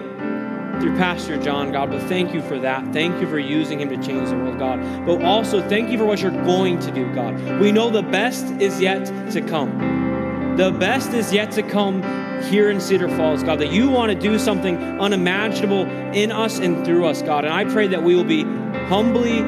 through 0.81 0.97
Pastor 0.97 1.37
John, 1.37 1.73
God, 1.73 1.91
but 1.91 2.03
thank 2.05 2.33
you 2.33 2.43
for 2.43 2.59
that. 2.59 2.93
Thank 2.93 3.21
you 3.21 3.29
for 3.29 3.39
using 3.39 3.81
him 3.81 3.89
to 3.91 3.97
change 3.97 4.31
the 4.31 4.37
world, 4.37 4.59
God. 4.59 4.81
But 5.05 5.23
also, 5.23 5.67
thank 5.69 5.91
you 5.91 5.99
for 5.99 6.05
what 6.05 6.21
you're 6.21 6.31
going 6.31 6.79
to 6.81 6.91
do, 6.91 7.13
God. 7.15 7.61
We 7.61 7.71
know 7.71 7.91
the 7.91 8.03
best 8.03 8.47
is 8.61 8.81
yet 8.81 9.05
to 9.33 9.41
come. 9.43 10.57
The 10.57 10.71
best 10.71 11.13
is 11.13 11.33
yet 11.33 11.51
to 11.53 11.63
come 11.63 12.03
here 12.45 12.71
in 12.71 12.81
Cedar 12.81 13.09
Falls, 13.09 13.43
God, 13.43 13.59
that 13.61 13.71
you 13.73 13.91
want 13.91 14.11
to 14.11 14.19
do 14.19 14.39
something 14.39 14.77
unimaginable 15.01 15.87
in 16.15 16.33
us 16.33 16.59
and 16.59 16.85
through 16.85 17.07
us, 17.07 17.23
God. 17.23 17.45
And 17.45 17.53
I 17.53 17.65
pray 17.65 17.87
that 17.89 18.03
we 18.03 18.15
will 18.15 18.25
be 18.25 18.45
humbly 18.89 19.43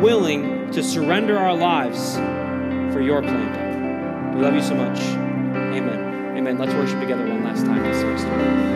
willing 0.00 0.70
to 0.72 0.82
surrender 0.82 1.38
our 1.38 1.56
lives 1.56 2.16
for 2.92 3.00
your 3.00 3.22
plan, 3.22 3.52
God. 3.52 4.36
We 4.36 4.42
love 4.42 4.54
you 4.54 4.62
so 4.62 4.74
much. 4.74 4.98
Amen. 5.00 6.36
Amen. 6.36 6.58
Let's 6.58 6.74
worship 6.74 7.00
together 7.00 7.26
one 7.26 7.44
last 7.44 7.64
time 7.64 7.82
this. 7.82 8.72